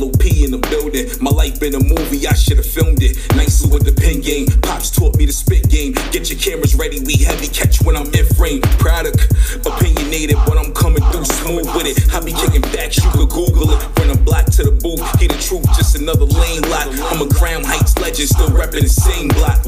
LOP 0.00 0.24
in 0.24 0.50
the 0.50 0.58
building. 0.58 1.12
My 1.20 1.30
life 1.30 1.60
been 1.60 1.74
a 1.74 1.84
movie, 1.84 2.26
I 2.26 2.32
should've 2.32 2.64
filmed 2.64 3.02
it. 3.02 3.20
Nicely 3.36 3.68
with 3.68 3.84
the 3.84 3.92
pen 3.92 4.20
game. 4.20 4.46
Pops 4.62 4.90
taught 4.90 5.16
me 5.16 5.26
the 5.26 5.32
spit 5.32 5.68
game. 5.68 5.92
Get 6.10 6.30
your 6.32 6.40
cameras 6.40 6.74
ready, 6.74 7.00
we 7.00 7.20
heavy 7.20 7.48
catch 7.48 7.82
when 7.82 7.96
I'm 7.96 8.08
in 8.14 8.24
frame. 8.32 8.62
Produk, 8.80 9.20
opinionated, 9.68 10.36
but 10.48 10.56
I'm 10.56 10.72
coming 10.72 11.04
through 11.12 11.28
smooth 11.28 11.68
with 11.76 11.84
it. 11.84 12.00
I 12.14 12.24
be 12.24 12.32
kicking 12.32 12.64
backs, 12.72 12.96
you 12.96 13.10
could 13.12 13.28
Google 13.28 13.76
it. 13.76 13.80
From 13.92 14.08
the 14.08 14.18
block 14.24 14.46
to 14.56 14.64
the 14.64 14.72
booth, 14.72 15.04
hear 15.20 15.28
the 15.28 15.36
truth, 15.36 15.68
just 15.76 15.96
another 15.96 16.24
lane 16.24 16.64
lock. 16.72 16.88
I'm 17.12 17.20
a 17.20 17.28
Crown 17.28 17.62
Heights 17.62 17.96
legend, 17.98 18.28
still 18.28 18.48
repping 18.48 18.80
the 18.80 18.88
same 18.88 19.28
block. 19.28 19.60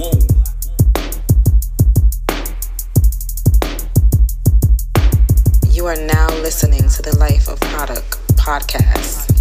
You 5.68 5.86
are 5.86 5.96
now 5.96 6.28
listening 6.40 6.88
to 6.88 7.02
the 7.02 7.16
Life 7.18 7.48
of 7.48 7.60
Produk 7.60 8.04
podcast. 8.36 9.31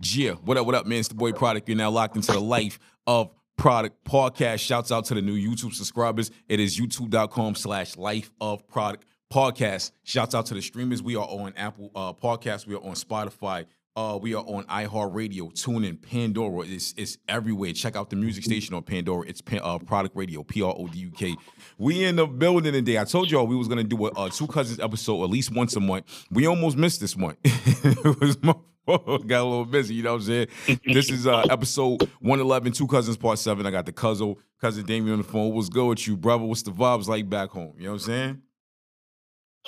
Yeah, 0.00 0.32
what 0.32 0.56
up, 0.56 0.66
what 0.66 0.74
up, 0.74 0.86
man? 0.86 0.98
It's 0.98 1.08
the 1.08 1.14
boy 1.14 1.32
Produk. 1.32 1.66
You're 1.66 1.76
now 1.76 1.90
locked 1.90 2.16
into 2.16 2.32
the 2.32 2.40
Life 2.40 2.78
of 3.06 3.30
Produk 3.56 3.92
podcast. 4.04 4.60
Shouts 4.60 4.92
out 4.92 5.06
to 5.06 5.14
the 5.14 5.22
new 5.22 5.34
YouTube 5.34 5.72
subscribers. 5.72 6.30
It 6.48 6.60
is 6.60 6.78
youtube.com 6.78 7.54
slash 7.54 7.96
life 7.96 8.30
of 8.40 8.66
produk 8.68 9.00
podcast. 9.32 9.92
Shouts 10.04 10.34
out 10.34 10.46
to 10.46 10.54
the 10.54 10.62
streamers. 10.62 11.02
We 11.02 11.16
are 11.16 11.26
on 11.26 11.54
Apple 11.56 11.90
uh, 11.94 12.12
Podcasts. 12.12 12.66
We 12.66 12.74
are 12.74 12.84
on 12.84 12.94
Spotify. 12.94 13.66
Uh, 13.96 14.18
we 14.20 14.34
are 14.34 14.44
on 14.44 14.64
iHeartRadio, 14.64 15.52
TuneIn, 15.54 16.02
Pandora. 16.02 16.66
It's, 16.66 16.92
it's 16.98 17.16
everywhere. 17.28 17.72
Check 17.72 17.96
out 17.96 18.10
the 18.10 18.16
music 18.16 18.44
station 18.44 18.74
on 18.74 18.82
Pandora. 18.82 19.26
It's 19.26 19.40
Pan, 19.40 19.60
uh, 19.62 19.78
Produk 19.78 20.12
Radio, 20.14 20.42
P 20.42 20.60
R 20.60 20.74
O 20.76 20.86
D 20.86 20.98
U 20.98 21.10
K. 21.10 21.34
We 21.78 22.04
in 22.04 22.16
the 22.16 22.26
building 22.26 22.72
today. 22.72 22.98
I 22.98 23.04
told 23.04 23.30
y'all 23.30 23.46
we 23.46 23.56
was 23.56 23.68
gonna 23.68 23.84
do 23.84 24.06
a, 24.06 24.26
a 24.26 24.30
two 24.30 24.46
cousins 24.46 24.80
episode 24.80 25.22
at 25.24 25.30
least 25.30 25.52
once 25.54 25.76
a 25.76 25.80
month. 25.80 26.26
We 26.30 26.46
almost 26.46 26.76
missed 26.76 27.00
this 27.00 27.14
one. 27.14 27.36
it 27.44 28.20
was 28.20 28.42
my. 28.42 28.54
Got 28.86 29.10
a 29.10 29.42
little 29.42 29.64
busy. 29.64 29.94
You 29.94 30.04
know 30.04 30.12
what 30.12 30.22
I'm 30.22 30.26
saying? 30.26 30.46
this 30.84 31.10
is 31.10 31.26
uh, 31.26 31.40
episode 31.50 32.02
111, 32.20 32.72
Two 32.72 32.86
Cousins 32.86 33.16
Part 33.16 33.38
Seven. 33.40 33.66
I 33.66 33.72
got 33.72 33.84
the 33.84 33.92
cousin, 33.92 34.36
cousin 34.60 34.86
Damien 34.86 35.12
on 35.14 35.18
the 35.18 35.24
phone. 35.24 35.52
What's 35.54 35.68
good 35.68 35.86
with 35.86 36.06
you, 36.06 36.16
brother? 36.16 36.44
What's 36.44 36.62
the 36.62 36.70
vibes 36.70 37.08
like 37.08 37.28
back 37.28 37.50
home? 37.50 37.74
You 37.76 37.86
know 37.86 37.90
what 37.94 38.02
I'm 38.02 38.06
saying? 38.06 38.42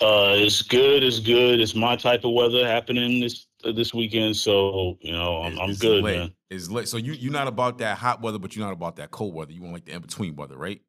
Uh, 0.00 0.34
it's 0.36 0.62
good. 0.62 1.02
It's 1.02 1.18
good. 1.18 1.60
It's 1.60 1.74
my 1.74 1.96
type 1.96 2.24
of 2.24 2.32
weather 2.32 2.64
happening 2.64 3.20
this 3.20 3.48
uh, 3.64 3.72
this 3.72 3.92
weekend. 3.92 4.36
So 4.36 4.96
you 5.00 5.10
know, 5.10 5.42
I'm, 5.42 5.58
I'm 5.58 5.74
good, 5.74 6.04
lit. 6.04 6.16
man. 6.16 6.34
It's 6.48 6.70
lit. 6.70 6.88
So 6.88 6.96
you 6.96 7.12
you're 7.12 7.32
not 7.32 7.48
about 7.48 7.78
that 7.78 7.98
hot 7.98 8.22
weather, 8.22 8.38
but 8.38 8.54
you're 8.54 8.64
not 8.64 8.72
about 8.72 8.96
that 8.96 9.10
cold 9.10 9.34
weather. 9.34 9.52
You 9.52 9.62
want 9.62 9.74
like 9.74 9.84
the 9.84 9.92
in 9.92 10.00
between 10.00 10.36
weather, 10.36 10.56
right? 10.56 10.80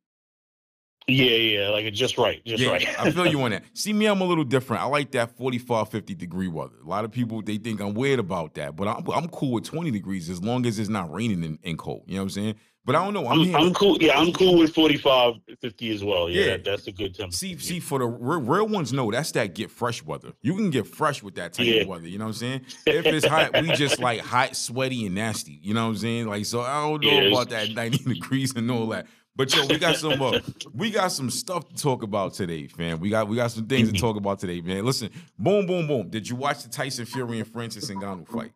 Yeah, 1.10 1.60
yeah. 1.62 1.70
Like 1.70 1.86
it's 1.86 1.98
just 1.98 2.18
right. 2.18 2.44
Just 2.46 2.64
yeah, 2.64 2.72
right. 2.72 3.00
I 3.00 3.12
feel 3.12 3.26
you 3.28 3.42
on 3.44 3.52
that. 3.52 3.64
See 3.74 3.94
me, 3.94 4.06
I'm 4.06 4.22
a 4.22 4.26
little 4.26 4.44
different. 4.44 4.82
I 4.84 4.86
like 4.86 5.12
that 5.12 5.38
45, 5.38 5.90
50 5.90 6.16
degree 6.16 6.48
weather. 6.48 6.76
A 6.84 6.88
lot 6.88 7.06
of 7.06 7.12
people 7.12 7.42
they 7.42 7.58
think 7.58 7.82
I'm 7.82 7.94
weird 7.94 8.20
about 8.20 8.54
that, 8.56 8.76
but 8.76 8.88
I'm 8.88 9.10
I'm 9.12 9.28
cool 9.30 9.52
with 9.54 9.64
20 9.66 9.92
degrees 9.92 10.30
as 10.30 10.42
long 10.44 10.66
as 10.66 10.80
it's 10.80 10.90
not 10.90 11.12
raining 11.12 11.44
and, 11.44 11.60
and 11.64 11.78
cold. 11.78 12.04
You 12.08 12.16
know 12.16 12.22
what 12.22 12.24
I'm 12.26 12.30
saying? 12.30 12.56
But 12.86 12.96
I 12.96 13.04
don't 13.04 13.14
know. 13.14 13.28
I'm, 13.28 13.42
I'm. 13.42 13.56
I'm 13.68 13.74
cool. 13.76 13.98
Yeah, 14.02 14.18
I'm 14.18 14.32
cool 14.34 14.58
with 14.58 14.74
45, 14.74 15.36
50 15.62 15.92
as 15.92 16.04
well. 16.04 16.28
Yeah, 16.28 16.42
Yeah. 16.42 16.48
That, 16.52 16.64
that's 16.64 16.88
a 16.88 16.92
good 16.92 17.14
temperature. 17.14 17.38
See, 17.38 17.58
see, 17.60 17.80
for 17.80 18.00
the 18.00 18.08
real, 18.08 18.40
real 18.42 18.68
ones, 18.68 18.92
no, 18.94 19.12
that's 19.12 19.32
that 19.34 19.54
get 19.54 19.70
fresh 19.70 20.02
weather. 20.04 20.32
You 20.42 20.56
can 20.56 20.72
get 20.72 20.88
fresh 20.88 21.22
with 21.22 21.36
that 21.36 21.54
type 21.54 21.68
Yeah. 21.68 21.82
of 21.82 21.88
weather. 21.88 22.08
You 22.08 22.18
know 22.18 22.26
what 22.26 22.30
I'm 22.30 22.34
saying? 22.36 22.62
If 22.88 23.06
it's 23.06 23.28
hot, 23.28 23.62
we 23.62 23.72
just 23.74 24.00
like 24.00 24.22
hot, 24.22 24.56
sweaty, 24.56 25.06
and 25.06 25.14
nasty. 25.14 25.60
You 25.62 25.76
know 25.76 25.84
what 25.84 25.90
I'm 25.92 25.98
saying? 25.98 26.28
Like, 26.30 26.46
so 26.46 26.62
I 26.62 26.82
don't 26.82 27.04
know 27.04 27.12
Yeah, 27.12 27.28
about 27.28 27.50
that 27.50 27.70
90 27.76 27.98
degrees 28.14 28.56
and 28.56 28.72
all 28.72 28.88
that. 28.88 29.06
But 29.40 29.56
yo, 29.56 29.66
we 29.68 29.78
got 29.78 29.96
some, 29.96 30.22
uh, 30.22 30.38
we 30.76 30.92
got 30.92 31.14
some 31.14 31.30
stuff 31.30 31.70
to 31.70 31.76
talk 31.82 32.04
about 32.04 32.34
today, 32.34 32.68
fam. 32.68 33.00
We 33.00 33.10
got, 33.10 33.30
we 33.30 33.38
got 33.38 33.52
some 33.52 33.68
things 33.68 33.90
to 33.90 33.98
talk 33.98 34.18
about 34.18 34.38
today, 34.38 34.60
man. 34.60 34.84
Listen, 34.86 35.10
boom, 35.38 35.66
boom, 35.66 35.88
boom. 35.88 36.10
Did 36.10 36.28
you 36.28 36.36
watch 36.36 36.62
the 36.64 36.68
Tyson 36.68 37.06
Fury 37.06 37.40
and 37.40 37.48
Francis 37.48 37.90
Ngannou 37.90 38.28
fight? 38.28 38.52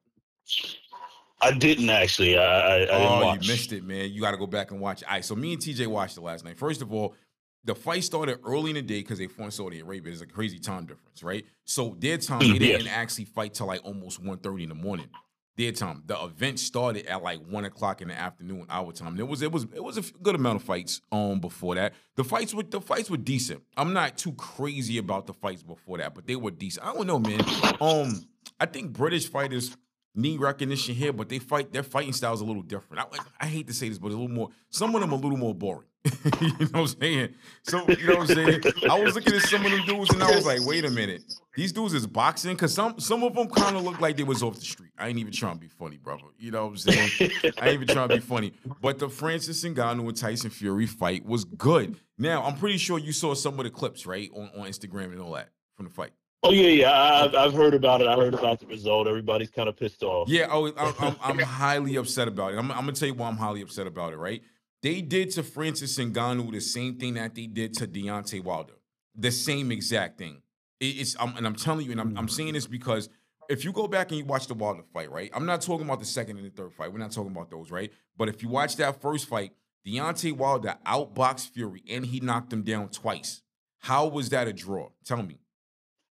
I 1.40 1.54
didn't 1.54 1.90
actually. 1.90 2.38
I, 2.38 2.44
I, 2.44 2.76
I 2.76 2.80
didn't 2.80 2.96
Oh, 2.96 3.22
watch. 3.24 3.44
you 3.48 3.54
missed 3.54 3.72
it, 3.72 3.86
man. 3.86 4.12
You 4.12 4.20
got 4.20 4.32
to 4.32 4.38
go 4.38 4.46
back 4.46 4.72
and 4.72 4.82
watch. 4.82 5.04
it. 5.04 5.08
All 5.08 5.14
right, 5.14 5.24
so 5.24 5.36
me 5.38 5.54
and 5.54 5.62
TJ 5.62 5.88
watched 5.88 6.18
it 6.18 6.22
last 6.22 6.44
night. 6.44 6.58
First 6.58 6.82
of 6.82 6.92
all, 6.92 7.16
the 7.64 7.74
fight 7.74 8.04
started 8.04 8.40
early 8.46 8.72
in 8.72 8.76
the 8.76 8.82
day 8.82 9.00
because 9.00 9.20
they 9.20 9.28
fought 9.28 9.46
in 9.46 9.52
Saudi 9.52 9.80
Arabia. 9.80 10.12
There's 10.12 10.20
a 10.22 10.28
crazy 10.28 10.60
time 10.60 10.86
difference, 10.86 11.24
right? 11.24 11.46
So 11.64 11.96
their 11.98 12.18
time, 12.18 12.40
they 12.40 12.48
didn't 12.60 12.88
yes. 12.88 12.94
actually 12.94 13.24
fight 13.24 13.54
till 13.54 13.68
like 13.68 13.80
almost 13.86 14.22
1.30 14.22 14.64
in 14.64 14.68
the 14.70 14.76
morning. 14.76 15.08
Their 15.56 15.72
time. 15.72 16.02
The 16.08 16.20
event 16.24 16.60
started 16.60 17.06
at 17.06 17.22
like 17.22 17.40
one 17.48 17.64
o'clock 17.64 18.02
in 18.02 18.08
the 18.08 18.16
afternoon, 18.16 18.66
our 18.70 18.92
time. 18.92 19.16
There 19.16 19.26
was 19.26 19.44
it 19.44 19.52
was 19.52 19.66
it 19.76 19.84
was 19.84 19.98
a 19.98 20.02
good 20.02 20.34
amount 20.34 20.56
of 20.56 20.64
fights 20.64 21.02
um 21.12 21.40
before 21.40 21.76
that. 21.76 21.94
The 22.16 22.24
fights 22.24 22.56
were 22.56 22.64
the 22.64 22.82
fights 22.82 23.10
were 23.10 23.18
decent. 23.18 23.62
I'm 23.78 23.94
not 23.94 24.18
too 24.18 24.32
crazy 24.34 24.98
about 24.98 25.28
the 25.28 25.34
fights 25.34 25.62
before 25.62 26.00
that, 26.00 26.16
but 26.16 26.26
they 26.26 26.36
were 26.36 26.50
decent. 26.50 26.88
I 26.88 26.94
don't 26.94 27.06
know, 27.06 27.20
man. 27.20 27.42
Um, 27.80 28.26
I 28.60 28.66
think 28.66 28.94
British 28.94 29.30
fighters 29.30 29.78
need 30.16 30.40
recognition 30.40 30.96
here, 30.96 31.14
but 31.14 31.30
they 31.30 31.40
fight 31.40 31.72
their 31.72 31.84
fighting 31.84 32.14
style 32.14 32.34
is 32.34 32.42
a 32.42 32.46
little 32.46 32.62
different. 32.64 33.08
I, 33.12 33.46
I 33.46 33.48
hate 33.48 33.68
to 33.68 33.74
say 33.74 33.90
this, 33.90 34.00
but 34.00 34.08
a 34.08 34.10
little 34.10 34.28
more. 34.30 34.50
Some 34.70 34.96
of 34.96 35.02
them 35.02 35.12
a 35.12 35.16
little 35.16 35.38
more 35.38 35.54
boring. 35.54 35.88
you 36.42 36.50
know 36.50 36.68
what 36.72 36.76
I'm 36.76 36.88
saying? 36.88 37.34
So 37.64 37.88
you 37.88 38.08
know 38.08 38.18
what 38.18 38.30
I'm 38.30 38.36
saying? 38.36 38.62
I 38.90 39.00
was 39.00 39.16
looking 39.16 39.36
at 39.36 39.42
some 39.44 39.66
of 39.66 39.72
them 39.72 39.86
dudes 39.86 40.14
and 40.14 40.22
I 40.22 40.36
was 40.36 40.46
like, 40.46 40.60
wait 40.66 40.84
a 40.84 40.90
minute, 40.90 41.24
these 41.56 41.72
dudes 41.72 41.94
is 41.94 42.06
boxing 42.06 42.56
because 42.56 42.74
some 42.74 43.00
some 43.00 43.24
of 43.24 43.34
them 43.36 43.48
kind 43.48 43.78
of 43.78 43.84
look 43.84 44.02
like 44.02 44.18
they 44.18 44.24
was 44.24 44.44
off 44.44 44.56
the 44.56 44.66
street. 44.66 44.92
I 44.98 45.08
ain't 45.08 45.18
even 45.20 45.32
trying 45.32 45.54
to 45.54 45.60
be 45.62 45.70
funny, 45.70 45.98
brother. 45.98 46.24
You 46.38 46.52
know 46.52 46.66
what 46.66 46.72
I'm 46.72 46.78
saying? 46.78 47.32
I 47.58 47.70
ain't 47.70 47.76
even 47.76 47.88
trying 47.88 48.10
to 48.10 48.16
be 48.16 48.22
funny. 48.22 48.54
But 48.82 49.00
the 49.00 49.08
Francis 49.08 49.64
Ngannou 49.64 50.08
and 50.08 50.18
Tyson 50.18 50.50
Fury 50.50 50.88
fight 50.88 51.26
was 51.26 51.46
good. 51.46 51.96
Now 52.18 52.44
I'm 52.44 52.58
pretty 52.58 52.78
sure 52.78 53.00
you 53.00 53.14
saw 53.14 53.34
some 53.34 53.58
of 53.58 53.64
the 53.64 53.72
clips 53.72 54.06
right 54.06 54.30
on, 54.36 54.50
on 54.58 54.68
Instagram 54.68 55.14
and 55.14 55.22
all 55.22 55.34
that 55.34 55.52
from 55.76 55.86
the 55.86 55.92
fight. 55.92 56.12
Oh 56.46 56.52
yeah, 56.52 56.68
yeah. 56.68 56.92
I, 56.92 57.46
I've, 57.46 57.54
heard 57.54 57.74
about 57.74 58.02
it. 58.02 58.08
I 58.08 58.16
heard 58.16 58.34
about 58.34 58.60
the 58.60 58.68
result. 58.68 59.08
Everybody's 59.08 59.50
kind 59.50 59.70
of 59.70 59.78
pissed 59.78 60.04
off. 60.04 60.28
Yeah, 60.28 60.48
oh, 60.52 60.68
I'm, 60.78 60.94
I'm, 61.00 61.16
I'm 61.22 61.40
highly 61.40 61.96
upset 61.96 62.28
about 62.28 62.54
it. 62.54 62.58
I'm, 62.58 62.70
I'm 62.72 62.80
gonna 62.80 62.92
tell 62.92 63.08
you 63.08 63.14
why 63.14 63.30
I'm 63.30 63.38
highly 63.38 63.62
upset 63.62 63.88
about 63.88 64.12
it. 64.12 64.18
Right? 64.18 64.42
They 64.84 65.02
did 65.02 65.32
to 65.32 65.44
Francis 65.44 65.98
Ngannou 65.98 66.52
the 66.52 66.60
same 66.60 66.96
thing 66.96 67.14
that 67.14 67.34
they 67.34 67.48
did 67.48 67.74
to 67.76 67.88
Deontay 67.88 68.44
Wilder. 68.44 68.74
The 69.16 69.32
same 69.32 69.72
exact 69.72 70.18
thing. 70.18 70.42
It's 70.80 71.16
I'm, 71.18 71.38
and 71.38 71.48
I'm 71.48 71.56
telling 71.56 71.86
you, 71.86 71.94
and 71.94 72.02
I'm, 72.02 72.10
I'm 72.10 72.26
mm-hmm. 72.26 72.28
saying 72.28 72.54
this 72.54 72.68
because 72.68 73.08
if 73.48 73.64
you 73.64 73.72
go 73.72 73.88
back 73.88 74.12
and 74.12 74.20
you 74.20 74.26
watch 74.26 74.48
the 74.48 74.54
Wilder 74.54 74.84
fight, 74.94 75.10
right? 75.10 75.32
I'm 75.34 75.46
not 75.46 75.62
talking 75.62 75.86
about 75.86 76.00
the 76.00 76.06
second 76.06 76.38
and 76.38 76.46
the 76.46 76.50
third 76.50 76.74
fight. 76.74 76.92
We're 76.92 77.00
not 77.00 77.12
talking 77.12 77.32
about 77.32 77.50
those, 77.50 77.72
right? 77.72 77.92
But 78.18 78.28
if 78.28 78.44
you 78.44 78.50
watch 78.50 78.76
that 78.76 79.02
first 79.02 79.28
fight, 79.28 79.54
Deontay 79.88 80.34
Wilder 80.34 80.76
outboxed 80.86 81.50
Fury 81.52 81.82
and 81.90 82.06
he 82.06 82.20
knocked 82.20 82.52
him 82.52 82.64
down 82.64 82.90
twice. 82.90 83.42
How 83.80 84.08
was 84.08 84.30
that 84.30 84.50
a 84.50 84.54
draw? 84.54 84.90
Tell 85.06 85.24
me. 85.24 85.40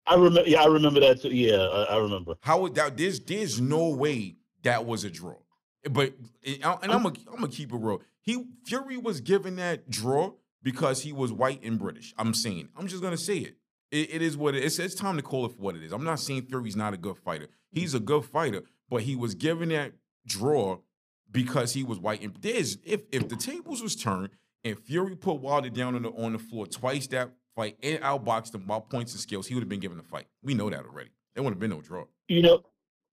I 0.05 0.15
remember. 0.15 0.49
Yeah, 0.49 0.63
I 0.63 0.67
remember 0.67 1.01
that 1.01 1.21
too. 1.21 1.29
Yeah, 1.29 1.57
I, 1.57 1.95
I 1.95 1.97
remember. 1.97 2.35
How 2.41 2.61
would 2.61 2.75
that? 2.75 2.97
There's 2.97 3.19
there's 3.19 3.59
no 3.59 3.89
way 3.89 4.37
that 4.63 4.85
was 4.85 5.03
a 5.03 5.09
draw. 5.09 5.35
But 5.89 6.13
and 6.45 6.63
I'm 6.63 7.03
gonna 7.03 7.13
I'm 7.27 7.35
gonna 7.35 7.47
keep 7.49 7.71
it 7.71 7.77
real. 7.77 8.01
He 8.21 8.45
Fury 8.65 8.97
was 8.97 9.21
given 9.21 9.55
that 9.57 9.89
draw 9.89 10.33
because 10.63 11.03
he 11.03 11.11
was 11.11 11.31
white 11.31 11.63
and 11.63 11.79
British. 11.79 12.13
I'm 12.17 12.33
saying. 12.33 12.69
I'm 12.77 12.87
just 12.87 13.01
gonna 13.01 13.17
say 13.17 13.37
it. 13.37 13.55
It, 13.91 14.15
it 14.15 14.21
is 14.21 14.37
what 14.37 14.55
it 14.55 14.63
is. 14.63 14.79
It's 14.79 14.95
time 14.95 15.17
to 15.17 15.23
call 15.23 15.45
it 15.45 15.53
for 15.53 15.61
what 15.61 15.75
it 15.75 15.83
is. 15.83 15.91
I'm 15.91 16.03
not 16.03 16.19
saying 16.19 16.43
Fury's 16.43 16.75
not 16.75 16.93
a 16.93 16.97
good 16.97 17.17
fighter. 17.17 17.47
He's 17.71 17.93
a 17.93 17.99
good 17.99 18.25
fighter, 18.25 18.63
but 18.89 19.03
he 19.03 19.15
was 19.15 19.35
given 19.35 19.69
that 19.69 19.93
draw 20.25 20.79
because 21.31 21.73
he 21.73 21.83
was 21.83 21.99
white. 21.99 22.21
And 22.21 22.35
there's 22.41 22.77
if 22.83 23.01
if 23.11 23.27
the 23.27 23.35
tables 23.35 23.81
was 23.81 23.95
turned 23.95 24.29
and 24.63 24.77
Fury 24.77 25.15
put 25.15 25.41
Wilder 25.41 25.69
down 25.69 25.95
on 25.95 26.03
the 26.03 26.09
on 26.09 26.33
the 26.33 26.39
floor 26.39 26.67
twice 26.67 27.07
that 27.07 27.31
fight 27.55 27.77
and 27.81 27.99
outboxed 28.01 28.53
him 28.55 28.65
by 28.65 28.79
points 28.79 29.13
and 29.13 29.21
skills, 29.21 29.47
he 29.47 29.55
would 29.55 29.61
have 29.61 29.69
been 29.69 29.79
given 29.79 29.97
the 29.97 30.03
fight. 30.03 30.27
We 30.43 30.53
know 30.53 30.69
that 30.69 30.85
already. 30.85 31.09
There 31.33 31.43
wouldn't 31.43 31.61
have 31.61 31.69
been 31.69 31.77
no 31.77 31.81
draw. 31.81 32.05
You 32.27 32.41
know, 32.41 32.63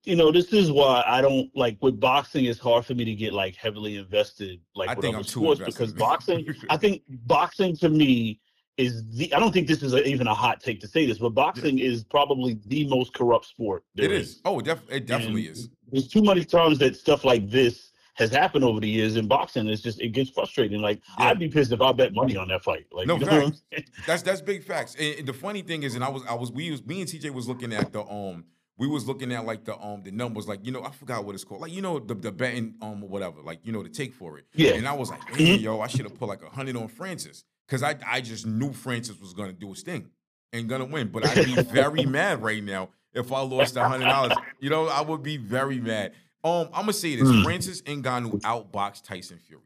you 0.08 0.16
know. 0.16 0.32
This 0.32 0.52
is 0.52 0.72
why 0.72 1.04
I 1.06 1.20
don't 1.20 1.50
like 1.54 1.78
with 1.80 2.00
boxing. 2.00 2.46
It's 2.46 2.58
hard 2.58 2.84
for 2.86 2.94
me 2.94 3.04
to 3.04 3.14
get 3.14 3.32
like 3.32 3.54
heavily 3.56 3.96
invested. 3.96 4.60
Like 4.74 4.88
I 4.88 4.94
with 4.94 5.02
think 5.02 5.14
other 5.14 5.20
I'm 5.20 5.24
too 5.24 5.40
sports 5.40 5.60
because 5.64 5.92
boxing. 6.08 6.46
I 6.70 6.76
think 6.76 7.02
boxing 7.08 7.76
to 7.76 7.88
me 7.88 8.40
is 8.76 9.08
the. 9.10 9.32
I 9.34 9.38
don't 9.38 9.52
think 9.52 9.68
this 9.68 9.82
is 9.82 9.92
a, 9.92 10.02
even 10.04 10.26
a 10.26 10.34
hot 10.34 10.60
take 10.60 10.80
to 10.80 10.88
say 10.88 11.06
this, 11.06 11.18
but 11.18 11.30
boxing 11.30 11.78
is 11.78 12.04
probably 12.04 12.58
the 12.66 12.88
most 12.88 13.12
corrupt 13.14 13.46
sport. 13.46 13.84
It 13.96 14.10
is. 14.10 14.28
is. 14.28 14.40
Oh, 14.44 14.58
it, 14.58 14.64
def- 14.64 14.90
it 14.90 15.06
definitely 15.06 15.46
And 15.46 15.56
is. 15.56 15.68
There's 15.90 16.08
too 16.08 16.22
many 16.22 16.44
times 16.44 16.78
that 16.78 16.96
stuff 16.96 17.24
like 17.24 17.50
this 17.50 17.92
has 18.14 18.30
happened 18.30 18.64
over 18.64 18.80
the 18.80 18.88
years 18.88 19.16
in 19.16 19.28
boxing. 19.28 19.68
It's 19.68 19.80
just 19.80 20.00
it 20.00 20.08
gets 20.08 20.30
frustrating. 20.30 20.80
Like 20.80 21.00
Yeah. 21.18 21.26
I'd 21.26 21.38
be 21.38 21.48
pissed 21.48 21.70
if 21.70 21.80
I 21.80 21.92
bet 21.92 22.12
money 22.14 22.36
on 22.36 22.48
that 22.48 22.64
fight. 22.64 22.86
Like 22.90 23.06
No, 23.06 23.16
you 23.16 23.26
know 23.26 23.32
what 23.32 23.44
I'm 23.44 23.54
saying? 23.72 23.84
That's 24.06 24.22
that's 24.22 24.40
big 24.40 24.64
facts. 24.64 24.96
And, 24.98 25.20
and 25.20 25.28
the 25.28 25.32
funny 25.32 25.62
thing 25.62 25.84
is, 25.84 25.94
and 25.94 26.02
I 26.02 26.08
was 26.08 26.22
I 26.28 26.34
was 26.34 26.50
we 26.50 26.70
was 26.70 26.84
me 26.84 27.00
and 27.00 27.08
TJ 27.08 27.30
was 27.32 27.46
looking 27.46 27.72
at 27.72 27.92
the 27.92 28.02
um 28.02 28.44
we 28.78 28.86
was 28.86 29.06
looking 29.06 29.32
at 29.32 29.44
like 29.44 29.64
the 29.64 29.78
um 29.78 30.02
the 30.02 30.10
numbers 30.10 30.48
like 30.48 30.64
you 30.64 30.72
know 30.72 30.82
I 30.84 30.90
forgot 30.90 31.24
what 31.24 31.34
it's 31.34 31.44
called 31.44 31.60
like 31.60 31.72
you 31.72 31.82
know 31.82 31.98
the 31.98 32.14
the 32.14 32.32
betting 32.32 32.74
um 32.80 33.02
or 33.02 33.08
whatever 33.08 33.42
like 33.42 33.60
you 33.64 33.72
know 33.72 33.82
the 33.82 33.88
take 33.88 34.14
for 34.14 34.38
it. 34.38 34.46
Yeah. 34.54 34.74
And 34.74 34.86
I 34.88 34.92
was 34.94 35.10
like, 35.10 35.38
man, 35.38 35.58
yo, 35.60 35.80
I 35.80 35.88
should 35.88 36.02
have 36.02 36.18
put 36.18 36.28
like 36.28 36.42
a 36.42 36.48
hundred 36.50 36.76
on 36.76 36.88
Francis 36.88 37.44
because 37.66 37.82
I 37.82 37.96
I 38.06 38.20
just 38.20 38.46
knew 38.46 38.72
Francis 38.72 39.20
was 39.20 39.34
gonna 39.34 39.52
do 39.52 39.70
his 39.70 39.82
thing 39.82 40.10
and 40.52 40.68
gonna 40.68 40.84
win. 40.84 41.08
But 41.08 41.26
I'd 41.26 41.44
be 41.44 41.62
very 41.72 42.06
mad 42.06 42.42
right 42.42 42.62
now 42.62 42.90
if 43.12 43.32
I 43.32 43.40
lost 43.40 43.76
a 43.76 43.86
hundred 43.88 44.06
dollars. 44.06 44.32
You 44.60 44.70
know, 44.70 44.86
I 44.86 45.00
would 45.00 45.22
be 45.22 45.36
very 45.36 45.80
mad. 45.80 46.12
Um, 46.44 46.68
I'm 46.72 46.82
gonna 46.82 46.92
say 46.92 47.16
this: 47.16 47.28
Hmm. 47.28 47.42
Francis 47.42 47.82
Ngannou 47.82 48.40
outboxed 48.42 49.02
Tyson 49.04 49.38
Fury. 49.38 49.62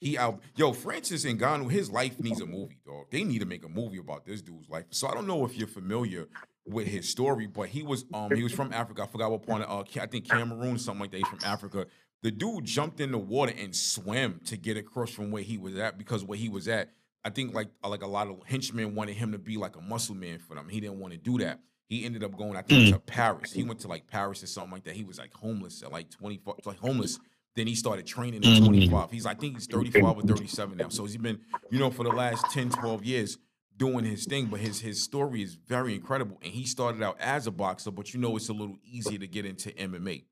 He 0.00 0.16
out. 0.18 0.40
Yo, 0.56 0.72
Francis 0.72 1.24
Ngannou, 1.24 1.70
his 1.70 1.90
life 1.90 2.18
needs 2.18 2.40
a 2.40 2.46
movie, 2.46 2.78
dog. 2.84 3.06
They 3.10 3.22
need 3.22 3.40
to 3.40 3.46
make 3.46 3.64
a 3.64 3.68
movie 3.68 3.98
about 3.98 4.24
this 4.24 4.40
dude's 4.42 4.68
life. 4.68 4.86
So 4.90 5.06
I 5.08 5.14
don't 5.14 5.26
know 5.26 5.44
if 5.44 5.56
you're 5.56 5.68
familiar 5.68 6.26
with 6.70 6.86
his 6.86 7.08
story, 7.08 7.46
but 7.46 7.68
he 7.68 7.82
was 7.82 8.04
um 8.14 8.34
he 8.34 8.42
was 8.42 8.52
from 8.52 8.72
Africa. 8.72 9.02
I 9.02 9.06
forgot 9.06 9.30
what 9.30 9.42
point. 9.42 9.64
of 9.64 9.70
uh 9.96 10.00
I 10.00 10.06
think 10.06 10.28
Cameroon, 10.28 10.78
something 10.78 11.00
like 11.00 11.10
that. 11.12 11.18
He's 11.18 11.28
from 11.28 11.40
Africa. 11.44 11.86
The 12.22 12.30
dude 12.30 12.64
jumped 12.64 13.00
in 13.00 13.12
the 13.12 13.18
water 13.18 13.52
and 13.56 13.74
swam 13.74 14.40
to 14.46 14.56
get 14.56 14.76
across 14.76 15.10
from 15.10 15.30
where 15.30 15.42
he 15.42 15.56
was 15.56 15.76
at 15.76 15.96
because 15.98 16.22
where 16.24 16.38
he 16.38 16.48
was 16.48 16.68
at, 16.68 16.90
I 17.24 17.30
think 17.30 17.54
like 17.54 17.68
like 17.82 18.02
a 18.02 18.06
lot 18.06 18.28
of 18.28 18.40
henchmen 18.46 18.94
wanted 18.94 19.16
him 19.16 19.32
to 19.32 19.38
be 19.38 19.56
like 19.56 19.76
a 19.76 19.80
muscle 19.80 20.14
man 20.14 20.38
for 20.38 20.54
them. 20.54 20.68
He 20.68 20.80
didn't 20.80 20.98
want 21.00 21.12
to 21.12 21.18
do 21.18 21.38
that. 21.38 21.60
He 21.88 22.04
ended 22.04 22.22
up 22.22 22.36
going, 22.36 22.56
I 22.56 22.62
think, 22.62 22.86
Mm. 22.86 22.92
to 22.92 22.98
Paris. 23.00 23.52
He 23.52 23.64
went 23.64 23.80
to 23.80 23.88
like 23.88 24.06
Paris 24.06 24.42
or 24.44 24.46
something 24.46 24.70
like 24.72 24.84
that. 24.84 24.94
He 24.94 25.02
was 25.02 25.18
like 25.18 25.32
homeless 25.34 25.82
at 25.82 25.90
like 25.90 26.08
24, 26.10 26.56
like 26.64 26.78
homeless. 26.78 27.18
Then 27.56 27.66
he 27.66 27.74
started 27.74 28.06
training 28.06 28.44
at 28.44 28.62
Mm. 28.62 28.64
25. 28.64 29.10
He's, 29.10 29.26
I 29.26 29.34
think 29.34 29.54
he's 29.54 29.66
35 29.66 30.04
or 30.18 30.22
37 30.26 30.76
now. 30.78 30.88
So 30.88 31.04
he's 31.04 31.16
been, 31.16 31.40
you 31.68 31.80
know, 31.80 31.90
for 31.90 32.04
the 32.04 32.10
last 32.12 32.48
10, 32.52 32.70
12 32.70 33.04
years 33.04 33.38
doing 33.80 34.04
his 34.04 34.26
thing. 34.26 34.46
But 34.46 34.60
his 34.60 34.78
his 34.80 35.02
story 35.02 35.42
is 35.42 35.54
very 35.54 35.94
incredible. 35.96 36.38
And 36.42 36.52
he 36.52 36.66
started 36.66 37.02
out 37.02 37.16
as 37.18 37.48
a 37.48 37.50
boxer, 37.50 37.90
but 37.90 38.14
you 38.14 38.20
know, 38.20 38.36
it's 38.36 38.48
a 38.50 38.52
little 38.52 38.76
easier 38.84 39.18
to 39.18 39.26
get 39.26 39.44
into 39.46 39.70
MMA 39.70 40.24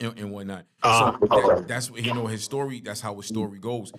and, 0.00 0.18
and 0.18 0.32
whatnot. 0.32 0.64
Ah, 0.82 1.16
so 1.20 1.26
that- 1.28 1.68
that's 1.68 1.90
what 1.90 2.02
you 2.02 2.12
know 2.14 2.26
his 2.26 2.42
story. 2.42 2.80
That's 2.80 3.00
how 3.00 3.14
his 3.16 3.26
story 3.26 3.58
goes. 3.60 3.92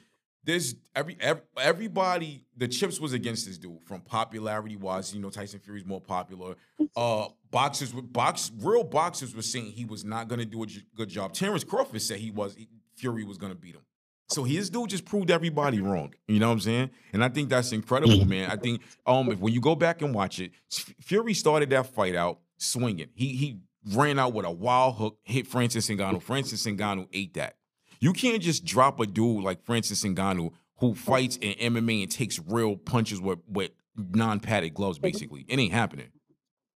There's 0.43 0.75
every, 0.95 1.17
ev 1.21 1.41
everybody. 1.59 2.45
The 2.57 2.67
chips 2.67 2.99
was 2.99 3.13
against 3.13 3.47
this 3.47 3.57
dude 3.57 3.79
from 3.85 4.01
popularity 4.01 4.75
wise. 4.75 5.13
You 5.13 5.19
know, 5.21 5.29
Tyson 5.31 5.59
Fury's 5.59 5.85
more 5.85 6.01
popular. 6.01 6.55
Uh, 6.95 7.29
boxers 7.49 7.93
with 7.95 8.11
box 8.13 8.51
real 8.59 8.83
boxers 8.83 9.35
were 9.35 9.41
saying 9.41 9.71
he 9.71 9.85
was 9.85 10.03
not 10.05 10.27
going 10.27 10.39
to 10.39 10.45
do 10.45 10.61
a 10.63 10.67
good 10.95 11.09
job. 11.09 11.33
Terrence 11.33 11.63
Crawford 11.63 12.01
said 12.01 12.19
he 12.19 12.29
was 12.31 12.55
he- 12.55 12.67
Fury 12.95 13.23
was 13.23 13.37
going 13.37 13.51
to 13.51 13.57
beat 13.57 13.75
him. 13.75 13.81
So 14.27 14.43
his 14.43 14.69
dude 14.69 14.89
just 14.89 15.05
proved 15.05 15.29
everybody 15.29 15.81
wrong. 15.81 16.13
You 16.27 16.39
know 16.39 16.47
what 16.47 16.53
I'm 16.53 16.59
saying? 16.59 16.89
And 17.13 17.23
I 17.23 17.29
think 17.29 17.49
that's 17.49 17.71
incredible, 17.71 18.25
man. 18.25 18.49
I 18.49 18.55
think 18.55 18.81
um 19.05 19.31
if 19.31 19.39
when 19.39 19.53
you 19.53 19.61
go 19.61 19.75
back 19.75 20.01
and 20.01 20.13
watch 20.13 20.39
it, 20.39 20.51
Fury 20.69 21.33
started 21.33 21.69
that 21.69 21.87
fight 21.87 22.15
out 22.15 22.39
swinging. 22.57 23.09
He 23.13 23.35
he 23.35 23.59
ran 23.93 24.17
out 24.17 24.33
with 24.33 24.45
a 24.45 24.51
wild 24.51 24.95
hook, 24.95 25.19
hit 25.23 25.47
Francis 25.47 25.87
Ngannou. 25.89 26.21
Francis 26.21 26.65
Ngannou 26.65 27.07
ate 27.13 27.35
that. 27.35 27.57
You 27.99 28.13
can't 28.13 28.41
just 28.41 28.65
drop 28.65 28.99
a 28.99 29.05
dude 29.05 29.43
like 29.43 29.63
Francis 29.63 30.03
Ngannou 30.03 30.51
who 30.77 30.95
fights 30.95 31.37
in 31.37 31.73
MMA 31.73 32.03
and 32.03 32.11
takes 32.11 32.39
real 32.39 32.75
punches 32.75 33.21
with 33.21 33.39
with 33.47 33.71
non-padded 33.95 34.73
gloves. 34.73 34.99
Basically, 34.99 35.45
it 35.47 35.59
ain't 35.59 35.73
happening. 35.73 36.09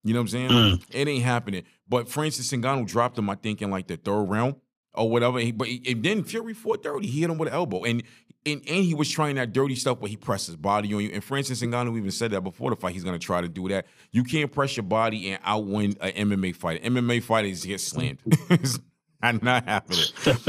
You 0.04 0.14
know 0.14 0.20
what 0.20 0.24
I'm 0.24 0.28
saying? 0.28 0.50
Mm. 0.50 0.84
It 0.90 1.08
ain't 1.08 1.24
happening. 1.24 1.64
But 1.88 2.08
Francis 2.08 2.52
Ngannou 2.52 2.86
dropped 2.86 3.18
him, 3.18 3.28
I 3.28 3.34
think, 3.34 3.62
in 3.62 3.70
like 3.70 3.88
the 3.88 3.96
third 3.96 4.24
round 4.24 4.56
or 4.98 5.10
whatever. 5.10 5.38
He, 5.38 5.52
but 5.52 5.68
he, 5.68 5.82
and 5.86 6.02
then 6.02 6.24
Fury 6.24 6.54
fought 6.54 6.82
dirty. 6.82 7.06
He 7.06 7.20
hit 7.20 7.30
him 7.30 7.38
with 7.38 7.48
an 7.48 7.54
elbow, 7.54 7.84
and 7.84 8.02
and 8.44 8.62
and 8.66 8.84
he 8.84 8.94
was 8.94 9.10
trying 9.10 9.36
that 9.36 9.52
dirty 9.52 9.74
stuff 9.74 10.00
where 10.00 10.08
he 10.08 10.16
pressed 10.16 10.46
his 10.46 10.56
body 10.56 10.92
on 10.94 11.02
you. 11.02 11.10
And 11.12 11.22
Francis 11.22 11.62
Ngannou 11.62 11.96
even 11.96 12.10
said 12.10 12.32
that 12.32 12.42
before 12.42 12.70
the 12.70 12.76
fight. 12.76 12.92
He's 12.94 13.04
gonna 13.04 13.18
try 13.18 13.40
to 13.40 13.48
do 13.48 13.68
that. 13.68 13.86
You 14.12 14.24
can't 14.24 14.50
press 14.50 14.76
your 14.76 14.84
body 14.84 15.30
and 15.30 15.40
outwin 15.44 15.96
an 16.00 16.12
MMA 16.28 16.56
fighter. 16.56 16.84
MMA 16.84 17.22
fighters 17.22 17.64
get 17.64 17.80
slammed. 17.80 18.18
It's 19.20 19.42
not 19.42 19.64
happening. 19.64 20.04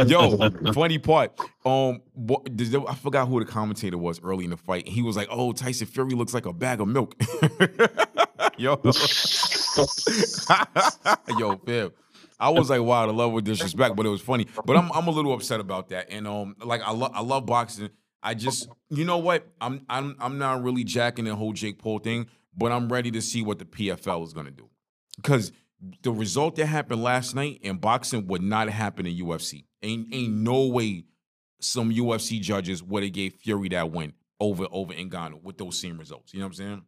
Yo, 0.07 0.50
funny 0.74 1.00
part. 1.00 1.40
Um, 1.66 2.01
I 2.88 2.96
forgot 2.96 3.28
who 3.28 3.40
the 3.40 3.46
commentator 3.46 3.98
was 3.98 4.22
early 4.22 4.44
in 4.44 4.51
the 4.51 4.57
fight. 4.57 4.88
He 4.88 5.01
was 5.01 5.18
like, 5.18 5.28
"Oh, 5.31 5.54
Tyson 5.54 5.88
Fury 5.88 6.12
looks 6.12 6.36
like 6.36 6.46
a 6.46 6.54
bag 6.54 6.80
of 6.80 6.88
milk." 6.88 7.16
Yo, 8.57 8.80
yo, 11.38 11.56
fam. 11.66 11.92
I 12.39 12.50
was 12.50 12.69
like, 12.69 12.81
wow, 12.81 13.06
the 13.06 13.13
level 13.13 13.38
of 13.38 13.44
disrespect, 13.44 13.95
but 13.95 14.06
it 14.06 14.09
was 14.09 14.21
funny. 14.21 14.47
But 14.65 14.77
I'm 14.77 14.91
I'm 14.94 15.07
a 15.07 15.12
little 15.12 15.33
upset 15.33 15.59
about 15.59 15.89
that. 15.89 16.07
And 16.09 16.27
um, 16.27 16.56
like 16.63 16.81
I 16.81 16.91
love 16.91 17.12
I 17.13 17.21
love 17.21 17.45
boxing. 17.45 17.89
I 18.24 18.33
just 18.33 18.69
you 18.89 19.06
know 19.06 19.18
what? 19.18 19.47
I'm 19.59 19.86
I'm 19.89 20.15
I'm 20.19 20.38
not 20.38 20.63
really 20.63 20.83
jacking 20.83 21.25
the 21.25 21.36
whole 21.36 21.53
Jake 21.53 21.80
Paul 21.80 22.00
thing, 22.00 22.27
but 22.56 22.71
I'm 22.71 22.91
ready 22.91 23.12
to 23.12 23.21
see 23.21 23.41
what 23.41 23.59
the 23.59 23.65
PFL 23.65 24.24
is 24.24 24.33
gonna 24.33 24.51
do. 24.51 24.69
Because 25.18 25.51
the 26.01 26.12
result 26.12 26.56
that 26.56 26.68
happened 26.68 27.03
last 27.03 27.36
night 27.36 27.59
in 27.62 27.77
boxing 27.77 28.27
would 28.27 28.41
not 28.41 28.69
happen 28.69 29.06
in 29.06 29.15
UFC. 29.15 29.65
Ain't 29.81 30.13
ain't 30.13 30.33
no 30.33 30.68
way 30.68 31.06
some 31.59 31.91
UFC 31.91 32.39
judges 32.39 32.81
would 32.81 33.03
have 33.03 33.12
gave 33.12 33.33
Fury 33.33 33.69
that 33.69 33.91
win 33.91 34.13
over 34.39 34.65
over 34.71 34.94
Ngannou 34.94 35.44
with 35.44 35.57
those 35.57 35.77
same 35.77 35.97
results. 35.97 36.33
You 36.33 36.39
know 36.39 36.45
what 36.45 36.51
I'm 36.51 36.53
saying? 36.53 36.81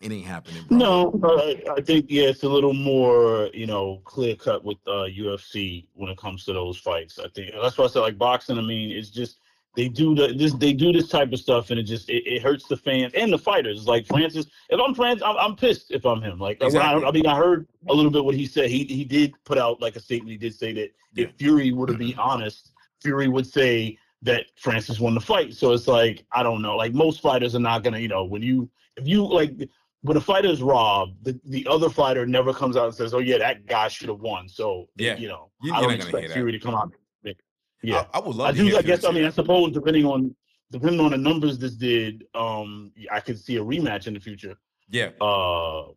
It 0.00 0.12
ain't 0.12 0.26
happening, 0.26 0.64
bro. 0.64 0.76
No, 0.76 1.20
I, 1.24 1.62
I 1.78 1.80
think 1.80 2.06
yeah, 2.08 2.24
it's 2.24 2.42
a 2.42 2.48
little 2.48 2.74
more 2.74 3.48
you 3.54 3.66
know 3.66 4.02
clear 4.04 4.36
cut 4.36 4.64
with 4.64 4.78
uh, 4.86 5.06
UFC 5.08 5.86
when 5.94 6.10
it 6.10 6.18
comes 6.18 6.44
to 6.44 6.52
those 6.52 6.76
fights. 6.76 7.18
I 7.18 7.28
think 7.28 7.52
that's 7.60 7.78
why 7.78 7.84
I 7.84 7.88
said 7.88 8.00
like 8.00 8.18
boxing. 8.18 8.58
I 8.58 8.62
mean, 8.62 8.90
it's 8.90 9.10
just 9.10 9.38
they 9.76 9.88
do 9.88 10.14
the 10.14 10.34
this 10.34 10.52
they 10.54 10.72
do 10.72 10.92
this 10.92 11.08
type 11.08 11.32
of 11.32 11.38
stuff, 11.38 11.70
and 11.70 11.80
it 11.80 11.84
just 11.84 12.08
it, 12.10 12.22
it 12.26 12.42
hurts 12.42 12.66
the 12.66 12.76
fans 12.76 13.12
and 13.14 13.32
the 13.32 13.38
fighters. 13.38 13.86
Like 13.86 14.06
Francis, 14.06 14.46
if 14.68 14.80
I'm 14.80 14.94
Francis, 14.94 15.24
I'm, 15.26 15.36
I'm 15.36 15.56
pissed 15.56 15.90
if 15.90 16.04
I'm 16.04 16.20
him. 16.20 16.38
Like 16.38 16.58
Exactly. 16.60 17.04
I, 17.04 17.08
I 17.08 17.10
mean, 17.10 17.26
I 17.26 17.36
heard 17.36 17.66
a 17.88 17.94
little 17.94 18.10
bit 18.10 18.24
what 18.24 18.34
he 18.34 18.46
said. 18.46 18.70
He 18.70 18.84
he 18.84 19.04
did 19.04 19.32
put 19.44 19.58
out 19.58 19.80
like 19.80 19.96
a 19.96 20.00
statement. 20.00 20.30
He 20.30 20.36
did 20.38 20.54
say 20.54 20.72
that 20.74 20.90
Yeah. 21.14 21.26
if 21.26 21.34
Fury 21.36 21.72
were 21.72 21.86
to 21.86 21.94
be 21.94 22.14
honest, 22.16 22.72
Fury 23.02 23.28
would 23.28 23.46
say 23.46 23.98
that 24.22 24.46
Francis 24.56 25.00
won 25.00 25.14
the 25.14 25.20
fight. 25.20 25.54
So 25.54 25.72
it's 25.72 25.88
like 25.88 26.24
I 26.32 26.42
don't 26.42 26.62
know. 26.62 26.76
Like 26.76 26.94
most 26.94 27.20
fighters 27.20 27.54
are 27.54 27.60
not 27.60 27.82
gonna, 27.82 27.98
you 27.98 28.08
know, 28.08 28.24
when 28.24 28.42
you 28.42 28.68
if 28.96 29.08
you 29.08 29.26
like 29.26 29.68
when 30.04 30.16
a 30.18 30.20
fighter 30.20 30.48
is 30.48 30.60
robbed, 30.62 31.24
the, 31.24 31.38
the 31.46 31.66
other 31.68 31.88
fighter 31.88 32.26
never 32.26 32.52
comes 32.52 32.76
out 32.76 32.86
and 32.86 32.94
says, 32.94 33.14
"Oh 33.14 33.18
yeah, 33.20 33.38
that 33.38 33.66
guy 33.66 33.88
should 33.88 34.08
have 34.10 34.20
won." 34.20 34.48
So 34.48 34.88
Yeah. 34.96 35.16
you 35.16 35.28
know, 35.28 35.50
You- 35.62 35.72
I 35.72 35.80
you're 35.80 35.88
don't 35.90 35.98
not 35.98 36.04
gonna 36.06 36.10
hear 36.10 36.18
expect. 36.20 36.32
Fury 36.34 36.52
to 36.52 36.58
come 36.60 36.74
out. 36.74 36.92
Yeah, 37.82 38.06
I, 38.14 38.18
I 38.18 38.20
would 38.20 38.36
love 38.36 38.48
I 38.48 38.52
to 38.52 38.70
do. 38.70 38.76
I 38.78 38.82
guess. 38.82 39.04
I 39.04 39.10
mean, 39.10 39.24
I 39.26 39.30
suppose 39.30 39.72
depending 39.72 40.06
on 40.06 40.34
depending 40.70 41.00
on 41.00 41.10
the 41.10 41.18
numbers 41.18 41.58
this 41.58 41.74
did, 41.74 42.24
um, 42.34 42.92
I 43.10 43.20
could 43.20 43.38
see 43.38 43.56
a 43.56 43.60
rematch 43.64 44.06
in 44.06 44.14
the 44.14 44.20
future. 44.20 44.56
yeah. 44.88 45.10
Uh, 45.20 45.88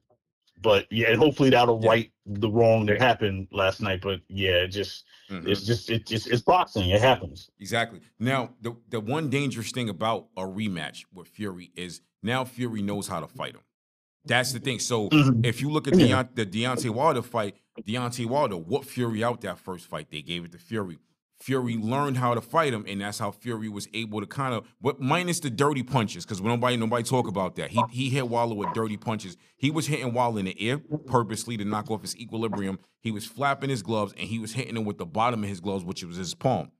but 0.61 0.87
yeah, 0.91 1.09
and 1.11 1.17
hopefully 1.19 1.49
that'll 1.51 1.79
Yeah. 1.83 1.89
right 1.89 2.11
the 2.25 2.49
wrong 2.49 2.85
that 2.87 2.99
happened 2.99 3.47
last 3.51 3.79
night. 3.81 4.01
But 4.01 4.19
yeah, 4.27 4.63
it 4.63 4.69
just 4.69 5.05
Mhm. 5.29 5.47
it's 5.47 5.63
just 5.63 5.89
it 5.89 6.05
just 6.05 6.27
it's 6.27 6.41
boxing. 6.41 6.89
It 6.89 6.99
happens. 6.99 7.49
Exactly. 7.59 7.99
Now, 8.19 8.53
the 8.61 8.75
the 8.89 8.99
one 8.99 9.29
dangerous 9.29 9.71
thing 9.71 9.87
about 9.89 10.27
a 10.35 10.41
rematch 10.41 11.05
with 11.13 11.27
Fury 11.29 11.71
is 11.75 12.01
now 12.23 12.43
Fury 12.43 12.81
knows 12.81 13.07
how 13.07 13.19
to 13.21 13.27
fight 13.27 13.53
him. 13.55 13.61
That's 14.27 14.51
the 14.53 14.59
thing. 14.59 14.79
So 14.79 15.09
Mhm. 15.09 15.45
if 15.45 15.61
you 15.61 15.69
look 15.69 15.87
at 15.87 15.95
Yeah. 15.97 16.23
Deont- 16.23 16.35
the 16.35 16.45
Deontay 16.45 16.89
Wilder 16.89 17.21
fight, 17.21 17.55
Deontay 17.87 18.25
Wilder 18.25 18.57
what 18.57 18.85
Fury 18.85 19.23
out 19.23 19.41
that 19.41 19.59
first 19.59 19.85
fight. 19.87 20.09
They 20.11 20.21
gave 20.21 20.45
it 20.45 20.51
to 20.53 20.57
Fury. 20.57 20.97
Fury 21.39 21.77
learned 21.77 22.17
how 22.17 22.33
to 22.33 22.41
fight 22.41 22.73
him, 22.73 22.83
and 22.87 22.99
that's 23.01 23.19
how 23.19 23.29
Fury 23.29 23.69
was 23.69 23.87
able 23.93 24.19
to 24.21 24.25
kind 24.25 24.55
of, 24.55 24.65
but 24.81 24.99
minus 24.99 25.39
the 25.39 25.51
dirty 25.51 25.83
punches, 25.83 26.25
because 26.25 26.41
nobody 26.41 26.75
nobody 26.77 27.03
talk 27.03 27.27
about 27.27 27.55
that. 27.57 27.69
He 27.69 27.79
he 27.91 28.09
hit 28.09 28.27
Wilder 28.27 28.55
with 28.55 28.73
dirty 28.73 28.97
punches. 28.97 29.37
He 29.55 29.69
was 29.69 29.85
hitting 29.85 30.13
Wilder 30.13 30.39
in 30.39 30.45
the 30.45 30.59
air 30.59 30.79
purposely 31.05 31.55
to 31.57 31.63
knock 31.63 31.91
off 31.91 32.01
his 32.01 32.17
equilibrium. 32.17 32.79
He 33.01 33.11
was 33.11 33.25
flapping 33.25 33.69
his 33.69 33.83
gloves, 33.83 34.13
and 34.17 34.27
he 34.27 34.39
was 34.39 34.53
hitting 34.53 34.75
him 34.75 34.83
with 34.83 34.97
the 34.97 35.05
bottom 35.05 35.43
of 35.43 35.49
his 35.49 35.59
gloves, 35.59 35.83
which 35.85 36.03
was 36.03 36.17
his 36.17 36.33
palm. 36.33 36.71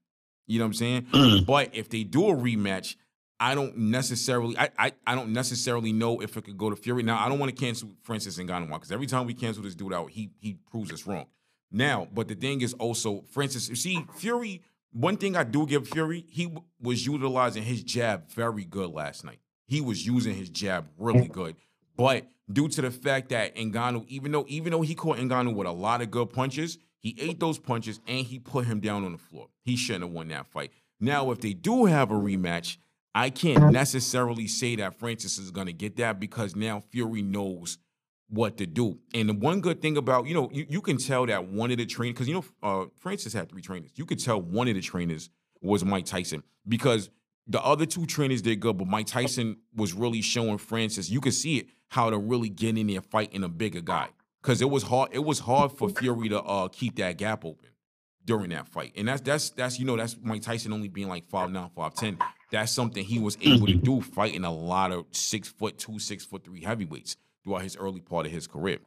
You 0.48 0.58
know 0.58 0.66
what 0.66 0.70
I'm 0.70 0.74
saying? 0.74 1.02
Mm. 1.12 1.46
But 1.46 1.76
if 1.76 1.90
they 1.90 2.04
do 2.04 2.28
a 2.30 2.34
rematch, 2.36 2.96
I 3.40 3.54
don't 3.54 3.78
necessarily, 3.78 4.58
I, 4.58 4.70
I, 4.78 4.92
I 5.06 5.16
don't 5.16 5.32
necessarily 5.32 5.94
know 5.94 6.22
if 6.22 6.36
it 6.38 6.46
could 6.46 6.58
go 6.58 6.70
to 6.70 6.76
Fury. 6.76 7.04
Now, 7.04 7.24
I 7.24 7.30
don't 7.30 7.40
want 7.40 7.56
to 7.56 7.56
cancel 7.56 7.90
Francis 8.02 8.38
Ngannou 8.38 8.68
because 8.70 8.92
every 8.92 9.06
time 9.06 9.28
we 9.28 9.34
cancel 9.34 9.64
this 9.64 9.76
dude 9.76 9.94
out, 9.94 10.10
he 10.10 10.32
he 10.40 10.58
proves 10.72 10.92
us 10.92 11.06
wrong. 11.06 11.28
Now, 11.72 12.08
but 12.12 12.28
the 12.28 12.36
thing 12.36 12.62
is 12.62 12.74
also 12.74 13.24
Francis. 13.32 13.70
You 13.70 13.76
see, 13.76 14.06
Fury. 14.16 14.62
One 14.94 15.18
thing 15.18 15.36
I 15.36 15.44
do 15.44 15.68
give 15.68 15.88
Fury, 15.88 16.26
he 16.30 16.46
w- 16.46 16.64
was 16.82 17.06
utilizing 17.06 17.62
his 17.62 17.84
jab 17.84 18.32
very 18.32 18.64
good 18.64 18.90
last 18.90 19.24
night. 19.24 19.40
He 19.68 19.82
was 19.82 20.06
using 20.06 20.34
his 20.34 20.50
jab 20.50 20.88
really 20.98 21.28
good, 21.28 21.56
but 21.96 22.26
due 22.52 22.70
to 22.70 22.82
the 22.82 22.90
fact 22.90 23.30
that 23.30 23.56
Ngannou, 23.56 24.08
even 24.08 24.32
though 24.32 24.46
even 24.48 24.72
though 24.72 24.82
he 24.82 24.96
caught 24.96 25.18
Ngannou 25.18 25.54
with 25.54 25.68
a 25.68 25.72
lot 25.72 26.02
of 26.02 26.10
good 26.10 26.32
punches, 26.32 26.80
he 27.00 27.16
ate 27.20 27.40
those 27.40 27.60
punches 27.60 28.00
and 28.08 28.26
he 28.26 28.40
put 28.40 28.66
him 28.66 28.80
down 28.80 29.04
on 29.04 29.12
the 29.12 29.18
floor. 29.18 29.50
He 29.62 29.76
shouldn't 29.76 30.06
have 30.06 30.14
won 30.14 30.30
that 30.30 30.48
fight. 30.48 30.72
Now, 31.00 31.30
if 31.32 31.42
they 31.42 31.54
do 31.54 31.86
have 31.86 32.10
a 32.10 32.16
rematch, 32.16 32.78
I 33.16 33.30
can't 33.30 33.72
necessarily 33.72 34.48
say 34.48 34.76
that 34.76 35.00
Francis 35.00 35.38
is 35.38 35.52
going 35.52 35.68
to 35.68 35.74
get 35.74 35.96
that 35.98 36.20
because 36.20 36.56
now 36.56 36.84
Fury 36.92 37.22
knows 37.22 37.80
what 38.30 38.58
to 38.58 38.66
do. 38.66 39.00
And 39.14 39.30
the 39.30 39.34
one 39.34 39.62
good 39.62 39.82
thing 39.82 39.98
about, 39.98 40.28
you 40.28 40.34
know, 40.34 40.50
you, 40.52 40.66
you 40.70 40.82
can 40.82 40.98
tell 40.98 41.26
that 41.26 41.48
one 41.48 41.72
of 41.72 41.78
the 41.78 41.86
trainers, 41.86 42.14
because, 42.14 42.28
you 42.28 42.36
know, 42.36 42.46
uh, 42.62 42.86
Francis 43.00 43.34
had 43.34 43.50
three 43.50 43.62
trainers. 43.62 43.92
You 43.96 44.06
could 44.06 44.20
tell 44.20 44.42
one 44.42 44.68
of 44.68 44.76
the 44.76 44.82
trainers 44.82 45.30
was 45.62 45.84
Mike 45.84 46.06
Tyson 46.06 46.44
because 46.68 47.10
the 47.48 47.64
other 47.64 47.86
two 47.86 48.06
trainers 48.06 48.42
did 48.42 48.60
good, 48.60 48.78
but 48.78 48.88
Mike 48.88 49.08
Tyson 49.08 49.58
was 49.76 49.94
really 49.94 50.22
showing 50.22 50.58
Francis, 50.58 51.10
you 51.10 51.22
could 51.22 51.34
see 51.34 51.58
it, 51.58 51.68
how 51.90 52.10
to 52.10 52.18
really 52.18 52.50
get 52.50 52.78
in 52.78 52.88
there 52.88 53.02
fighting 53.02 53.44
a 53.44 53.50
bigger 53.50 53.82
guy. 53.82 54.10
Because 54.42 54.62
it 54.62 54.70
was 54.70 54.84
hard, 54.84 55.10
it 55.14 55.24
was 55.24 55.40
hard 55.40 55.72
for 55.72 55.90
Fury 55.90 56.30
to 56.30 56.42
uh, 56.42 56.68
keep 56.68 56.98
that 56.98 57.18
gap 57.18 57.44
open 57.44 57.70
during 58.24 58.50
that 58.52 58.68
fight. 58.68 58.94
And 58.96 59.08
that's 59.08 59.22
that's 59.22 59.50
that's 59.50 59.80
you 59.80 59.86
know 59.86 59.98
that's 59.98 60.16
Mike 60.22 60.42
Tyson 60.42 60.72
only 60.74 60.90
being 60.90 61.08
like 61.08 61.26
five 61.26 61.50
nine, 61.50 61.70
five 61.76 61.96
ten. 61.96 62.18
That's 62.52 62.72
something 62.72 63.04
he 63.04 63.20
was 63.20 63.38
able 63.42 63.68
to 63.68 63.76
do 63.76 64.02
fighting 64.02 64.44
a 64.46 64.52
lot 64.54 64.92
of 64.92 65.06
six 65.12 65.50
foot 65.50 65.78
two, 65.78 66.00
six 66.00 66.24
foot 66.26 66.44
three 66.46 66.62
heavyweights 66.64 67.18
throughout 67.44 67.62
his 67.64 67.76
early 67.78 68.00
part 68.02 68.26
of 68.26 68.32
his 68.32 68.48
career. 68.48 68.80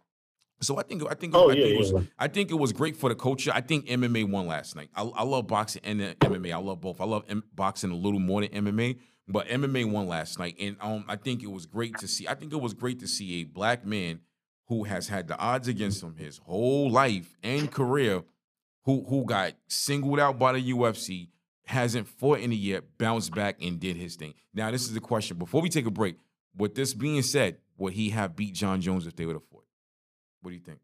So 0.62 0.78
I 0.78 0.82
think 0.82 1.02
I 1.10 1.14
think 1.14 1.34
Oh, 1.34 1.50
I 1.50 1.54
yeah, 1.54 1.62
think 1.64 1.74
it 1.74 1.78
was 1.78 1.92
yeah. 1.92 2.00
I 2.18 2.28
think 2.28 2.50
it 2.50 2.54
was 2.54 2.72
great 2.72 2.96
for 2.96 3.08
the 3.08 3.14
culture. 3.14 3.50
I 3.54 3.60
think 3.62 3.86
MMA 3.86 4.28
won 4.30 4.46
last 4.46 4.76
night. 4.76 4.90
I, 4.94 5.02
I 5.02 5.22
love 5.24 5.46
boxing 5.46 5.82
and 5.84 6.00
the 6.00 6.16
MMA. 6.20 6.52
I 6.52 6.58
love 6.58 6.80
both. 6.80 7.00
I 7.00 7.04
love 7.04 7.24
M- 7.28 7.44
boxing 7.54 7.90
a 7.90 7.94
little 7.96 8.20
more 8.20 8.42
than 8.42 8.50
MMA, 8.66 8.98
but 9.26 9.46
MMA 9.48 9.90
won 9.90 10.06
last 10.06 10.38
night, 10.38 10.56
and 10.60 10.76
um, 10.82 11.04
I 11.08 11.16
think 11.16 11.42
it 11.42 11.50
was 11.50 11.64
great 11.64 11.96
to 11.98 12.08
see. 12.08 12.28
I 12.28 12.34
think 12.34 12.52
it 12.52 12.60
was 12.60 12.74
great 12.74 13.00
to 13.00 13.08
see 13.08 13.40
a 13.40 13.44
black 13.44 13.86
man 13.86 14.20
who 14.68 14.84
has 14.84 15.08
had 15.08 15.28
the 15.28 15.38
odds 15.38 15.66
against 15.66 16.02
him 16.02 16.14
his 16.16 16.38
whole 16.38 16.90
life 16.90 17.36
and 17.42 17.70
career, 17.70 18.22
who 18.84 19.04
who 19.08 19.24
got 19.24 19.54
singled 19.66 20.20
out 20.20 20.38
by 20.38 20.52
the 20.52 20.72
UFC, 20.72 21.28
hasn't 21.70 22.06
fought 22.08 22.40
in 22.40 22.52
a 22.52 22.54
year, 22.54 22.82
bounced 22.98 23.34
back 23.34 23.56
and 23.62 23.78
did 23.80 23.96
his 23.96 24.16
thing. 24.16 24.34
Now 24.52 24.70
this 24.70 24.82
is 24.82 24.92
the 24.92 25.00
question. 25.00 25.38
Before 25.38 25.62
we 25.62 25.68
take 25.68 25.86
a 25.86 25.90
break, 25.90 26.16
with 26.56 26.74
this 26.74 26.92
being 26.94 27.22
said, 27.22 27.56
would 27.78 27.92
he 27.94 28.10
have 28.10 28.36
beat 28.36 28.54
Jon 28.54 28.80
Jones 28.80 29.06
if 29.06 29.16
they 29.16 29.24
would 29.26 29.36
have 29.36 29.44
fought? 29.50 29.64
What 30.42 30.50
do 30.50 30.56
you 30.56 30.62
think? 30.62 30.78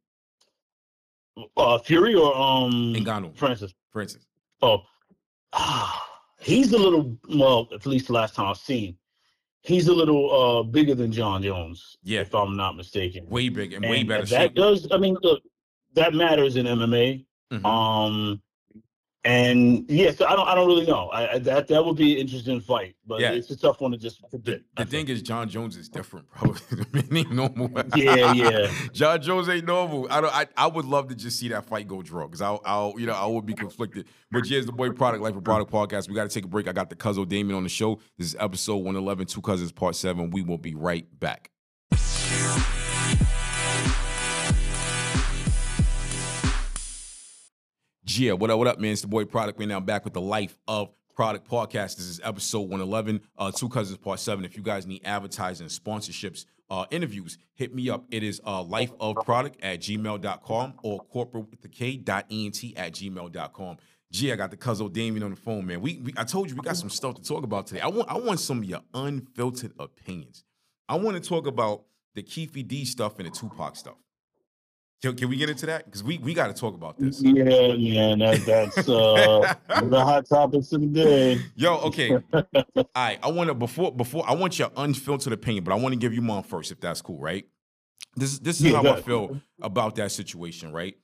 Uh, 1.57 1.78
Fury 1.78 2.14
or 2.14 2.35
um 2.37 2.95
Ngannou. 2.95 3.37
Francis? 3.37 3.75
Instance. 3.95 4.26
Oh, 4.62 4.83
ah, 5.52 6.07
he's 6.40 6.73
a 6.73 6.78
little 6.78 7.16
well. 7.28 7.69
At 7.75 7.85
least 7.87 8.07
the 8.09 8.12
last 8.14 8.35
time 8.35 8.47
I've 8.47 8.57
seen, 8.59 8.97
he's 9.62 9.88
a 9.88 9.95
little 9.95 10.31
uh 10.33 10.62
bigger 10.62 10.95
than 10.95 11.12
Jon 11.12 11.43
Jones. 11.43 11.97
Yeah. 12.02 12.21
if 12.21 12.35
I'm 12.35 12.57
not 12.57 12.76
mistaken. 12.76 13.26
Way 13.28 13.49
big 13.50 13.73
and 13.73 13.85
way 13.85 14.00
And 14.00 14.09
better 14.09 14.25
That 14.26 14.28
shape. 14.50 14.55
does. 14.55 14.88
I 14.93 14.99
mean, 14.99 15.16
look, 15.23 15.43
that 15.95 16.14
matters 16.14 16.57
in 16.57 16.66
MMA. 16.66 17.25
Mhm. 17.52 17.64
Um, 17.64 18.43
and 19.26 19.85
yeah, 19.90 20.12
so 20.12 20.25
I 20.26 20.37
don't. 20.37 20.47
I 20.49 20.54
don't 20.54 20.66
really 20.66 20.87
know. 20.87 21.09
I, 21.09 21.33
I 21.35 21.38
that 21.40 21.66
that 21.68 21.85
would 21.85 21.97
be 21.97 22.14
an 22.14 22.21
interesting 22.21 22.61
fight, 22.61 22.95
but 23.06 23.21
Yeah. 23.21 23.33
it's 23.33 23.50
a 23.50 23.56
tough 23.56 23.80
one 23.80 23.90
to 23.90 23.99
just 23.99 24.23
predict. 24.30 24.64
the 24.76 24.83
I 24.83 24.85
thing 24.85 25.09
is, 25.09 25.21
Jon 25.23 25.49
Jones 25.49 25.76
is 25.76 25.88
different, 25.88 26.26
bro. 26.33 26.54
he 27.11 27.18
ain't 27.18 27.33
normal. 27.33 27.71
Yeah, 27.97 28.33
yeah. 28.33 28.71
Jon 28.92 29.21
Jones 29.21 29.49
ain't 29.49 29.66
normal. 29.66 30.06
I 30.11 30.21
don't. 30.21 30.35
I, 30.35 30.47
I 30.56 30.66
would 30.68 30.85
love 30.85 31.09
to 31.09 31.14
just 31.14 31.38
see 31.38 31.49
that 31.49 31.64
fight 31.66 31.88
go 31.88 32.02
draw 32.02 32.26
because 32.26 32.40
I'll, 32.40 32.62
I'll, 32.64 32.95
you 32.99 33.06
know, 33.06 33.14
I 33.14 33.26
would 33.26 33.47
be 33.47 33.54
conflicted. 33.54 34.06
But 34.30 34.47
here's 34.47 34.66
the 34.66 34.73
boy 34.73 34.90
produk 34.90 35.21
life 35.21 35.35
of 35.37 35.42
produk 35.45 35.71
podcast. 35.71 36.09
We 36.09 36.14
got 36.14 36.28
to 36.30 36.35
take 36.35 36.45
a 36.45 36.49
break. 36.49 36.68
I 36.68 36.73
got 36.73 36.88
the 36.90 36.97
cousin 36.97 37.26
Damien 37.26 37.56
on 37.56 37.62
the 37.64 37.68
show. 37.68 37.99
This 38.18 38.28
is 38.28 38.37
episode 38.38 38.76
one 38.76 38.97
eleven, 38.97 39.26
two 39.26 39.40
cousins 39.42 39.73
part 39.73 39.97
seven. 39.97 40.30
We 40.30 40.42
will 40.42 40.59
be 40.59 40.75
right 40.75 41.06
back. 41.18 41.50
Yeah, 48.09 48.33
what 48.35 48.51
up, 48.51 48.59
what 48.59 48.69
up, 48.69 48.79
man? 48.79 48.93
It's 48.93 49.01
the 49.01 49.09
boy 49.09 49.25
Produk. 49.25 49.59
We're 49.59 49.67
now 49.67 49.81
back 49.81 50.05
with 50.05 50.15
the 50.15 50.21
Life 50.21 50.57
of 50.69 50.91
Produk 51.17 51.45
podcast. 51.45 51.97
This 51.97 52.07
is 52.07 52.21
episode 52.23 52.61
111, 52.61 53.21
uh, 53.37 53.51
Two 53.51 53.69
Cousins 53.69 53.99
Part 53.99 54.21
7. 54.21 54.45
If 54.45 54.57
you 54.57 54.63
guys 54.63 54.87
need 54.87 55.03
advertising, 55.05 55.67
sponsorships, 55.67 56.45
uh, 56.71 56.85
interviews, 56.93 57.37
hit 57.55 57.75
me 57.75 57.91
up. 57.91 58.05
It 58.13 58.23
is 58.23 58.41
uh, 58.45 58.63
lifeofproduk 58.63 59.55
at 59.61 59.81
gmail.com 59.81 60.75
or 60.85 61.01
corporate 61.01 61.51
with 61.51 61.63
the 61.63 61.69
K 61.69 61.97
dot 61.97 62.27
ent 62.31 62.63
at 62.77 62.93
gmail.com. 62.93 63.77
Gee, 64.13 64.33
I 64.33 64.37
got 64.37 64.53
the 64.53 64.57
cousin 64.57 64.93
Damien 64.93 65.25
on 65.25 65.31
the 65.31 65.37
phone, 65.37 65.67
man. 65.67 65.81
We, 65.81 65.99
we 65.99 66.15
I 66.17 66.23
told 66.23 66.49
you 66.49 66.55
we 66.55 66.63
got 66.63 66.77
some 66.77 66.91
stuff 66.91 67.17
to 67.17 67.23
talk 67.25 67.43
about 67.43 67.67
today. 67.67 67.81
I 67.81 67.89
want 67.89 68.09
I 68.09 68.19
want 68.19 68.39
some 68.39 68.59
of 68.59 68.65
your 68.67 68.83
unfiltered 68.95 69.73
opinions. 69.81 70.45
I 70.89 70.95
want 70.95 71.21
to 71.21 71.29
talk 71.29 71.49
about 71.49 71.83
the 72.15 72.23
Keefe 72.23 72.69
D 72.69 72.85
stuff 72.85 73.19
and 73.19 73.27
the 73.27 73.33
Tupac 73.33 73.75
stuff. 73.75 73.97
Can, 75.03 75.15
can 75.15 75.29
we 75.29 75.37
get 75.37 75.50
into 75.50 75.67
that? 75.67 75.85
Because 75.85 76.03
we, 76.03 76.19
we 76.19 76.33
got 76.33 76.47
to 76.47 76.55
talk 76.55 76.75
about 76.75 76.99
this. 76.99 77.21
Yeah, 77.21 77.45
yeah, 77.75 78.17
That, 78.17 78.45
that's 78.47 78.88
uh, 78.88 79.55
the 79.85 80.03
hot 80.03 80.26
topics 80.29 80.73
of 80.73 80.81
the 80.81 80.87
day. 80.87 81.38
Yo, 81.55 81.76
okay. 81.81 82.12
All 82.33 82.85
right. 82.97 83.19
I 83.23 83.31
want 83.31 83.49
to 83.49 83.55
before 83.55 83.93
before 83.93 84.29
I 84.29 84.35
want 84.35 84.59
your 84.59 84.71
unfiltered 84.76 85.33
opinion, 85.33 85.65
but 85.65 85.73
I 85.73 85.76
want 85.76 85.93
to 85.93 85.99
give 85.99 86.15
you 86.15 86.23
mine 86.23 86.43
first, 86.43 86.73
if 86.73 86.81
that's 86.81 87.03
cool, 87.03 87.21
right? 87.21 87.45
This 88.17 88.38
this 88.38 88.57
is 88.61 88.67
Yeah, 88.67 88.83
how 88.83 88.93
I 88.95 89.03
feel 89.03 89.38
about 89.61 89.97
that 89.97 90.12
situation, 90.12 90.73
right? 90.73 90.97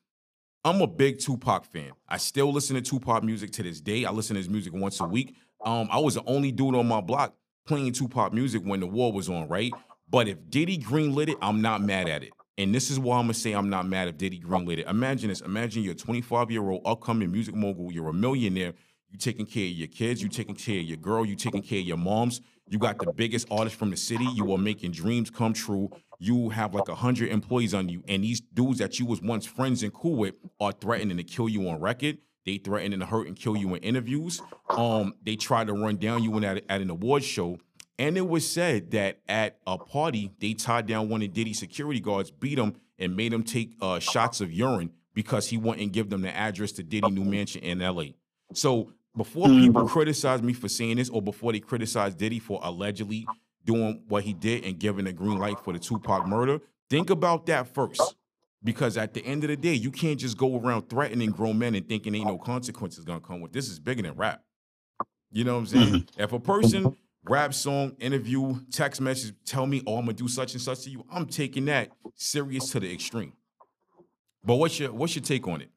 I'm 0.65 0.81
a 0.81 0.87
big 0.87 1.19
Tupac 1.19 1.67
fan. 1.67 1.91
I 2.09 2.17
still 2.17 2.53
listen 2.53 2.77
to 2.77 2.83
Tupac 2.83 3.25
music 3.25 3.53
to 3.53 3.63
this 3.63 3.81
day. 3.81 4.05
I 4.05 4.11
listen 4.11 4.35
to 4.35 4.41
his 4.41 4.49
music 4.49 4.73
once 4.73 5.01
a 5.01 5.05
week. 5.05 5.35
Um, 5.65 5.89
I 5.91 5.99
was 5.99 6.15
the 6.15 6.25
only 6.25 6.53
dude 6.53 6.75
on 6.75 6.87
my 6.87 7.01
block 7.01 7.35
playing 7.67 7.93
Tupac 7.93 8.33
music 8.33 8.63
when 8.63 8.81
the 8.81 8.87
war 8.87 9.13
was 9.13 9.29
on, 9.29 9.49
right? 9.49 9.73
But 10.09 10.29
if 10.29 10.39
Diddy 10.49 10.79
greenlit 10.79 11.29
it, 11.29 11.37
I'm 11.43 11.63
not 11.63 11.83
mad 11.83 12.09
at 12.09 12.23
it. 12.23 12.33
And 12.63 12.73
this 12.73 12.93
is 12.93 12.99
why 13.01 13.19
I'm 13.19 13.25
gonna 13.25 13.35
say 13.35 13.55
I'm 13.55 13.71
not 13.71 13.89
mad 13.89 14.07
if 14.07 14.17
Diddy 14.17 14.39
greenlit 14.39 14.79
it. 14.79 14.87
Imagine 14.87 15.31
this. 15.31 15.41
Imagine 15.41 15.83
you're 15.83 15.95
a 15.95 15.97
25 15.97 16.51
year 16.53 16.63
old 16.71 16.83
upcoming 16.85 17.33
music 17.33 17.57
mogul. 17.57 17.91
You're 17.91 18.09
a 18.09 18.13
millionaire. 18.13 18.75
You 19.11 19.19
taking 19.19 19.47
care 19.47 19.67
of 19.67 19.73
your 19.73 19.89
kids. 19.89 20.23
You 20.23 20.29
taking 20.29 20.55
care 20.55 20.79
of 20.79 20.85
your 20.85 20.97
girl. 20.97 21.27
You 21.27 21.35
taking 21.35 21.63
care 21.63 21.81
of 21.81 21.85
your 21.85 21.97
moms. 21.97 22.41
You 22.69 22.79
got 22.79 22.99
the 22.99 23.13
biggest 23.13 23.49
artist 23.51 23.75
from 23.75 23.91
the 23.91 23.97
city. 23.97 24.27
You 24.35 24.53
are 24.53 24.59
making 24.59 24.93
dreams 24.93 25.29
come 25.29 25.53
true. 25.53 25.91
You 26.21 26.51
have 26.51 26.73
like 26.73 26.89
a 26.89 26.95
hundred 26.95 27.31
employees 27.31 27.75
on 27.75 27.89
you, 27.89 28.05
and 28.07 28.23
these 28.23 28.41
dudes 28.41 28.79
that 28.79 29.01
you 29.01 29.07
was 29.07 29.21
once 29.21 29.45
friends 29.45 29.83
and 29.83 29.93
cool 29.93 30.15
with 30.15 30.37
are 30.61 30.71
threatening 30.71 31.17
to 31.17 31.25
kill 31.25 31.49
you 31.49 31.69
on 31.69 31.81
record. 31.81 32.19
They 32.47 32.59
threatening 32.59 33.01
to 33.01 33.07
hurt 33.07 33.27
and 33.27 33.37
kill 33.37 33.57
you 33.57 33.75
in 33.75 33.83
interviews. 33.83 34.41
Um, 34.69 35.15
they 35.25 35.35
tried 35.37 35.67
to 35.67 35.75
run 35.75 35.97
down 35.97 36.23
you 36.23 36.37
in 36.37 36.45
at, 36.45 36.63
at 36.69 36.81
an 36.81 36.91
award 36.91 37.25
show. 37.25 37.59
And 38.03 38.17
it 38.17 38.29
was 38.29 38.51
said 38.51 38.91
that 38.91 39.21
at 39.29 39.59
a 39.65 39.79
party, 39.79 40.33
they 40.41 40.55
tied 40.55 40.87
down 40.87 41.09
one 41.09 41.23
of 41.23 41.33
Diddy's 41.33 41.61
security 41.61 42.01
guards, 42.01 42.33
beat 42.33 42.59
him, 42.59 42.75
and 42.99 43.15
made 43.15 43.33
him 43.33 43.45
take 43.45 43.77
uh, 43.81 44.01
shots 44.01 44.41
of 44.41 44.51
urine 44.51 44.91
because 45.15 45.51
he 45.51 45.57
wouldn't 45.57 45.93
give 45.93 46.11
them 46.11 46.23
the 46.23 46.37
address 46.37 46.73
to 46.73 46.83
Diddy 46.83 47.09
new 47.13 47.23
mansion 47.23 47.63
in 47.63 47.79
LA. 47.79 48.07
So 48.55 48.91
before 49.17 49.47
people 49.47 49.87
criticize 49.87 50.43
me 50.43 50.53
for 50.53 50.69
saying 50.69 50.97
this, 50.97 51.11
or 51.11 51.23
before 51.23 51.53
they 51.53 51.61
criticize 51.61 52.17
Diddy 52.17 52.41
for 52.41 52.59
allegedly 52.65 53.25
doing 53.65 54.03
what 54.09 54.25
he 54.25 54.33
did 54.33 54.65
and 54.65 54.81
giving 54.81 55.07
a 55.07 55.13
green 55.13 55.39
light 55.39 55.61
for 55.61 55.73
the 55.73 55.79
Tupac 55.79 56.27
murder, 56.27 56.59
think 56.91 57.09
about 57.09 57.47
that 57.47 57.73
first. 57.73 58.17
Because 58.65 58.97
at 58.97 59.15
the 59.15 59.25
end 59.25 59.45
of 59.45 59.49
the 59.49 59.57
day, 59.57 59.75
you 59.75 59.93
can't 59.93 60.19
just 60.19 60.37
go 60.37 60.59
around 60.59 60.89
threatening 60.89 61.31
grown 61.31 61.57
men 61.57 61.77
and 61.77 61.89
thinking 61.89 62.17
ain't 62.17 62.27
no 62.27 62.39
consequences 62.39 63.05
gonna 63.05 63.21
come 63.21 63.41
with 63.41 63.53
this 63.53 63.69
is 63.69 63.79
bigger 63.79 64.03
than 64.03 64.17
rap. 64.17 64.43
You 65.31 65.45
know 65.45 65.55
what 65.55 65.61
I'm 65.61 65.67
saying? 65.67 66.09
If 66.19 66.33
a 66.33 66.41
person 66.41 66.97
rap 67.25 67.55
song, 67.55 67.97
interview, 68.01 68.57
text 68.71 69.01
message, 69.01 69.35
tell 69.45 69.67
me, 69.67 69.83
oh, 69.87 69.97
I'm 69.97 70.05
gonna 70.05 70.15
do 70.15 70.29
such 70.29 70.53
and 70.55 70.63
such 70.63 70.81
to 70.83 70.91
you, 70.91 71.05
I'm 71.11 71.27
taking 71.27 71.65
that 71.67 71.91
serious 72.15 72.71
to 72.71 72.81
the 72.81 72.93
extreme. 72.93 73.33
But 74.45 74.57
what's 74.57 74.79
your 74.79 74.93
what's 74.93 75.15
your 75.15 75.23
take 75.25 75.47
on 75.47 75.61
it? 75.61 75.71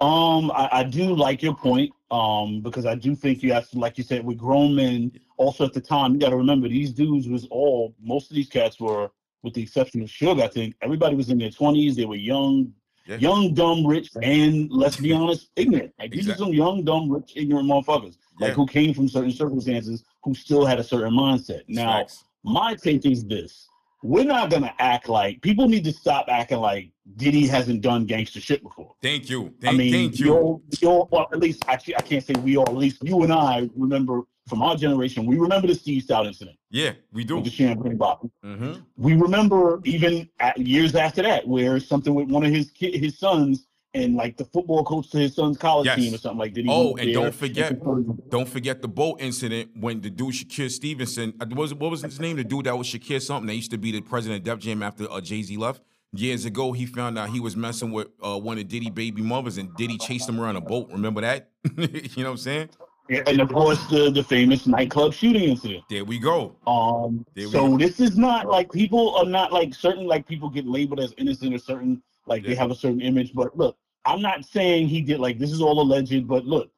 Um, 0.00 0.50
I, 0.50 0.68
I 0.72 0.82
do 0.84 1.14
like 1.14 1.42
your 1.42 1.54
point. 1.54 1.92
Um, 2.08 2.60
because 2.60 2.86
I 2.86 2.94
do 2.94 3.16
think 3.16 3.42
you 3.42 3.52
have 3.52 3.68
to, 3.70 3.78
like 3.80 3.98
you 3.98 4.04
said, 4.04 4.24
with 4.24 4.38
grown 4.38 4.76
men. 4.76 5.10
Also, 5.38 5.64
at 5.64 5.72
the 5.72 5.80
time, 5.80 6.12
you 6.14 6.20
got 6.20 6.30
to 6.30 6.36
remember 6.36 6.68
these 6.68 6.92
dudes 6.92 7.28
was 7.28 7.48
all. 7.50 7.96
Most 8.00 8.30
of 8.30 8.36
these 8.36 8.48
cats 8.48 8.78
were, 8.78 9.10
with 9.42 9.54
the 9.54 9.62
exception 9.62 10.02
of 10.02 10.08
Suge, 10.08 10.40
I 10.40 10.46
think 10.46 10.76
everybody 10.82 11.16
was 11.16 11.30
in 11.30 11.38
their 11.38 11.50
twenties. 11.50 11.96
They 11.96 12.04
were 12.04 12.14
young, 12.14 12.72
Yeah. 13.08 13.16
young, 13.16 13.54
dumb, 13.54 13.84
rich, 13.84 14.10
and 14.22 14.70
let's 14.70 14.96
be 14.98 15.12
honest, 15.12 15.50
ignorant. 15.56 15.94
Like 15.98 16.12
these 16.12 16.28
are 16.28 16.36
some 16.36 16.52
young, 16.52 16.84
dumb, 16.84 17.10
rich, 17.10 17.32
ignorant 17.34 17.68
motherfuckers. 17.68 18.18
Like 18.38 18.52
who 18.52 18.66
came 18.66 18.92
from 18.94 19.08
certain 19.08 19.32
circumstances, 19.32 20.04
who 20.22 20.34
still 20.34 20.64
had 20.66 20.78
a 20.78 20.84
certain 20.84 21.12
mindset. 21.12 21.62
Now, 21.68 22.00
Facts. 22.00 22.24
my 22.44 22.74
take 22.74 23.06
is 23.06 23.24
this: 23.24 23.66
we're 24.02 24.24
not 24.24 24.50
gonna 24.50 24.74
act 24.78 25.08
like 25.08 25.40
people 25.42 25.68
need 25.68 25.84
to 25.84 25.92
stop 25.92 26.26
acting 26.28 26.58
like 26.58 26.90
Diddy 27.16 27.46
hasn't 27.46 27.80
done 27.80 28.04
gangster 28.04 28.40
shit 28.40 28.62
before. 28.62 28.94
Thank 29.02 29.30
you. 29.30 29.54
I 29.64 29.72
mean, 29.72 29.92
thank 29.92 30.18
you. 30.20 30.34
all, 30.34 31.08
well, 31.10 31.28
at 31.32 31.38
least 31.38 31.64
actually, 31.68 31.96
I 31.96 32.02
can't 32.02 32.24
say 32.24 32.34
we 32.42 32.56
all. 32.56 32.68
At 32.68 32.74
least 32.76 33.02
you 33.02 33.22
and 33.22 33.32
I 33.32 33.70
remember 33.76 34.22
from 34.48 34.62
our 34.62 34.76
generation. 34.76 35.26
We 35.26 35.36
remember 35.38 35.66
the 35.66 35.74
Steve 35.74 36.04
Stoute 36.04 36.26
incident 36.26 36.56
Yeah, 36.70 36.92
we 37.12 37.24
do. 37.24 37.36
with 37.36 37.44
the 37.46 37.50
champagne 37.50 37.96
bottle. 37.96 38.30
hmm 38.44 38.74
We 38.96 39.14
remember 39.14 39.80
even 39.84 40.28
at, 40.40 40.56
years 40.58 40.94
after 40.94 41.22
that, 41.22 41.46
where 41.48 41.80
something 41.80 42.14
with 42.14 42.28
one 42.30 42.44
of 42.44 42.52
his 42.52 42.70
ki- 42.70 42.96
his 42.98 43.18
sons 43.18 43.66
and 43.96 44.14
like 44.16 44.36
the 44.36 44.44
football 44.44 44.84
coach 44.84 45.10
to 45.10 45.18
his 45.18 45.34
son's 45.34 45.58
college 45.58 45.86
Yes. 45.86 45.96
team 45.98 46.14
or 46.14 46.18
something 46.18 46.38
like 46.38 46.54
that. 46.54 46.64
Oh, 46.68 46.94
and 46.96 47.12
don't 47.12 47.34
forget- 47.34 47.72
and- 47.72 48.30
Don't 48.30 48.48
forget 48.48 48.82
the 48.82 48.88
boat 48.88 49.20
incident 49.20 49.70
when 49.78 50.00
the 50.00 50.10
dude 50.10 50.34
Shakir 50.34 50.70
Stevenson, 50.70 51.34
uh, 51.40 51.46
what 51.46 51.58
was 51.58 51.74
what 51.74 51.90
was 51.90 52.02
his 52.02 52.20
name? 52.20 52.36
The 52.36 52.44
dude 52.44 52.66
that 52.66 52.76
was 52.76 52.86
Shakir 52.86 53.20
something. 53.22 53.46
That 53.46 53.54
used 53.54 53.70
to 53.70 53.78
be 53.78 53.92
the 53.92 54.00
president 54.00 54.38
of 54.40 54.44
Def 54.44 54.58
Jam 54.60 54.82
after 54.82 55.10
uh, 55.10 55.20
Jay 55.20 55.42
Z 55.42 55.56
left. 55.56 55.82
Years 56.12 56.44
ago, 56.44 56.72
he 56.72 56.86
found 56.86 57.18
out 57.18 57.30
he 57.30 57.40
was 57.40 57.56
messing 57.56 57.90
with 57.92 58.08
uh, 58.22 58.38
one 58.38 58.58
of 58.58 58.68
Diddy 58.68 58.90
baby 58.90 59.22
mothers, 59.22 59.58
and 59.58 59.74
Diddy 59.76 59.98
chased 59.98 60.28
him 60.28 60.40
around 60.40 60.56
a 60.56 60.60
boat. 60.60 60.88
Remember 60.90 61.20
that? 61.20 61.50
you 61.76 62.22
know 62.22 62.24
what 62.24 62.30
I'm 62.30 62.36
saying? 62.38 62.68
and 63.08 63.40
of 63.40 63.48
course 63.50 63.84
the 63.86 64.10
the 64.10 64.22
famous 64.24 64.66
nightclub 64.66 65.12
shooting 65.12 65.44
incident. 65.50 65.84
There 65.88 66.04
we 66.04 66.18
go. 66.18 66.56
Um, 66.66 67.24
we 67.36 67.44
so 67.44 67.68
go. 67.68 67.78
this 67.78 68.00
is 68.00 68.16
not 68.16 68.46
like 68.48 68.72
people 68.72 69.14
are 69.16 69.24
not 69.26 69.52
like 69.52 69.74
certain 69.74 70.06
like 70.06 70.26
people 70.26 70.48
get 70.48 70.66
labeled 70.66 70.98
as 71.00 71.14
innocent 71.16 71.54
or 71.54 71.58
certain 71.58 72.02
like 72.26 72.44
they 72.44 72.54
have 72.56 72.70
a 72.70 72.74
certain 72.74 73.00
image. 73.00 73.32
But 73.34 73.56
look, 73.56 73.76
I'm 74.06 74.22
not 74.22 74.44
saying 74.44 74.88
he 74.88 75.02
did 75.02 75.20
like 75.20 75.38
this 75.38 75.52
is 75.52 75.60
all 75.60 75.80
alleged. 75.80 76.26
But 76.28 76.46
look, 76.46 76.70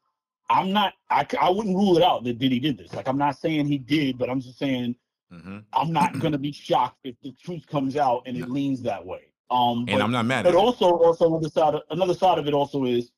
I'm 0.51 0.73
not. 0.73 0.95
I, 1.11 1.27
I 1.41 1.51
wouldn't 1.51 1.77
rule 1.77 1.97
it 1.97 2.03
out 2.03 2.25
that 2.25 2.39
Diddy 2.39 2.59
did 2.59 2.79
this. 2.79 2.95
Like 2.95 3.07
I'm 3.07 3.19
not 3.19 3.39
saying 3.39 3.67
he 3.67 3.79
did, 3.79 4.19
but 4.19 4.31
I'm 4.31 4.41
just 4.41 4.59
saying 4.59 4.97
hmm 5.31 5.59
I'm 5.73 5.93
not 5.93 6.19
gonna 6.21 6.39
be 6.39 6.53
shocked 6.53 6.99
if 7.05 7.15
the 7.23 7.33
truth 7.33 7.67
comes 7.67 7.97
out 7.97 8.23
and 8.27 8.37
it 8.37 8.49
leans 8.49 8.83
that 8.83 9.05
way. 9.05 9.31
Um, 9.51 9.81
And 9.81 9.99
but, 9.99 10.03
I'm 10.03 10.11
not 10.13 10.25
mad 10.27 10.45
but 10.45 10.51
at 10.51 10.55
it. 10.55 10.59
also 10.59 10.87
also 10.91 11.27
another 11.29 11.51
side 11.51 11.75
of, 11.75 11.83
another 11.91 12.15
side 12.15 12.39
of 12.39 12.47
it 12.47 12.55
also 12.55 12.85
is 12.85 13.11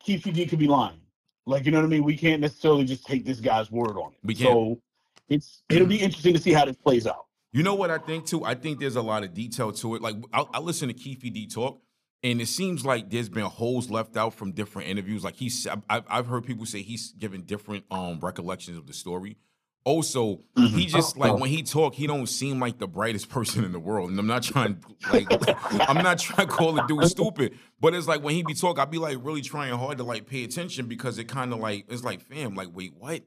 Keefe 0.00 0.24
D 0.24 0.46
could 0.46 0.58
be 0.58 0.68
lying. 0.68 1.00
Like 1.46 1.64
you 1.64 1.72
know 1.72 1.78
what 1.78 1.86
I 1.86 1.88
mean? 1.88 2.04
We 2.04 2.16
can't 2.16 2.40
necessarily 2.42 2.84
just 2.84 3.06
take 3.06 3.24
this 3.24 3.40
guy's 3.40 3.70
word 3.70 3.96
on 3.96 4.12
it. 4.12 4.18
We 4.22 4.34
can't. 4.34 4.52
So 4.52 4.80
it's 5.28 5.62
it'll 5.70 5.86
be 5.86 6.00
interesting 6.00 6.34
to 6.34 6.40
see 6.40 6.52
how 6.52 6.66
this 6.66 6.76
plays 6.76 7.06
out. 7.06 7.26
You 7.52 7.62
know 7.62 7.74
what 7.74 7.90
I 7.90 7.98
think 7.98 8.26
too? 8.26 8.44
I 8.44 8.54
think 8.54 8.78
there's 8.78 8.96
a 8.96 9.02
lot 9.02 9.24
of 9.24 9.32
detail 9.32 9.72
to 9.72 9.94
it. 9.94 10.02
Like 10.02 10.16
I, 10.32 10.44
I 10.52 10.58
listen 10.60 10.88
to 10.88 10.94
Keefe 10.94 11.20
D 11.20 11.46
talk, 11.46 11.80
and 12.22 12.40
it 12.40 12.46
seems 12.46 12.84
like 12.84 13.10
there's 13.10 13.28
been 13.28 13.44
holes 13.44 13.90
left 13.90 14.16
out 14.16 14.34
from 14.34 14.52
different 14.52 14.88
interviews. 14.88 15.22
Like 15.24 15.36
he's, 15.36 15.66
I've, 15.88 16.04
I've 16.08 16.26
heard 16.26 16.44
people 16.44 16.66
say 16.66 16.82
he's 16.82 17.12
given 17.12 17.42
different 17.42 17.84
um 17.90 18.18
recollections 18.20 18.76
of 18.78 18.86
the 18.86 18.92
story. 18.92 19.36
Also, 19.84 20.40
Mm-hmm. 20.56 20.76
he 20.76 20.86
just 20.86 21.16
like 21.16 21.38
when 21.38 21.48
he 21.50 21.62
talk, 21.62 21.94
he 21.94 22.06
don't 22.08 22.26
seem 22.26 22.58
like 22.58 22.78
the 22.78 22.88
brightest 22.88 23.28
person 23.36 23.64
in 23.64 23.70
the 23.72 23.78
world. 23.78 24.10
And 24.10 24.18
I'm 24.18 24.26
not 24.26 24.42
trying 24.42 24.84
like 25.12 25.26
I'm 25.88 26.02
not 26.02 26.18
trying 26.18 26.48
to 26.48 26.52
call 26.52 26.72
the 26.72 26.82
dude 26.82 27.06
stupid, 27.06 27.56
but 27.80 27.94
it's 27.94 28.08
like 28.08 28.22
when 28.22 28.34
he 28.34 28.42
be 28.42 28.54
talk, 28.54 28.78
I 28.78 28.84
be 28.84 28.98
like 28.98 29.18
really 29.22 29.40
trying 29.40 29.72
hard 29.78 29.98
to 29.98 30.04
like 30.04 30.26
pay 30.26 30.42
attention 30.44 30.86
because 30.86 31.18
it 31.18 31.24
kind 31.24 31.52
of 31.52 31.60
like 31.60 31.86
it's 31.88 32.02
like 32.02 32.20
fam, 32.22 32.54
like 32.54 32.68
wait, 32.74 32.92
what? 32.98 33.22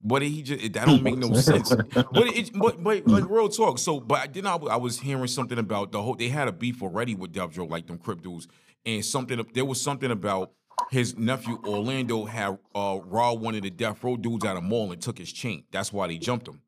What 0.00 0.20
did 0.20 0.30
he 0.30 0.42
just? 0.42 0.72
That 0.74 0.86
don't 0.86 1.02
make 1.02 1.18
no 1.18 1.32
sense. 1.34 1.70
But 1.70 2.28
it, 2.28 2.50
but 2.54 2.82
but 2.82 3.08
like 3.08 3.28
real 3.28 3.48
talk. 3.48 3.78
So, 3.78 3.98
but 3.98 4.32
then 4.32 4.46
I, 4.46 4.54
I 4.54 4.76
was 4.76 5.00
hearing 5.00 5.26
something 5.26 5.58
about 5.58 5.90
the 5.90 6.00
whole. 6.00 6.14
They 6.14 6.28
had 6.28 6.46
a 6.46 6.52
beef 6.52 6.82
already 6.82 7.14
with 7.14 7.32
Dev 7.32 7.52
Joe, 7.52 7.64
like 7.64 7.86
them 7.88 7.98
Crip 7.98 8.22
dudes, 8.22 8.46
and 8.86 9.04
something. 9.04 9.44
There 9.54 9.64
was 9.64 9.80
something 9.80 10.10
about 10.10 10.52
his 10.90 11.18
nephew 11.18 11.58
Orlando 11.66 12.24
had 12.24 12.58
uh 12.74 13.00
raw 13.04 13.32
one 13.32 13.56
of 13.56 13.62
the 13.62 13.70
death 13.70 14.02
row 14.04 14.16
dudes 14.16 14.44
at 14.44 14.56
a 14.56 14.60
mall 14.60 14.92
and 14.92 15.02
took 15.02 15.18
his 15.18 15.32
chain. 15.32 15.64
That's 15.72 15.92
why 15.92 16.06
they 16.06 16.18
jumped 16.18 16.46
him, 16.46 16.62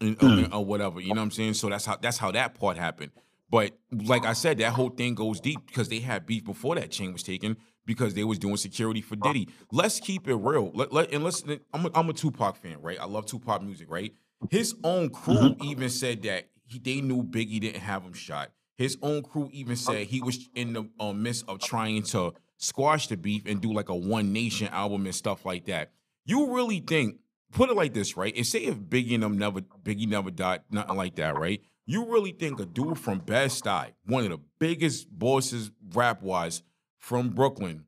and, 0.00 0.16
uh, 0.20 0.56
or 0.58 0.64
whatever. 0.64 1.00
You 1.00 1.14
know 1.14 1.20
what 1.20 1.26
I'm 1.26 1.30
saying? 1.30 1.54
So 1.54 1.68
that's 1.68 1.86
how 1.86 1.96
that's 1.96 2.18
how 2.18 2.32
that 2.32 2.58
part 2.58 2.76
happened. 2.76 3.12
But 3.48 3.78
like 3.92 4.24
I 4.24 4.32
said, 4.32 4.58
that 4.58 4.72
whole 4.72 4.90
thing 4.90 5.14
goes 5.14 5.38
deep 5.38 5.66
because 5.66 5.88
they 5.88 6.00
had 6.00 6.26
beef 6.26 6.44
before 6.44 6.74
that 6.74 6.90
chain 6.90 7.12
was 7.12 7.22
taken 7.22 7.56
because 7.86 8.14
they 8.14 8.24
was 8.24 8.38
doing 8.38 8.56
security 8.56 9.00
for 9.00 9.16
Diddy. 9.16 9.48
Let's 9.70 10.00
keep 10.00 10.28
it 10.28 10.34
real. 10.34 10.70
Let, 10.74 10.92
let 10.92 11.12
and 11.12 11.24
let's. 11.24 11.44
I'm 11.72 11.86
a, 11.86 11.90
I'm 11.94 12.08
a 12.08 12.12
Tupac 12.12 12.56
fan, 12.56 12.78
right? 12.80 12.98
I 13.00 13.06
love 13.06 13.26
Tupac 13.26 13.62
music, 13.62 13.90
right? 13.90 14.14
His 14.50 14.74
own 14.84 15.10
crew 15.10 15.56
even 15.62 15.88
said 15.90 16.22
that 16.22 16.48
he, 16.66 16.78
they 16.78 17.00
knew 17.00 17.22
Biggie 17.22 17.60
didn't 17.60 17.80
have 17.80 18.02
him 18.02 18.12
shot. 18.12 18.50
His 18.76 18.98
own 19.02 19.22
crew 19.22 19.48
even 19.52 19.76
said 19.76 20.06
he 20.06 20.20
was 20.20 20.48
in 20.54 20.72
the 20.72 20.88
uh, 20.98 21.12
midst 21.12 21.44
of 21.48 21.60
trying 21.60 22.02
to 22.04 22.34
squash 22.56 23.06
the 23.06 23.16
beef 23.16 23.44
and 23.46 23.60
do 23.60 23.72
like 23.72 23.88
a 23.88 23.94
One 23.94 24.32
Nation 24.32 24.68
album 24.68 25.06
and 25.06 25.14
stuff 25.14 25.44
like 25.46 25.66
that. 25.66 25.92
You 26.24 26.54
really 26.54 26.80
think? 26.80 27.18
Put 27.52 27.70
it 27.70 27.76
like 27.76 27.94
this, 27.94 28.16
right? 28.16 28.34
And 28.36 28.44
say 28.44 28.64
if 28.64 28.74
Biggie 28.74 29.14
and 29.14 29.22
them 29.22 29.38
never 29.38 29.60
Biggie 29.60 30.08
never 30.08 30.30
died, 30.30 30.62
nothing 30.70 30.96
like 30.96 31.14
that, 31.16 31.38
right? 31.38 31.60
You 31.86 32.06
really 32.06 32.32
think 32.32 32.58
a 32.58 32.64
dude 32.64 32.98
from 32.98 33.18
Bed-Stuy, 33.18 33.92
one 34.06 34.24
of 34.24 34.30
the 34.30 34.40
biggest 34.58 35.06
bosses 35.16 35.70
rap 35.92 36.22
wise 36.22 36.62
from 37.04 37.28
Brooklyn, 37.28 37.84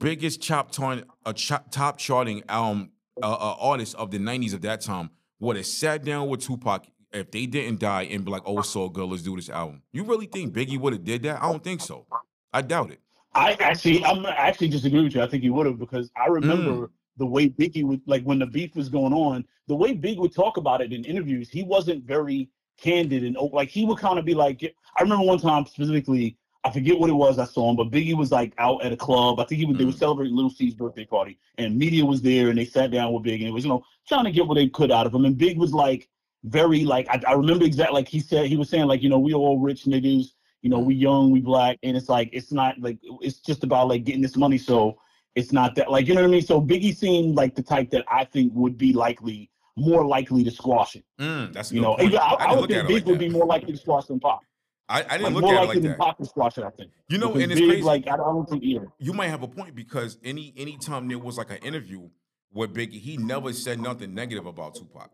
biggest 0.00 0.42
chop 0.42 0.72
ton, 0.72 1.04
chop, 1.36 1.70
top 1.70 1.96
charting 1.96 2.42
um 2.48 2.90
uh, 3.22 3.30
uh, 3.30 3.54
artist 3.60 3.94
of 3.94 4.10
the 4.10 4.18
'90s 4.18 4.52
of 4.52 4.62
that 4.62 4.80
time, 4.80 5.10
would 5.38 5.54
have 5.54 5.66
sat 5.66 6.04
down 6.04 6.28
with 6.28 6.40
Tupac 6.40 6.86
if 7.12 7.30
they 7.30 7.46
didn't 7.46 7.78
die 7.78 8.02
and 8.02 8.24
be 8.24 8.32
like, 8.32 8.42
"Oh, 8.44 8.58
it's 8.58 8.74
all 8.74 8.88
good. 8.88 9.08
Let's 9.08 9.22
do 9.22 9.36
this 9.36 9.48
album." 9.48 9.82
You 9.92 10.02
really 10.02 10.26
think 10.26 10.52
Biggie 10.52 10.80
would 10.80 10.92
have 10.92 11.04
did 11.04 11.22
that? 11.22 11.40
I 11.40 11.52
don't 11.52 11.62
think 11.62 11.82
so. 11.82 12.04
I 12.52 12.62
doubt 12.62 12.90
it. 12.90 12.98
I 13.32 13.52
actually, 13.60 14.04
I'm 14.04 14.26
I 14.26 14.30
actually 14.30 14.68
disagree 14.70 15.04
with 15.04 15.14
you. 15.14 15.22
I 15.22 15.28
think 15.28 15.44
he 15.44 15.50
would 15.50 15.66
have 15.66 15.78
because 15.78 16.10
I 16.16 16.26
remember 16.26 16.90
the 17.18 17.26
way 17.26 17.48
Biggie 17.48 17.84
would 17.84 18.00
like 18.06 18.24
when 18.24 18.40
the 18.40 18.46
beef 18.46 18.74
was 18.74 18.88
going 18.88 19.12
on. 19.12 19.44
The 19.68 19.76
way 19.76 19.92
Big 19.92 20.18
would 20.18 20.34
talk 20.34 20.56
about 20.56 20.80
it 20.80 20.92
in 20.92 21.04
interviews, 21.04 21.48
he 21.48 21.62
wasn't 21.62 22.02
very 22.02 22.48
candid 22.76 23.22
and 23.22 23.36
like 23.52 23.68
he 23.68 23.84
would 23.84 23.98
kind 23.98 24.18
of 24.18 24.24
be 24.24 24.34
like. 24.34 24.74
I 24.98 25.02
remember 25.02 25.24
one 25.24 25.38
time 25.38 25.64
specifically. 25.64 26.36
I 26.64 26.70
forget 26.70 26.98
what 26.98 27.10
it 27.10 27.14
was 27.14 27.38
I 27.38 27.44
saw 27.44 27.70
him, 27.70 27.76
but 27.76 27.90
Biggie 27.90 28.16
was 28.16 28.30
like 28.30 28.52
out 28.58 28.84
at 28.84 28.92
a 28.92 28.96
club. 28.96 29.40
I 29.40 29.44
think 29.44 29.58
he 29.58 29.66
was, 29.66 29.76
they 29.78 29.84
were 29.84 29.92
celebrating 29.92 30.36
Lil' 30.36 30.50
Cease's 30.50 30.74
birthday 30.74 31.04
party, 31.04 31.38
and 31.58 31.76
media 31.76 32.04
was 32.04 32.22
there, 32.22 32.50
and 32.50 32.58
they 32.58 32.64
sat 32.64 32.92
down 32.92 33.12
with 33.12 33.24
Big, 33.24 33.40
and 33.40 33.48
it 33.48 33.52
was 33.52 33.64
you 33.64 33.70
know 33.70 33.84
trying 34.06 34.24
to 34.24 34.30
get 34.30 34.46
what 34.46 34.54
they 34.54 34.68
could 34.68 34.92
out 34.92 35.06
of 35.06 35.14
him. 35.14 35.24
And 35.24 35.36
Big 35.36 35.58
was 35.58 35.74
like 35.74 36.08
very 36.44 36.84
like 36.84 37.08
I, 37.08 37.20
I 37.26 37.32
remember 37.32 37.64
exactly 37.64 37.94
like 37.94 38.08
he 38.08 38.20
said 38.20 38.46
he 38.46 38.56
was 38.56 38.68
saying 38.68 38.86
like 38.86 39.02
you 39.02 39.08
know 39.08 39.18
we 39.18 39.34
all 39.34 39.58
rich 39.58 39.84
niggas, 39.84 40.26
you 40.62 40.70
know 40.70 40.78
we 40.78 40.94
young, 40.94 41.32
we 41.32 41.40
black, 41.40 41.78
and 41.82 41.96
it's 41.96 42.08
like 42.08 42.30
it's 42.32 42.52
not 42.52 42.78
like 42.78 42.98
it's 43.20 43.38
just 43.38 43.64
about 43.64 43.88
like 43.88 44.04
getting 44.04 44.22
this 44.22 44.36
money. 44.36 44.58
So 44.58 44.98
it's 45.34 45.50
not 45.50 45.74
that 45.74 45.90
like 45.90 46.06
you 46.06 46.14
know 46.14 46.22
what 46.22 46.28
I 46.28 46.30
mean. 46.30 46.42
So 46.42 46.60
Biggie 46.60 46.96
seemed 46.96 47.34
like 47.34 47.56
the 47.56 47.62
type 47.62 47.90
that 47.90 48.04
I 48.08 48.24
think 48.24 48.52
would 48.54 48.78
be 48.78 48.92
likely 48.92 49.50
more 49.76 50.04
likely 50.04 50.44
to 50.44 50.50
squash 50.50 50.96
it. 50.96 51.04
Mm, 51.20 51.52
that's 51.52 51.72
You 51.72 51.80
know. 51.80 51.94
I, 51.94 52.04
I, 52.04 52.46
didn't 52.50 52.60
would 52.60 52.70
think 52.70 52.88
Big 52.88 52.96
like 52.96 53.06
would 53.06 53.18
be 53.18 53.28
more 53.28 53.46
likely 53.46 53.72
to 53.72 53.78
squash 53.78 54.06
than 54.06 54.20
Pop. 54.20 54.42
I, 54.88 54.98
I 55.08 55.18
didn't 55.18 55.22
Like, 55.22 55.32
look 55.34 55.42
more 55.44 55.54
at 55.54 55.62
it 55.62 55.66
like 55.68 55.82
than 55.82 55.96
that. 55.98 56.18
To 56.18 56.24
squash. 56.26 56.58
I 56.58 56.68
think. 56.70 56.90
You 57.08 57.18
know, 57.18 57.28
Because 57.28 57.42
and 57.44 57.52
it's 57.52 57.60
Big, 57.60 57.68
crazy. 57.70 57.82
Like 57.84 58.08
I 58.08 58.16
don't 58.16 58.48
think 58.48 58.62
either. 58.62 58.88
you 58.98 59.12
might 59.12 59.28
have 59.28 59.42
a 59.42 59.48
point 59.48 59.74
because 59.74 60.18
any 60.24 60.52
any 60.56 60.76
time 60.76 61.08
there 61.08 61.18
was 61.18 61.38
like 61.38 61.50
an 61.50 61.58
interview 61.58 62.08
with 62.52 62.74
Biggie, 62.74 63.00
he 63.00 63.16
never 63.16 63.52
said 63.52 63.80
nothing 63.80 64.12
negative 64.14 64.44
about 64.46 64.74
Tupac. 64.74 65.10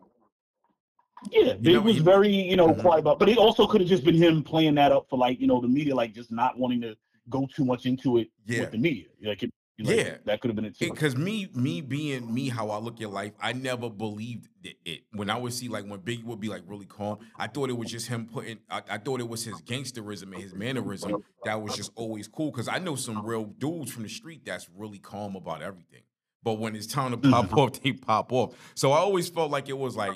Yeah, 1.31 1.53
Big 1.53 1.73
know, 1.75 1.81
was 1.81 1.95
he- 1.97 2.01
very, 2.01 2.29
you 2.33 2.55
know, 2.55 2.69
Mhm. 2.69 2.81
quiet 2.81 2.99
about. 2.99 3.19
But 3.19 3.29
it 3.29 3.37
also 3.37 3.67
could 3.67 3.81
have 3.81 3.89
just 3.89 4.03
been 4.03 4.15
him 4.15 4.41
playing 4.43 4.75
that 4.75 4.91
up 4.91 5.07
for 5.09 5.17
like, 5.19 5.39
you 5.39 5.47
know, 5.47 5.59
the 5.61 5.67
media, 5.67 5.93
like 5.95 6.13
just 6.13 6.31
not 6.31 6.57
wanting 6.57 6.81
to 6.81 6.95
go 7.29 7.45
too 7.53 7.65
much 7.65 7.85
into 7.85 8.17
it 8.17 8.29
Yeah. 8.45 8.61
with 8.61 8.71
the 8.71 8.77
media. 8.77 9.05
Like, 9.23 9.43
it, 9.43 9.53
like, 9.85 9.97
Yeah. 9.97 10.17
that 10.25 10.41
could 10.41 10.49
have 10.49 10.55
been 10.55 10.65
it 10.65 10.77
too. 10.77 10.89
Because 10.89 11.15
me, 11.15 11.49
me 11.53 11.81
being 11.81 12.33
me, 12.33 12.49
how 12.49 12.69
I 12.69 12.77
look 12.79 13.01
at 13.01 13.09
life, 13.11 13.33
I 13.39 13.53
never 13.53 13.89
believed 13.89 14.49
it, 14.63 14.77
it. 14.85 15.01
When 15.11 15.29
I 15.29 15.37
would 15.37 15.53
see 15.53 15.67
like 15.67 15.85
when 15.85 15.99
Biggie 15.99 16.23
would 16.23 16.39
be 16.39 16.49
like 16.49 16.63
really 16.65 16.85
calm, 16.85 17.19
I 17.37 17.47
thought 17.47 17.69
it 17.69 17.77
was 17.77 17.89
just 17.89 18.07
him 18.07 18.25
putting. 18.25 18.59
I, 18.69 18.81
I 18.89 18.97
thought 18.97 19.19
it 19.19 19.27
was 19.27 19.43
his 19.43 19.61
gangsterism 19.61 20.33
and 20.33 20.37
his 20.37 20.53
mannerism 20.53 21.23
that 21.45 21.61
was 21.61 21.75
just 21.75 21.91
always 21.95 22.27
cool. 22.27 22.51
Because 22.51 22.67
I 22.67 22.79
know 22.79 22.95
some 22.95 23.25
real 23.25 23.45
dudes 23.45 23.91
from 23.91 24.03
the 24.03 24.09
street 24.09 24.41
that's 24.45 24.69
really 24.75 24.99
calm 24.99 25.35
about 25.35 25.61
everything. 25.61 26.01
But 26.43 26.53
when 26.53 26.75
it's 26.75 26.87
time 26.87 27.11
to 27.11 27.17
pop 27.17 27.47
mm. 27.47 27.57
off, 27.57 27.81
they 27.83 27.93
pop 27.93 28.31
off. 28.31 28.55
So 28.75 28.91
I 28.91 28.97
always 28.97 29.29
felt 29.29 29.51
like 29.51 29.69
it 29.69 29.77
was 29.77 29.95
like 29.95 30.13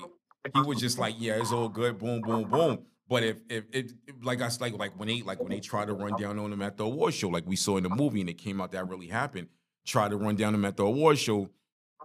he 0.53 0.61
was 0.61 0.79
just 0.79 0.97
like, 0.97 1.15
yeah, 1.17 1.39
it's 1.39 1.51
all 1.51 1.69
good, 1.69 1.97
boom, 1.99 2.21
boom, 2.21 2.49
boom. 2.49 2.85
But 3.13 3.21
if 3.21 3.37
if 3.47 3.65
it 3.71 3.91
like 4.23 4.41
I 4.41 4.49
like 4.59 4.73
like 4.73 4.97
when 4.97 5.07
they 5.07 5.21
like 5.21 5.39
when 5.39 5.51
they 5.51 5.59
tried 5.59 5.85
to 5.85 5.93
run 5.93 6.19
down 6.19 6.39
on 6.39 6.51
him 6.51 6.63
at 6.63 6.77
the 6.77 6.85
award 6.85 7.13
show, 7.13 7.29
like 7.29 7.45
we 7.45 7.55
saw 7.55 7.77
in 7.77 7.83
the 7.83 7.89
movie, 7.89 8.21
and 8.21 8.29
it 8.31 8.39
came 8.39 8.59
out 8.59 8.71
that 8.71 8.89
really 8.89 9.05
happened. 9.05 9.49
Tried 9.85 10.09
to 10.09 10.17
run 10.17 10.35
down 10.35 10.55
him 10.55 10.65
at 10.65 10.77
the 10.77 10.83
award 10.83 11.19
show, 11.19 11.51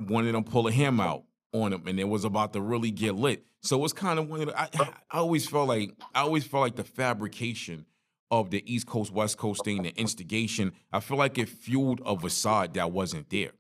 one 0.07 0.27
of 0.27 0.35
them 0.35 0.45
pull 0.45 0.69
a 0.69 0.71
him 0.71 1.01
out 1.01 1.25
on 1.55 1.73
him, 1.73 1.87
and 1.87 1.99
it 1.99 2.05
was 2.05 2.25
about 2.27 2.53
to 2.53 2.61
really 2.61 2.91
get 2.91 3.15
lit. 3.15 3.43
So 3.63 3.83
it's 3.85 3.95
kind 3.95 4.19
of 4.19 4.29
one 4.29 4.43
of 4.43 4.49
the, 4.49 4.61
I, 4.61 4.69
I 5.11 5.19
always 5.21 5.49
felt 5.49 5.69
like 5.69 5.95
I 6.15 6.21
always 6.21 6.45
felt 6.45 6.61
like 6.61 6.77
the 6.77 6.85
fabrication 6.85 7.87
of 8.31 8.51
the 8.51 8.63
East 8.71 8.87
Coast 8.87 9.11
West 9.11 9.39
Coast 9.39 9.65
thing, 9.65 9.85
the 9.85 9.99
instigation. 9.99 10.73
I 10.93 11.01
feel 11.01 11.17
like 11.17 11.39
it 11.39 11.49
fueled 11.49 12.03
a 12.05 12.19
facade 12.19 12.75
that 12.75 12.93
wasn't 12.93 13.31
there 13.31 13.53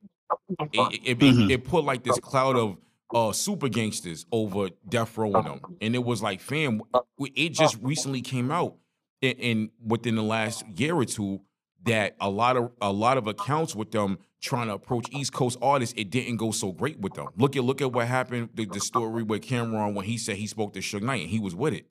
it, 0.48 0.70
it, 0.72 1.00
it, 1.04 1.18
Mhm. 1.18 1.50
it 1.50 1.64
put 1.64 1.84
like 1.84 2.02
this 2.04 2.18
cloud 2.18 2.56
of 2.56 2.76
uh 3.14 3.32
super 3.32 3.68
gangsters 3.68 4.26
over 4.32 4.68
death 4.88 5.16
row 5.16 5.32
on 5.32 5.44
them. 5.44 5.60
And 5.80 5.94
it 5.94 6.04
was 6.04 6.22
like 6.22 6.40
fam 6.40 6.82
it 7.18 7.50
just 7.50 7.78
recently 7.80 8.20
came 8.20 8.50
out 8.50 8.76
in, 9.20 9.32
in 9.32 9.70
within 9.84 10.14
the 10.14 10.22
last 10.22 10.66
year 10.68 10.94
or 10.94 11.04
two 11.04 11.40
that 11.84 12.16
a 12.20 12.28
lot 12.28 12.56
of 12.56 12.70
a 12.80 12.92
lot 12.92 13.16
of 13.16 13.26
accounts 13.26 13.74
with 13.74 13.90
them 13.92 14.18
trying 14.40 14.68
to 14.68 14.74
approach 14.74 15.06
east 15.10 15.32
coast 15.32 15.58
artists 15.60 15.94
it 15.98 16.10
didn't 16.10 16.36
go 16.36 16.50
so 16.50 16.72
great 16.72 16.98
with 17.00 17.14
them. 17.14 17.28
Look 17.36 17.56
at 17.56 17.64
look 17.64 17.80
at 17.80 17.92
what 17.92 18.06
happened 18.06 18.50
the, 18.54 18.66
the 18.66 18.80
story 18.80 19.22
with 19.22 19.42
Cam'ron 19.42 19.94
when 19.94 20.04
he 20.04 20.18
said 20.18 20.36
he 20.36 20.46
spoke 20.46 20.72
to 20.74 20.80
Suge 20.80 21.02
Knight 21.02 21.22
and 21.22 21.30
he 21.30 21.38
was 21.38 21.54
with 21.54 21.74
it. 21.74 21.86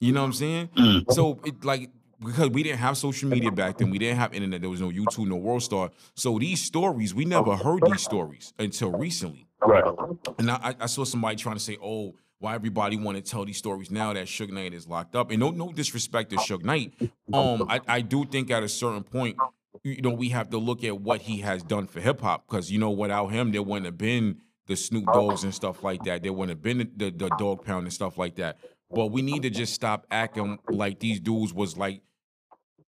You 0.00 0.12
know 0.12 0.20
what 0.20 0.26
i'm 0.26 0.32
saying? 0.34 0.68
Mm. 0.76 1.12
so 1.12 1.40
it 1.44 1.64
like 1.64 1.90
because 2.20 2.50
we 2.50 2.62
didn't 2.62 2.78
have 2.78 2.96
social 2.96 3.28
media 3.28 3.50
back 3.50 3.78
then, 3.78 3.90
we 3.90 3.98
didn't 3.98 4.18
have 4.18 4.34
internet. 4.34 4.60
There 4.60 4.70
was 4.70 4.80
no 4.80 4.90
YouTube, 4.90 5.28
no 5.28 5.36
World 5.36 5.62
Star. 5.62 5.90
So 6.14 6.38
these 6.38 6.62
stories, 6.62 7.14
we 7.14 7.24
never 7.24 7.56
heard 7.56 7.82
these 7.86 8.02
stories 8.02 8.52
until 8.58 8.92
recently. 8.92 9.46
Right. 9.62 9.84
And 10.38 10.50
I, 10.50 10.74
I 10.80 10.86
saw 10.86 11.04
somebody 11.04 11.36
trying 11.36 11.56
to 11.56 11.60
say, 11.62 11.76
"Oh, 11.82 12.14
why 12.38 12.54
everybody 12.54 12.96
want 12.96 13.16
to 13.16 13.22
tell 13.22 13.44
these 13.44 13.58
stories 13.58 13.90
now 13.90 14.12
that 14.12 14.26
Suge 14.26 14.50
Knight 14.50 14.74
is 14.74 14.86
locked 14.86 15.16
up?" 15.16 15.30
And 15.30 15.40
no, 15.40 15.50
no 15.50 15.72
disrespect 15.72 16.30
to 16.30 16.36
Suge 16.36 16.64
Knight. 16.64 16.94
Um, 17.32 17.66
I, 17.68 17.80
I 17.88 18.00
do 18.00 18.24
think 18.24 18.50
at 18.50 18.62
a 18.62 18.68
certain 18.68 19.02
point, 19.02 19.36
you 19.82 20.02
know, 20.02 20.10
we 20.10 20.28
have 20.30 20.50
to 20.50 20.58
look 20.58 20.84
at 20.84 21.00
what 21.00 21.22
he 21.22 21.38
has 21.40 21.62
done 21.62 21.86
for 21.86 22.00
hip 22.00 22.20
hop 22.20 22.46
because 22.46 22.70
you 22.70 22.78
know, 22.78 22.90
without 22.90 23.28
him, 23.28 23.52
there 23.52 23.62
wouldn't 23.62 23.86
have 23.86 23.98
been 23.98 24.40
the 24.66 24.76
Snoop 24.76 25.06
Doggs 25.06 25.44
and 25.44 25.54
stuff 25.54 25.82
like 25.82 26.02
that. 26.04 26.22
There 26.22 26.32
wouldn't 26.32 26.50
have 26.50 26.62
been 26.62 26.78
the, 26.78 26.90
the, 26.96 27.10
the 27.10 27.28
Dogg 27.38 27.64
Pound 27.64 27.84
and 27.84 27.92
stuff 27.92 28.18
like 28.18 28.36
that. 28.36 28.58
But 28.90 29.06
we 29.08 29.22
need 29.22 29.42
to 29.42 29.50
just 29.50 29.74
stop 29.74 30.06
acting 30.10 30.58
like 30.70 31.00
these 31.00 31.20
dudes 31.20 31.52
was 31.52 31.76
like 31.76 32.02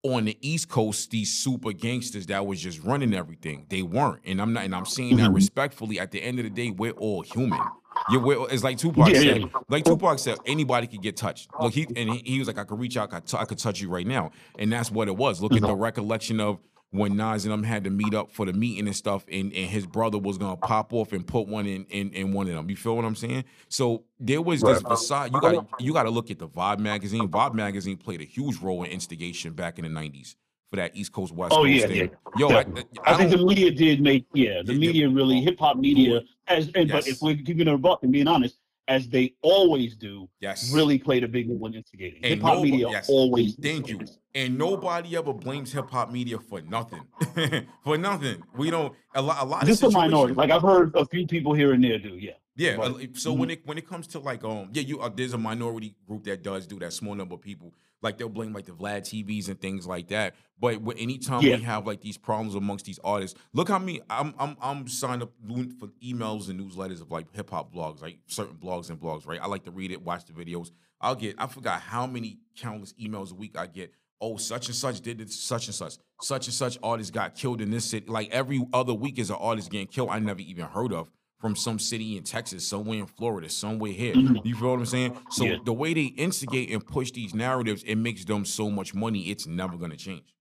on 0.05 0.27
the 0.27 0.39
East 0.41 0.69
Coast, 0.69 1.11
these 1.11 1.33
super 1.35 1.73
gangsters 1.73 2.27
that 2.27 2.47
was 2.47 2.61
just 2.61 2.83
running 2.85 3.13
everything. 3.13 3.67
They 3.69 3.83
weren't, 3.83 4.21
and 4.25 4.41
I'm 4.41 4.53
not, 4.53 4.65
and 4.65 4.75
I'm 4.75 4.85
saying 4.87 5.17
that 5.17 5.31
Mhm. 5.31 5.35
respectfully. 5.35 5.99
At 5.99 6.13
the 6.13 6.23
end 6.23 6.39
of 6.39 6.45
the 6.45 6.51
day, 6.51 6.71
we're 6.71 6.93
all 6.93 7.23
human. 7.23 7.59
You're, 8.07 8.21
we're, 8.23 8.49
it's 8.49 8.63
like 8.63 8.79
Tupac 8.79 9.09
Yeah, 9.13 9.21
said. 9.21 9.41
yeah. 9.43 9.49
Like 9.69 9.85
Tupac 9.85 10.19
said, 10.21 10.39
anybody 10.47 10.87
could 10.87 11.03
get 11.03 11.17
touched. 11.17 11.51
Look, 11.59 11.75
he 11.75 11.83
and 11.97 12.09
he, 12.09 12.23
he 12.25 12.39
was 12.39 12.47
like, 12.47 12.59
I 12.59 12.65
could 12.65 12.79
reach 12.79 12.97
out, 12.97 13.13
I 13.13 13.21
could, 13.21 13.35
I 13.35 13.45
could 13.45 13.59
touch 13.59 13.81
you 13.81 13.89
right 13.89 14.07
now, 14.07 14.31
and 14.57 14.73
that's 14.73 14.91
what 14.91 15.09
it 15.09 15.17
was. 15.17 15.43
Look 15.43 15.57
at 15.57 15.63
the 15.63 15.75
recollection 15.75 16.39
of 16.41 16.59
when 16.90 17.16
Nas 17.16 17.44
and 17.44 17.53
them 17.53 17.62
had 17.62 17.85
to 17.85 17.90
meet 17.90 18.14
up 18.14 18.31
for 18.31 18.46
the 18.46 18.53
meeting 18.53 18.87
and 18.87 18.96
stuff, 18.96 19.24
and, 19.31 19.53
and 19.53 19.68
his 19.70 19.87
brother 19.87 20.18
was 20.18 20.38
gonna 20.38 20.57
pop 20.57 20.92
off 20.92 21.12
and 21.12 21.27
put 21.27 21.46
one 21.46 21.66
in, 21.66 21.85
in 21.90 22.11
in 22.12 22.33
one 22.33 22.48
of 22.48 22.55
them. 22.55 22.70
You 22.70 22.77
feel 22.77 22.96
what 22.96 23.05
I'm 23.05 23.16
saying? 23.16 23.44
So 23.68 24.05
there 24.18 24.40
was 24.40 24.62
this 24.62 24.81
facade. 24.83 25.35
You 25.35 25.40
got 25.40 25.66
you 25.81 25.92
got 25.92 26.05
to 26.05 26.11
look 26.11 26.31
at 26.31 26.38
the 26.38 26.48
Vibe 26.48 26.79
magazine. 26.79 27.29
Vibe 27.29 27.55
magazine 27.55 27.96
played 27.96 28.20
a 28.20 28.24
huge 28.24 28.59
role 28.61 28.83
in 28.85 28.90
instigation 28.90 29.53
back 29.53 29.79
in 29.79 29.85
the 29.85 29.90
'90s 30.01 30.37
for 30.70 30.77
that 30.77 30.96
East 30.96 31.12
Coast 31.12 31.35
West 31.35 31.53
Oh, 31.55 31.64
Coast 31.64 31.70
yeah, 31.70 31.87
thing. 31.87 31.96
yeah. 31.96 32.07
Yo, 32.37 32.51
Yeah. 32.51 32.57
I, 32.57 33.11
I, 33.11 33.14
I, 33.14 33.16
think 33.16 33.31
the 33.31 33.38
media 33.38 33.70
did 33.70 34.01
make, 34.01 34.27
yeah, 34.35 34.62
the 34.62 34.74
Yeah, 34.74 34.79
media 34.79 35.09
really, 35.09 35.40
hip 35.40 35.59
hop 35.59 35.79
media, 35.79 36.22
as, 36.46 36.70
and, 36.74 36.90
but 36.90 37.07
if 37.09 37.22
we're 37.22 37.37
keeping 37.37 37.61
it 37.61 37.68
a 37.68 37.79
buck 37.79 38.03
and 38.03 38.12
being 38.12 38.29
honest, 38.29 38.59
as 38.88 39.09
they 39.09 39.35
always 39.42 39.96
do, 39.96 40.29
Yes. 40.40 40.72
really 40.72 40.98
played 40.98 41.22
a 41.22 41.29
big 41.29 41.48
role 41.48 41.66
in 41.66 41.74
instigating. 41.74 42.22
Hip 42.22 42.40
hop 42.40 42.55
nobody- 42.55 42.70
media 42.72 42.88
yes. 42.90 43.09
always. 43.09 43.55
Thank 43.57 43.88
you. 43.88 44.01
And 44.35 44.57
nobody 44.59 45.16
ever 45.16 45.33
blames 45.33 45.72
hip 45.72 45.90
hop 45.90 46.11
media 46.11 46.38
for 46.38 46.61
nothing. 46.62 47.03
for 47.85 47.98
nothing. 47.98 48.42
We 48.57 48.70
don't 48.70 48.94
a 49.14 49.22
lot 49.22 49.42
a 49.42 49.44
lot 49.44 49.66
Just 49.66 49.83
of 49.83 49.90
a 49.94 49.98
minority. 49.98 50.35
Like 50.35 50.51
I've 50.51 50.62
heard 50.62 50.94
a 50.96 51.05
few 51.07 51.27
people 51.27 51.55
here 51.55 51.72
and 51.72 51.85
there 51.85 51.98
do. 51.98 52.16
Yeah. 52.16 52.33
Yeah. 52.57 52.77
Uh, 52.81 52.98
So 53.14 53.33
Mhm. 53.35 53.38
when 53.38 53.51
it 53.51 53.66
when 53.66 53.79
it 53.79 53.87
comes 53.87 54.07
to 54.09 54.18
like 54.18 54.42
um 54.44 54.70
yeah 54.72 54.83
you 54.83 55.01
uh, 55.01 55.09
there's 55.09 55.35
a 55.35 55.38
minority 55.38 55.94
group 56.07 56.24
that 56.24 56.42
does 56.42 56.66
do 56.66 56.79
that 56.81 56.92
small 56.92 57.14
number 57.14 57.35
of 57.35 57.40
people 57.40 57.72
like 58.03 58.19
they'll 58.19 58.29
blame 58.29 58.53
like 58.53 58.67
the 58.67 58.73
Vlad 58.73 59.01
TVs 59.03 59.49
and 59.49 59.61
things 59.61 59.87
like 59.87 60.09
that. 60.09 60.35
But 60.61 60.81
anytime 60.99 61.43
Yeah. 61.43 61.57
we 61.57 61.63
have 61.63 61.87
like 61.87 62.01
these 62.01 62.17
problems 62.19 62.55
amongst 62.55 62.85
these 62.85 62.99
artists, 63.05 63.39
look 63.53 63.69
how 63.69 63.79
many 63.79 64.01
I'm 64.11 64.35
I'm 64.39 64.57
I'm 64.61 64.89
signed 64.89 65.23
up 65.23 65.33
for 65.79 65.89
emails 66.05 66.49
and 66.49 66.61
newsletters 66.61 67.01
of 67.01 67.11
like 67.11 67.27
hip 67.35 67.51
hop 67.51 67.73
blogs, 67.73 68.03
like 68.03 68.19
certain 68.27 68.57
blogs 68.57 68.91
and 68.91 69.01
blogs, 69.01 69.27
right? 69.27 69.41
I 69.41 69.47
like 69.47 69.65
to 69.65 69.71
read 69.71 69.93
it, 69.93 70.03
watch 70.03 70.25
the 70.27 70.33
videos. 70.33 70.71
I'll 71.01 71.15
get 71.15 71.37
I 71.39 71.47
forgot 71.47 71.81
how 71.81 72.07
many 72.07 72.39
countless 72.57 72.93
emails 72.95 73.33
a 73.33 73.35
week 73.35 73.57
I 73.57 73.67
get. 73.67 73.93
Oh, 74.21 74.37
such 74.37 74.67
and 74.67 74.75
such 74.75 75.01
did 75.01 75.19
this, 75.19 75.39
such 75.39 75.67
and 75.69 75.75
such, 75.75 75.95
such 76.21 76.49
and 76.49 76.55
such 76.55 76.77
artist 76.83 77.13
got 77.13 77.37
killed 77.37 77.61
in 77.61 77.71
this 77.71 77.85
city. 77.85 78.07
Like 78.09 78.31
every 78.31 78.61
other 78.73 78.93
week 78.93 79.17
is 79.21 79.31
an 79.31 79.37
artist 79.37 79.71
getting 79.71 79.87
killed 79.87 80.09
I 80.11 80.19
never 80.19 80.41
even 80.41 80.67
heard 80.67 80.93
of 80.93 81.09
from 81.38 81.55
some 81.55 81.79
city 81.79 82.16
in 82.16 82.24
Texas, 82.24 82.66
somewhere 82.66 82.98
in 82.98 83.07
Florida, 83.07 83.48
somewhere 83.48 83.92
here. 83.92 84.14
Mhm. 84.14 84.44
You 84.44 84.57
feel 84.57 84.70
what 84.70 84.81
I'm 84.81 84.87
saying? 84.87 85.16
So 85.31 85.44
Yeah. 85.44 85.59
the 85.64 85.72
way 85.72 85.94
they 85.94 86.07
instigate 86.07 86.70
and 86.70 86.85
push 86.85 87.12
these 87.12 87.35
narratives, 87.35 87.83
it 87.85 87.94
makes 87.96 88.24
them 88.24 88.44
so 88.44 88.70
much 88.70 88.92
money. 88.94 89.29
It's 89.31 89.46
never 89.46 89.77
gonna 89.77 89.96
change. 89.96 90.35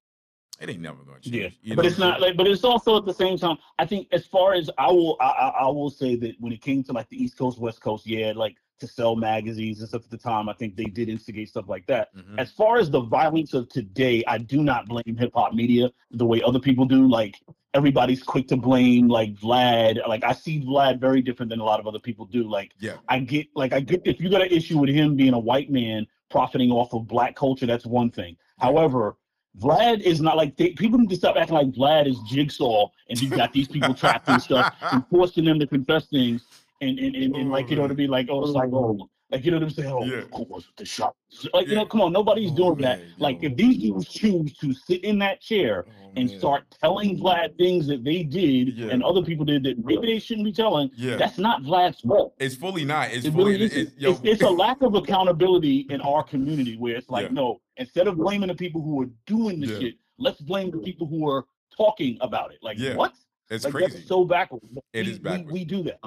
It 0.59 0.69
ain't 0.69 0.81
never 0.81 1.03
gonna 1.03 1.19
change. 1.19 1.35
Yeah, 1.35 1.49
you 1.61 1.75
but 1.75 1.83
know 1.83 1.87
it's 1.89 1.99
not 1.99 2.19
like. 2.19 2.35
But 2.35 2.47
it's 2.47 2.63
also 2.63 2.97
at 2.97 3.05
the 3.05 3.13
same 3.13 3.37
time. 3.37 3.57
I 3.77 3.85
think 3.85 4.07
as 4.11 4.25
far 4.25 4.53
as 4.55 4.71
I 4.79 4.87
will, 4.91 5.15
I, 5.19 5.25
I, 5.25 5.47
I 5.49 5.67
will 5.67 5.91
say 5.91 6.15
that 6.15 6.35
when 6.39 6.51
it 6.51 6.61
came 6.63 6.83
to 6.85 6.93
like 6.93 7.07
the 7.09 7.23
East 7.23 7.37
Coast, 7.37 7.59
West 7.59 7.79
Coast, 7.79 8.07
yeah, 8.07 8.33
like 8.35 8.57
to 8.79 8.87
sell 8.87 9.15
magazines 9.15 9.79
and 9.81 9.89
stuff 9.89 10.03
at 10.05 10.09
the 10.09 10.17
time, 10.17 10.49
I 10.49 10.53
think 10.53 10.75
they 10.75 10.85
did 10.85 11.09
instigate 11.09 11.49
stuff 11.49 11.65
like 11.67 11.85
that. 11.87 12.15
Mhm. 12.15 12.39
As 12.39 12.51
far 12.51 12.77
as 12.79 12.89
the 12.89 13.01
violence 13.01 13.53
of 13.53 13.69
today, 13.69 14.23
I 14.27 14.39
do 14.39 14.63
not 14.63 14.87
blame 14.87 15.15
hip 15.15 15.31
hop 15.35 15.53
media 15.53 15.91
the 16.09 16.25
way 16.25 16.41
other 16.41 16.59
people 16.59 16.85
do. 16.85 17.07
Like 17.07 17.39
everybody's 17.73 18.23
quick 18.23 18.47
to 18.47 18.57
blame 18.57 19.07
like 19.07 19.33
Vlad. 19.35 20.05
Like 20.07 20.23
I 20.23 20.33
see 20.33 20.61
Vlad 20.61 20.99
very 20.99 21.21
different 21.21 21.49
than 21.49 21.59
a 21.59 21.63
lot 21.63 21.79
of 21.79 21.87
other 21.87 21.99
people 21.99 22.25
do. 22.25 22.49
Like 22.49 22.71
Yeah. 22.79 22.97
I 23.09 23.19
get 23.19 23.47
like 23.55 23.73
I 23.73 23.79
get 23.79 24.01
if 24.05 24.19
you 24.19 24.29
got 24.29 24.41
an 24.41 24.49
issue 24.49 24.77
with 24.77 24.89
him 24.89 25.15
being 25.15 25.33
a 25.33 25.39
white 25.39 25.69
man 25.69 26.07
profiting 26.29 26.71
off 26.71 26.93
of 26.93 27.07
black 27.07 27.35
culture, 27.35 27.65
that's 27.65 27.85
one 27.85 28.11
thing. 28.11 28.35
However, 28.59 29.17
Vlad 29.59 30.01
is 30.01 30.21
not 30.21 30.37
like 30.37 30.55
they, 30.55 30.71
people 30.71 30.99
need 30.99 31.09
to 31.09 31.15
stop 31.15 31.35
acting 31.35 31.55
like 31.55 31.71
Vlad 31.71 32.07
is 32.07 32.19
jigsaw 32.27 32.87
and 33.09 33.21
you 33.21 33.29
got 33.29 33.53
these 33.53 33.67
people 33.67 33.93
trapped 33.93 34.27
and 34.29 34.41
stuff 34.41 34.73
and 34.91 35.03
forcing 35.09 35.45
them 35.45 35.59
to 35.59 35.67
confess 35.67 36.07
things 36.07 36.43
and 36.81 36.99
and, 36.99 37.15
and, 37.15 37.35
and 37.35 37.51
like 37.51 37.69
you 37.69 37.75
know 37.75 37.87
to 37.87 37.95
be 37.95 38.07
like 38.07 38.27
oh 38.29 38.43
it's 38.43 38.51
like 38.51 38.69
oh 38.71 39.09
like 39.31 39.43
you 39.43 39.51
know 39.51 39.57
what 39.57 39.63
I'm 39.63 39.69
saying 39.71 39.91
oh 39.91 40.03
Yeah. 40.03 40.21
who 40.33 40.43
was 40.43 40.67
the 40.77 40.85
shot 40.85 41.15
like 41.53 41.67
you 41.67 41.75
know 41.75 41.85
come 41.85 42.01
on 42.01 42.11
nobody's 42.13 42.51
Oh, 42.51 42.55
doing 42.55 42.77
that 42.81 42.99
man, 42.99 43.13
like 43.19 43.41
yo. 43.41 43.49
if 43.49 43.57
these 43.57 43.77
dudes 43.77 44.07
choose 44.07 44.53
to 44.57 44.73
sit 44.73 45.03
in 45.03 45.19
that 45.19 45.41
chair 45.41 45.85
Oh, 45.87 46.11
and 46.15 46.29
man. 46.29 46.39
start 46.39 46.63
telling 46.81 47.19
Vlad 47.19 47.57
things 47.57 47.87
that 47.87 48.03
they 48.03 48.23
did 48.23 48.77
Yeah. 48.77 48.87
and 48.91 49.03
other 49.03 49.21
people 49.21 49.45
did 49.45 49.63
that 49.63 49.83
maybe 49.83 50.07
they 50.07 50.19
shouldn't 50.19 50.45
be 50.45 50.53
telling 50.53 50.89
Yeah. 50.95 51.17
that's 51.17 51.37
not 51.37 51.61
Vlad's 51.63 51.99
fault 52.01 52.33
It's 52.39 52.55
fully 52.55 52.85
not. 52.85 53.11
It's 53.11 53.25
it 53.25 53.31
fully 53.33 53.53
really 53.53 53.65
it's, 53.65 53.75
It's, 53.75 53.91
yo, 53.97 54.17
it's 54.23 54.41
a 54.41 54.49
lack 54.49 54.81
of 54.81 54.95
accountability 54.95 55.85
in 55.89 55.99
our 56.01 56.23
community 56.23 56.77
where 56.77 56.95
it's 56.95 57.09
like, 57.09 57.27
Yeah. 57.27 57.33
no, 57.33 57.61
instead 57.77 58.07
of 58.07 58.17
blaming 58.17 58.47
the 58.47 58.55
people 58.55 58.81
who 58.81 59.01
are 59.01 59.09
doing 59.25 59.59
the 59.59 59.67
Yeah. 59.67 59.79
shit, 59.79 59.95
let's 60.17 60.39
blame 60.41 60.71
the 60.71 60.79
people 60.79 61.05
who 61.07 61.29
are 61.29 61.45
talking 61.75 62.17
about 62.21 62.51
it. 62.53 62.59
Like, 62.61 62.79
Yeah. 62.79 62.95
what? 62.95 63.13
it's 63.49 63.63
like, 63.65 63.73
crazy. 63.73 64.01
so 64.05 64.25
backwards. 64.25 64.65
It 64.93 65.05
we, 65.05 65.11
is 65.11 65.19
backwards. 65.19 65.51
We, 65.51 65.59
we 65.59 65.65
do 65.65 65.83
that. 65.83 65.99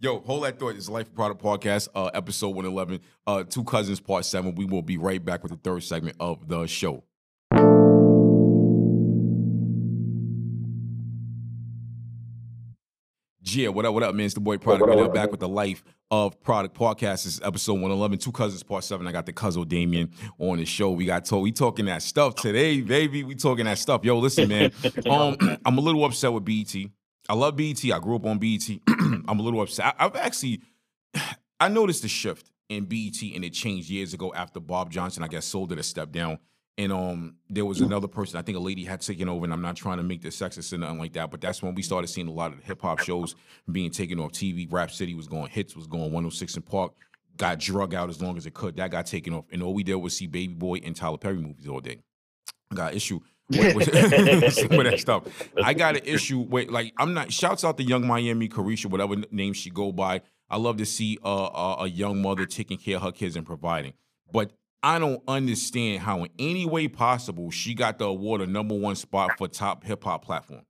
Yo, 0.00 0.20
hold 0.20 0.44
that 0.44 0.58
thought. 0.58 0.74
It's 0.74 0.88
Life 0.88 1.06
of 1.08 1.14
Produk 1.14 1.40
Podcast, 1.40 1.88
uh, 1.94 2.06
episode 2.14 2.48
111, 2.48 3.00
uh, 3.26 3.44
Two 3.44 3.64
Cousins, 3.64 4.00
Part 4.00 4.24
7. 4.24 4.54
We 4.54 4.64
will 4.64 4.82
be 4.82 4.98
right 4.98 5.24
back 5.24 5.42
with 5.42 5.52
the 5.52 5.58
third 5.58 5.82
segment 5.84 6.16
of 6.20 6.46
the 6.48 6.66
show. 6.66 7.04
Yeah, 13.46 13.68
what 13.68 13.84
up, 13.84 13.92
what 13.94 14.02
up, 14.02 14.14
man? 14.14 14.24
It's 14.26 14.34
the 14.34 14.40
boy 14.40 14.56
Produk. 14.56 14.80
what 14.80 14.88
up, 14.88 14.88
Right 14.88 14.96
now, 14.96 15.02
what 15.02 15.08
up, 15.10 15.14
back 15.14 15.30
with 15.30 15.38
the 15.40 15.48
Life 15.48 15.84
of 16.10 16.40
Produk 16.42 16.72
Podcast. 16.74 17.24
This 17.24 17.26
is 17.26 17.40
episode 17.42 17.74
111, 17.74 18.18
Two 18.18 18.32
Cousins, 18.32 18.62
Part 18.62 18.84
7. 18.84 19.06
I 19.06 19.12
got 19.12 19.26
the 19.26 19.34
cousin 19.34 19.68
Damien 19.68 20.10
on 20.38 20.56
the 20.56 20.64
show. 20.64 20.90
We 20.90 21.04
got 21.04 21.26
told 21.26 21.42
we 21.42 21.52
talking 21.52 21.84
that 21.86 22.02
stuff 22.02 22.34
today, 22.36 22.80
baby. 22.80 23.22
We 23.22 23.34
talking 23.34 23.66
that 23.66 23.78
stuff. 23.78 24.02
Yo, 24.04 24.18
listen, 24.18 24.48
man. 24.48 24.72
Um, 25.08 25.36
I'm 25.66 25.76
a 25.76 25.80
little 25.80 26.04
upset 26.04 26.32
with 26.32 26.44
BET. 26.44 26.74
I 27.28 27.34
love 27.34 27.56
BET. 27.56 27.82
I 27.84 27.98
grew 27.98 28.16
up 28.16 28.26
on 28.26 28.38
BET. 28.38 28.68
I'm 28.88 29.38
a 29.38 29.42
little 29.42 29.62
upset. 29.62 29.94
I've 29.98 30.16
actually, 30.16 30.60
I 31.60 31.68
noticed 31.68 32.02
the 32.02 32.08
shift 32.08 32.50
in 32.68 32.84
BET, 32.84 33.20
and 33.34 33.44
it 33.44 33.52
changed 33.52 33.90
years 33.90 34.14
ago 34.14 34.32
after 34.34 34.60
Bob 34.60 34.90
Johnson, 34.90 35.22
I 35.22 35.28
guess, 35.28 35.44
sold 35.44 35.72
it 35.72 35.78
a 35.78 35.82
step 35.82 36.12
down. 36.12 36.38
And 36.76 36.92
um, 36.92 37.36
there 37.48 37.64
was 37.64 37.80
another 37.80 38.08
person. 38.08 38.36
I 38.36 38.42
think 38.42 38.58
a 38.58 38.60
lady 38.60 38.84
had 38.84 39.00
taken 39.00 39.28
over, 39.28 39.44
and 39.44 39.52
I'm 39.52 39.62
not 39.62 39.76
trying 39.76 39.98
to 39.98 40.02
make 40.02 40.22
this 40.22 40.36
sexist 40.36 40.72
or 40.72 40.78
nothing 40.78 40.98
like 40.98 41.12
that. 41.12 41.30
But 41.30 41.40
that's 41.40 41.62
when 41.62 41.74
we 41.76 41.82
started 41.82 42.08
seeing 42.08 42.26
a 42.26 42.32
lot 42.32 42.52
of 42.52 42.64
hip 42.64 42.82
hop 42.82 42.98
shows 42.98 43.36
being 43.70 43.92
taken 43.92 44.18
off 44.18 44.32
TV. 44.32 44.66
Rap 44.70 44.90
City 44.90 45.14
was 45.14 45.28
going, 45.28 45.50
hits 45.50 45.76
was 45.76 45.86
going, 45.86 46.10
106 46.10 46.58
& 46.58 46.66
Park 46.66 46.94
got 47.36 47.58
drug 47.58 47.94
out 47.94 48.08
as 48.08 48.20
long 48.20 48.36
as 48.36 48.46
it 48.46 48.54
could. 48.54 48.76
That 48.76 48.90
got 48.90 49.06
taken 49.06 49.34
off, 49.34 49.44
and 49.52 49.62
all 49.62 49.74
we 49.74 49.84
did 49.84 49.96
was 49.96 50.16
see 50.16 50.26
Baby 50.26 50.54
Boy 50.54 50.80
and 50.84 50.94
Tyler 50.94 51.18
Perry 51.18 51.38
movies 51.38 51.68
all 51.68 51.80
day. 51.80 52.00
Got 52.74 52.94
issue 52.94 53.20
with 53.50 54.54
some 54.54 54.78
of 54.78 54.84
that 54.84 54.98
stuff. 55.00 55.24
I 55.62 55.74
got 55.74 55.96
an 55.96 56.02
issue 56.04 56.40
with 56.40 56.70
like 56.70 56.92
I'm 56.98 57.14
not. 57.14 57.32
Shouts 57.32 57.64
out 57.64 57.76
to 57.78 57.84
Yung 57.84 58.06
Miami, 58.06 58.48
Caresha, 58.48 58.86
whatever 58.86 59.16
name 59.30 59.52
she 59.52 59.70
go 59.70 59.92
by. 59.92 60.22
I 60.50 60.56
love 60.56 60.76
to 60.78 60.86
see 60.86 61.18
uh, 61.24 61.28
a, 61.54 61.76
a 61.80 61.86
young 61.86 62.22
mother 62.22 62.46
taking 62.46 62.78
care 62.78 62.96
of 62.96 63.02
her 63.02 63.12
kids 63.12 63.36
and 63.36 63.46
providing, 63.46 63.94
but 64.32 64.52
I 64.82 64.98
don't 64.98 65.22
understand 65.26 66.02
how 66.02 66.24
in 66.24 66.30
any 66.38 66.66
way 66.66 66.88
possible 66.88 67.50
she 67.50 67.74
got 67.74 67.98
the 67.98 68.04
award 68.04 68.42
of 68.42 68.50
number 68.50 68.74
one 68.74 68.96
spot 68.96 69.38
for 69.38 69.48
top 69.48 69.82
hip 69.84 70.04
hop 70.04 70.24
platform. 70.24 70.62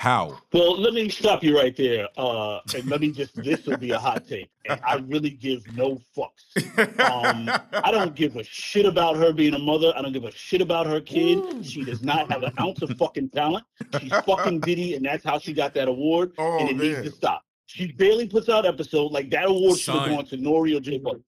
How? 0.00 0.38
Well, 0.54 0.80
let 0.80 0.94
me 0.94 1.10
stop 1.10 1.44
you 1.44 1.54
right 1.54 1.76
there. 1.76 2.08
Uh, 2.16 2.60
and 2.74 2.86
let 2.86 3.02
me 3.02 3.10
just, 3.12 3.34
this 3.36 3.66
will 3.66 3.76
be 3.76 3.90
a 3.90 3.98
hot 3.98 4.26
take. 4.26 4.48
And 4.66 4.80
I 4.82 4.94
really 5.06 5.28
give 5.28 5.60
no 5.76 6.00
fucks. 6.16 6.56
Um, 6.98 7.50
I 7.84 7.90
don't 7.90 8.14
give 8.14 8.34
a 8.36 8.42
shit 8.42 8.86
about 8.86 9.16
her 9.16 9.34
being 9.34 9.52
a 9.52 9.58
mother. 9.58 9.92
I 9.94 10.00
don't 10.00 10.14
give 10.14 10.24
a 10.24 10.32
shit 10.32 10.62
about 10.62 10.86
her 10.86 11.02
kid. 11.02 11.66
She 11.66 11.84
does 11.84 12.02
not 12.02 12.32
have 12.32 12.42
an 12.44 12.54
ounce 12.58 12.80
of 12.80 12.96
fucking 12.96 13.28
talent. 13.28 13.66
She's 14.00 14.10
fucking 14.10 14.60
Diddy, 14.60 14.94
and 14.94 15.04
that's 15.04 15.22
how 15.22 15.38
she 15.38 15.52
got 15.52 15.74
that 15.74 15.86
award. 15.86 16.32
Oh, 16.38 16.60
and 16.60 16.70
it 16.70 16.76
man. 16.78 16.86
needs 16.86 17.02
to 17.02 17.10
stop. 17.14 17.42
She 17.66 17.92
barely 17.92 18.26
puts 18.26 18.48
out 18.48 18.64
episodes. 18.64 19.12
Like 19.12 19.28
that 19.32 19.44
award 19.44 19.78
should 19.78 19.96
have 19.96 20.04
Son. 20.04 20.14
gone 20.14 20.24
to 20.28 20.38
Nori 20.38 20.74
or 20.74 20.80
Joe 20.80 20.98
Budden. 20.98 21.24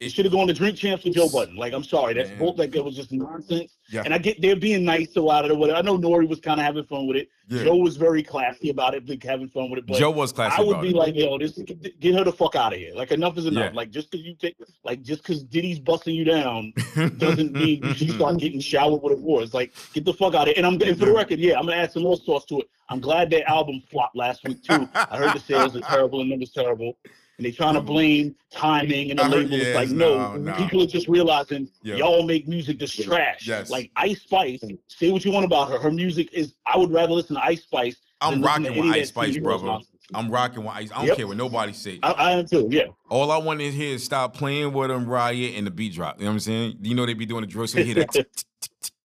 It 0.00 0.10
should 0.10 0.24
have 0.24 0.32
gone 0.32 0.46
to 0.46 0.54
Drink 0.54 0.78
Champs 0.78 1.04
with 1.04 1.12
Joe 1.12 1.28
Budden. 1.28 1.56
Like 1.56 1.74
I'm 1.74 1.84
sorry, 1.84 2.14
that's 2.14 2.30
both 2.38 2.58
like 2.58 2.74
it 2.74 2.82
was 2.82 2.96
just 2.96 3.12
nonsense. 3.12 3.76
Yeah. 3.90 4.00
And 4.02 4.14
I 4.14 4.18
get 4.18 4.40
they're 4.40 4.56
being 4.56 4.82
nice 4.82 5.14
about 5.16 5.44
it 5.44 5.50
or 5.50 5.56
whatever. 5.56 5.78
I 5.78 5.82
know 5.82 5.98
Nori 5.98 6.26
was 6.26 6.40
kind 6.40 6.58
of 6.58 6.64
having 6.64 6.84
fun 6.84 7.06
with 7.06 7.18
it. 7.18 7.28
Yeah. 7.48 7.64
Joe 7.64 7.76
was 7.76 7.98
very 7.98 8.22
classy 8.22 8.70
about 8.70 8.94
it, 8.94 9.06
like 9.06 9.22
having 9.22 9.48
fun 9.48 9.68
with 9.68 9.80
it. 9.80 9.86
But 9.86 9.98
Joe 9.98 10.10
was 10.10 10.32
classy 10.32 10.56
I 10.56 10.64
would 10.64 10.80
be 10.80 10.90
it. 10.90 10.96
like, 10.96 11.14
yo, 11.16 11.36
this 11.36 11.58
get 12.00 12.14
her 12.14 12.24
the 12.24 12.32
fuck 12.32 12.56
out 12.56 12.72
of 12.72 12.78
here. 12.78 12.94
Like 12.94 13.10
enough 13.10 13.36
is 13.36 13.44
enough. 13.44 13.72
Yeah. 13.72 13.76
Like 13.76 13.90
just 13.90 14.10
because 14.10 14.24
you 14.24 14.34
take, 14.36 14.56
like 14.84 15.02
just 15.02 15.22
because 15.22 15.42
Diddy's 15.44 15.78
busting 15.78 16.14
you 16.14 16.24
down 16.24 16.72
doesn't 17.18 17.52
mean 17.52 17.82
you 17.84 17.92
should 17.92 18.12
start 18.12 18.38
getting 18.38 18.60
showered 18.60 19.02
with 19.02 19.12
awards. 19.12 19.52
Like 19.52 19.74
get 19.92 20.06
the 20.06 20.14
fuck 20.14 20.34
out 20.34 20.48
of 20.48 20.54
here. 20.54 20.54
And 20.56 20.66
I'm 20.66 20.80
and 20.80 20.98
for 20.98 21.04
the 21.04 21.12
record, 21.12 21.38
yeah, 21.40 21.58
I'm 21.58 21.66
gonna 21.66 21.76
add 21.76 21.92
some 21.92 22.04
more 22.04 22.16
sauce 22.16 22.46
to 22.46 22.60
it. 22.60 22.70
I'm 22.88 23.00
glad 23.00 23.28
that 23.30 23.46
album 23.50 23.82
flopped 23.90 24.16
last 24.16 24.44
week 24.44 24.62
too. 24.62 24.88
I 24.94 25.18
heard 25.18 25.34
the 25.34 25.40
sales 25.40 25.76
are 25.76 25.80
terrible 25.80 26.22
and 26.22 26.30
numbers 26.30 26.52
terrible. 26.52 26.96
And 27.40 27.46
they 27.46 27.52
trying 27.52 27.72
to 27.72 27.80
blame 27.80 28.36
timing 28.50 29.08
and 29.08 29.18
the 29.18 29.22
uh-huh. 29.22 29.34
heard- 29.36 29.50
label. 29.50 29.66
It's 29.66 29.74
like, 29.74 29.88
no, 29.88 30.36
no, 30.36 30.52
people 30.56 30.82
are 30.82 30.86
just 30.86 31.08
realizing 31.08 31.70
y'all 31.82 32.22
make 32.22 32.46
music 32.46 32.78
that's 32.78 32.94
trash. 32.94 33.48
Yes. 33.48 33.70
Like 33.70 33.90
Ice 33.96 34.20
Spice, 34.20 34.62
say 34.88 35.10
what 35.10 35.24
you 35.24 35.32
want 35.32 35.46
about 35.46 35.70
her. 35.70 35.78
Her 35.78 35.90
music 35.90 36.34
is 36.34 36.52
I 36.66 36.76
would 36.76 36.92
rather 36.92 37.14
listen 37.14 37.36
to 37.36 37.42
Ice 37.42 37.62
Spice 37.62 37.96
I'm 38.20 38.32
than 38.32 38.42
listen 38.42 38.62
to 38.64 38.68
rocking 38.68 38.84
with 38.84 38.94
Ice 38.94 39.08
Spice, 39.08 39.38
brother. 39.38 39.78
I'm 40.12 40.30
rocking 40.30 40.64
with 40.64 40.74
Ice. 40.74 40.90
I 40.92 40.98
don't 40.98 41.06
Yep. 41.06 41.16
care 41.16 41.26
what 41.28 41.38
nobody 41.38 41.72
say. 41.72 41.98
I, 42.02 42.10
I 42.12 42.32
am 42.32 42.46
too, 42.46 42.68
yeah. 42.70 42.88
All 43.08 43.30
I 43.30 43.38
want 43.38 43.60
to 43.60 43.70
hear 43.70 43.94
is 43.94 44.04
stop 44.04 44.36
playing 44.36 44.74
with 44.74 44.88
them, 44.88 45.06
Riot, 45.06 45.54
and 45.56 45.66
the 45.66 45.70
beat 45.70 45.94
drop. 45.94 46.18
You 46.18 46.26
know 46.26 46.32
what 46.32 46.34
I'm 46.34 46.40
saying? 46.40 46.76
You 46.82 46.94
know 46.94 47.06
they 47.06 47.14
be 47.14 47.24
doing 47.24 47.40
the 47.40 47.46
drill. 47.46 47.66
So 47.66 47.82
that. 47.82 48.26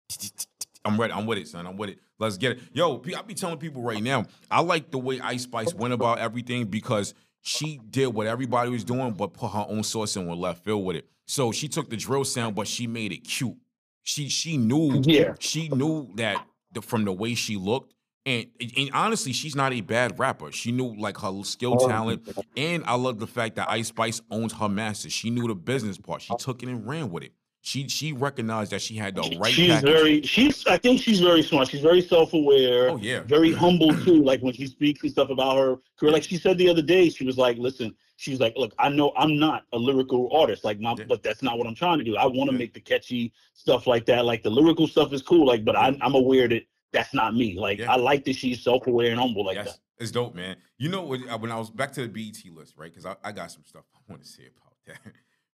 I'm 0.84 1.00
ready. 1.00 1.12
I'm 1.12 1.26
with 1.26 1.38
it, 1.38 1.46
son. 1.46 1.68
I'm 1.68 1.76
with 1.76 1.90
it. 1.90 1.98
Let's 2.18 2.36
get 2.36 2.52
it. 2.52 2.60
Yo, 2.72 3.02
I 3.16 3.22
be 3.22 3.34
telling 3.34 3.58
people 3.58 3.82
right 3.82 4.02
now, 4.02 4.24
I 4.50 4.60
like 4.60 4.90
the 4.90 4.98
way 4.98 5.20
Ice 5.20 5.42
Spice 5.42 5.74
went 5.74 5.92
about 5.92 6.18
everything 6.18 6.66
because 6.66 7.12
she 7.46 7.78
did 7.90 8.06
what 8.06 8.26
everybody 8.26 8.70
was 8.70 8.84
doing, 8.84 9.12
but 9.12 9.34
put 9.34 9.50
her 9.50 9.66
own 9.68 9.82
sauce 9.82 10.16
in 10.16 10.26
with 10.26 10.38
left 10.38 10.64
field 10.64 10.82
with 10.82 10.96
it. 10.96 11.06
So 11.26 11.52
she 11.52 11.68
took 11.68 11.90
the 11.90 11.96
drill 11.96 12.24
sound, 12.24 12.54
but 12.54 12.66
she 12.66 12.86
made 12.86 13.12
it 13.12 13.18
cute. 13.18 13.56
She 14.02 14.30
she 14.30 14.56
knew 14.56 15.02
Yeah. 15.04 15.34
she 15.38 15.68
knew 15.68 16.10
that 16.16 16.44
the, 16.72 16.80
from 16.80 17.04
the 17.04 17.12
way 17.12 17.34
she 17.34 17.56
looked. 17.56 17.92
And, 18.26 18.46
and 18.78 18.90
honestly, 18.94 19.34
she's 19.34 19.54
not 19.54 19.74
a 19.74 19.82
bad 19.82 20.18
rapper. 20.18 20.50
She 20.52 20.72
knew 20.72 20.94
like 20.98 21.18
her 21.18 21.44
skill 21.44 21.76
Oh. 21.78 21.86
talent, 21.86 22.26
and 22.56 22.82
I 22.86 22.94
love 22.94 23.18
the 23.18 23.26
fact 23.26 23.56
that 23.56 23.70
Ice 23.70 23.88
Spice 23.88 24.22
owns 24.30 24.54
her 24.54 24.68
masters. 24.68 25.12
She 25.12 25.28
knew 25.28 25.46
the 25.46 25.54
business 25.54 25.98
part. 25.98 26.22
She 26.22 26.32
oh. 26.32 26.36
took 26.36 26.62
it 26.62 26.68
and 26.70 26.86
ran 26.86 27.10
with 27.10 27.24
it. 27.24 27.32
She 27.66 27.88
she 27.88 28.12
recognized 28.12 28.72
that 28.72 28.82
she 28.82 28.94
had 28.94 29.14
the 29.14 29.22
right. 29.40 29.50
she's 29.50 29.70
package. 29.70 29.88
very 29.90 30.22
she's 30.22 30.66
I 30.66 30.76
think 30.76 31.00
she's 31.00 31.20
very 31.20 31.42
smart. 31.42 31.68
She's 31.68 31.80
very 31.80 32.02
self-aware. 32.02 32.90
Oh, 32.90 32.96
yeah. 32.98 33.20
Very 33.20 33.54
humble 33.54 33.88
too. 34.04 34.22
Like 34.22 34.40
when 34.42 34.52
she 34.52 34.66
speaks 34.66 35.02
and 35.02 35.10
stuff 35.10 35.30
about 35.30 35.56
her 35.56 35.76
career. 35.98 36.12
Like 36.12 36.24
she 36.24 36.36
said 36.36 36.58
the 36.58 36.68
other 36.68 36.82
day, 36.82 37.08
she 37.08 37.24
was 37.24 37.38
like, 37.38 37.56
listen, 37.56 37.94
she's 38.16 38.38
like, 38.38 38.52
look, 38.58 38.74
I 38.78 38.90
know 38.90 39.14
I'm 39.16 39.38
not 39.38 39.64
a 39.72 39.78
lyrical 39.78 40.30
artist, 40.36 40.62
like 40.62 40.78
my 40.78 40.94
Yeah. 40.98 41.06
but 41.08 41.22
that's 41.22 41.42
not 41.42 41.56
what 41.56 41.66
I'm 41.66 41.74
trying 41.74 41.96
to 41.96 42.04
do. 42.04 42.16
I 42.16 42.26
want 42.26 42.50
to 42.50 42.52
Yeah. 42.54 42.58
make 42.58 42.74
the 42.74 42.80
catchy 42.80 43.32
stuff 43.54 43.86
like 43.86 44.04
that. 44.06 44.26
Like 44.26 44.42
the 44.42 44.50
lyrical 44.50 44.86
stuff 44.86 45.14
is 45.14 45.22
cool, 45.22 45.46
like, 45.46 45.64
but 45.64 45.74
I 45.74 45.96
I'm 46.02 46.14
aware 46.14 46.46
that 46.48 46.64
that's 46.92 47.14
not 47.14 47.34
me. 47.34 47.58
Like. 47.58 47.80
I 47.80 47.96
like 47.96 48.26
that 48.26 48.36
she's 48.36 48.62
self-aware 48.62 49.10
and 49.10 49.18
humble 49.18 49.42
like 49.42 49.56
yes, 49.56 49.72
that. 49.72 49.78
it's 50.02 50.10
dope, 50.10 50.34
man. 50.34 50.56
You 50.76 50.90
know 50.90 51.00
uh, 51.14 51.38
When 51.38 51.50
I 51.50 51.56
was 51.56 51.70
back 51.70 51.92
to 51.94 52.02
the 52.06 52.08
BET 52.08 52.44
list, 52.54 52.74
right? 52.76 52.92
Because 52.92 53.06
I, 53.06 53.16
I 53.24 53.32
got 53.32 53.50
some 53.50 53.64
stuff 53.64 53.84
I 53.96 54.00
want 54.06 54.22
to 54.22 54.28
say 54.28 54.42
about 54.54 55.00
that. 55.02 55.14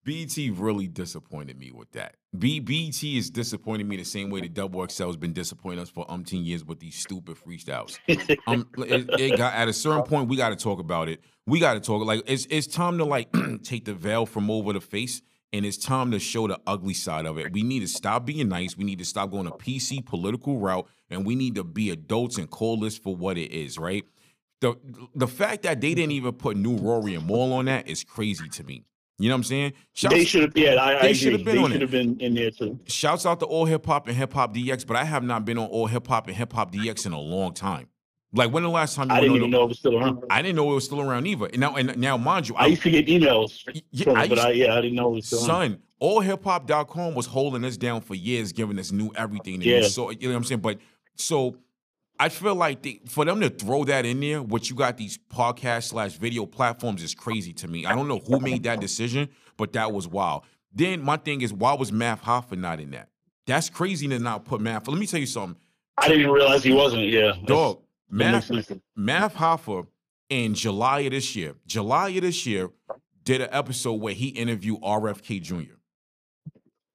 BET 0.08 0.38
really 0.54 0.88
disappointed 0.88 1.60
me 1.60 1.70
with 1.70 1.92
that. 1.92 2.16
B 2.40 2.62
BET 2.62 3.04
is 3.04 3.30
disappointing 3.30 3.90
me 3.90 3.98
the 3.98 4.06
same 4.06 4.30
way 4.30 4.40
that 4.40 4.54
Double 4.54 4.88
XL 4.88 5.08
has 5.08 5.18
been 5.18 5.34
disappointing 5.34 5.82
us 5.82 5.90
for 5.90 6.06
umpteen 6.08 6.46
years 6.46 6.64
with 6.64 6.80
these 6.80 6.96
stupid 6.96 7.36
freestyles. 7.36 8.00
um, 8.48 8.70
it, 8.78 9.10
it 9.20 9.38
got 9.38 9.54
at 9.54 9.68
a 9.68 9.74
certain 9.74 10.04
point 10.04 10.30
we 10.30 10.38
got 10.38 10.50
to 10.50 10.56
talk 10.56 10.80
about 10.80 11.10
it. 11.10 11.20
We 11.46 11.60
got 11.60 11.74
to 11.74 11.82
talk 11.82 12.06
like 12.06 12.22
it's 12.26 12.48
it's 12.50 12.68
time 12.68 12.98
to 13.00 13.04
like 13.04 13.36
take 13.64 13.84
the 13.84 13.94
veil 13.94 14.26
from 14.26 14.50
over 14.50 14.72
the 14.72 14.80
face, 14.80 15.22
and 15.52 15.66
it's 15.66 15.78
time 15.78 16.12
to 16.12 16.20
show 16.20 16.48
the 16.48 16.58
ugly 16.66 16.94
side 16.94 17.26
of 17.26 17.38
it. 17.38 17.52
We 17.52 17.64
need 17.64 17.82
to 17.82 17.88
stop 17.90 18.26
being 18.26 18.48
nice. 18.48 18.78
We 18.78 18.86
need 18.86 19.00
to 19.00 19.06
stop 19.06 19.32
going 19.32 19.48
a 19.48 19.52
PC 19.52 20.06
political 20.06 20.58
route, 20.58 20.88
and 21.10 21.26
we 21.26 21.36
need 21.36 21.56
to 21.56 21.66
be 21.66 21.90
adults 21.90 22.38
and 22.38 22.50
call 22.50 22.80
this 22.80 22.98
for 22.98 23.14
what 23.14 23.38
it 23.38 23.52
is. 23.52 23.78
Right. 23.78 24.06
The 24.62 24.76
the 25.14 25.28
fact 25.28 25.64
that 25.64 25.82
they 25.82 25.94
didn't 25.94 26.14
even 26.14 26.32
put 26.32 26.56
New 26.56 26.78
Rory 26.78 27.14
and 27.16 27.28
Mal 27.28 27.52
on 27.52 27.66
that 27.66 27.90
is 27.90 28.06
crazy 28.06 28.48
to 28.48 28.64
me. 28.64 28.86
You 29.20 29.30
know 29.30 29.36
what 29.36 29.38
I'm 29.40 29.44
saying? 29.46 29.74
Shouts, 29.94 30.14
they 30.16 30.26
should 30.26 30.42
have 30.44 30.52
yeah, 30.56 30.76
I, 30.82 31.02
they 31.02 31.14
should 31.14 31.34
have 31.34 31.44
been 31.44 31.64
they 31.64 31.72
should 31.72 31.82
have 31.82 31.92
been 31.92 32.20
in 32.20 32.36
there 32.36 32.52
too. 32.52 32.80
shouts 32.86 33.26
out 33.26 33.40
to 33.40 33.48
all 33.48 33.66
hip 33.66 33.86
hop 33.86 34.08
and 34.08 34.16
hip 34.16 34.32
hop 34.34 34.54
DX, 34.54 34.86
but 34.86 34.96
I 34.96 35.04
have 35.06 35.24
not 35.24 35.44
been 35.44 35.58
on 35.58 35.68
all 35.70 35.88
hip 35.88 36.06
hop 36.08 36.28
and 36.28 36.36
hip 36.38 36.54
hop 36.54 36.72
DX 36.72 37.08
in 37.08 37.14
a 37.14 37.20
long 37.20 37.54
time. 37.54 37.88
Like 38.34 38.52
when 38.52 38.62
the 38.62 38.70
last 38.70 38.96
time 38.96 39.10
you 39.10 39.16
I 39.16 39.22
didn't 39.22 39.38
even 39.38 39.50
the- 39.50 39.58
know 39.58 39.64
it 39.64 39.70
was 39.70 39.80
still 39.80 39.98
around. 39.98 40.24
I 40.30 40.42
didn't 40.44 40.56
know 40.58 40.70
it 40.72 40.76
was 40.76 40.86
still 40.86 41.02
around 41.02 41.26
either. 41.26 41.46
And 41.48 41.60
now, 41.60 41.76
and 41.76 41.98
now, 41.98 42.16
mind 42.18 42.48
you, 42.50 42.56
I 42.56 42.66
I, 42.66 42.68
used 42.68 42.84
to 42.84 42.92
get 42.92 43.08
emails 43.08 43.64
yeah, 43.92 44.04
from 44.04 44.18
I 44.18 44.24
it, 44.26 44.30
but 44.30 44.38
I 44.40 44.52
yeah, 44.52 44.76
I 44.76 44.82
didn't 44.82 44.96
know 44.98 45.08
it 45.14 45.16
was 45.16 45.26
still 45.28 45.40
around. 45.40 45.48
son, 45.72 45.80
allhiphop.com 46.02 47.16
was 47.16 47.26
holding 47.26 47.64
us 47.66 47.78
down 47.78 48.02
for 48.02 48.14
years, 48.16 48.52
giving 48.52 48.78
us 48.78 48.92
new 48.92 49.12
everything. 49.16 49.56
And 49.56 49.64
Yeah. 49.64 49.88
so 49.88 50.12
you 50.12 50.28
know 50.28 50.30
what 50.30 50.38
I'm 50.38 50.44
saying? 50.44 50.62
But 50.62 50.78
so 51.16 51.58
I 52.20 52.30
feel 52.30 52.56
like 52.56 52.82
they, 52.82 53.00
for 53.08 53.26
them 53.26 53.40
to 53.42 53.50
throw 53.50 53.84
that 53.86 54.06
in 54.06 54.20
there, 54.20 54.42
what 54.42 54.70
you 54.70 54.76
got 54.76 54.98
these 54.98 55.18
podcast 55.32 55.90
slash 55.90 56.14
video 56.14 56.46
platforms 56.46 57.04
is 57.04 57.14
crazy 57.14 57.54
to 57.54 57.68
me. 57.68 57.86
I 57.86 57.94
don't 57.96 58.08
know 58.08 58.20
who 58.20 58.40
made 58.40 58.64
that 58.64 58.80
decision, 58.80 59.30
but 59.56 59.74
that 59.74 59.92
was 59.94 60.08
wild. 60.08 60.44
Then 60.74 61.02
my 61.04 61.18
thing 61.18 61.42
is, 61.42 61.54
why 61.54 61.74
was 61.74 61.92
Math 61.92 62.24
Hoffa 62.24 62.58
not 62.58 62.80
in 62.80 62.92
that? 62.92 63.10
That's 63.46 63.70
crazy 63.70 64.08
to 64.08 64.20
not 64.20 64.46
put 64.46 64.62
Math. 64.62 64.88
Let 64.88 64.98
me 64.98 65.06
tell 65.08 65.20
you 65.20 65.26
something, 65.28 65.62
I 65.98 66.08
didn't 66.08 66.22
even 66.22 66.34
realize 66.34 66.64
he 66.64 66.74
wasn't. 66.74 67.08
Yeah, 67.08 67.34
dog. 67.46 67.82
Math. 68.10 68.52
Math 68.96 69.36
Hoffa 69.36 69.88
in 70.30 70.54
July 70.54 71.02
of 71.02 71.12
this 71.12 71.36
year, 71.36 71.56
July 71.66 72.10
of 72.10 72.22
this 72.22 72.46
year, 72.46 72.70
did 73.24 73.42
an 73.42 73.50
episode 73.52 73.94
where 74.02 74.14
he 74.14 74.30
interviewed 74.30 74.80
RFK 74.82 75.42
Jr. 75.42 75.74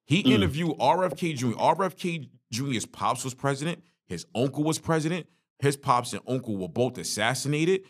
He 0.05 0.23
Mm. 0.23 0.31
interviewed 0.31 0.75
RFK 0.79 1.33
Jr. 1.35 1.53
RFK 1.57 2.29
Jr.'s 2.51 2.85
pops 2.85 3.23
was 3.23 3.33
president. 3.33 3.83
His 4.13 4.25
uncle 4.35 4.63
was 4.63 4.79
president. 4.79 5.27
His 5.59 5.75
pops 5.75 6.13
and 6.13 6.21
uncle 6.27 6.55
were 6.55 6.67
both 6.69 6.97
assassinated. 6.97 7.81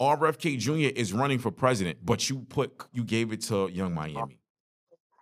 RFK 0.00 0.58
Jr. 0.58 0.94
is 0.98 1.12
running 1.12 1.38
for 1.38 1.50
president, 1.50 1.98
but 2.04 2.28
you 2.30 2.40
put 2.48 2.72
you 2.92 3.04
gave 3.04 3.32
it 3.32 3.40
to 3.42 3.68
Yung 3.72 3.94
Miami. 3.94 4.38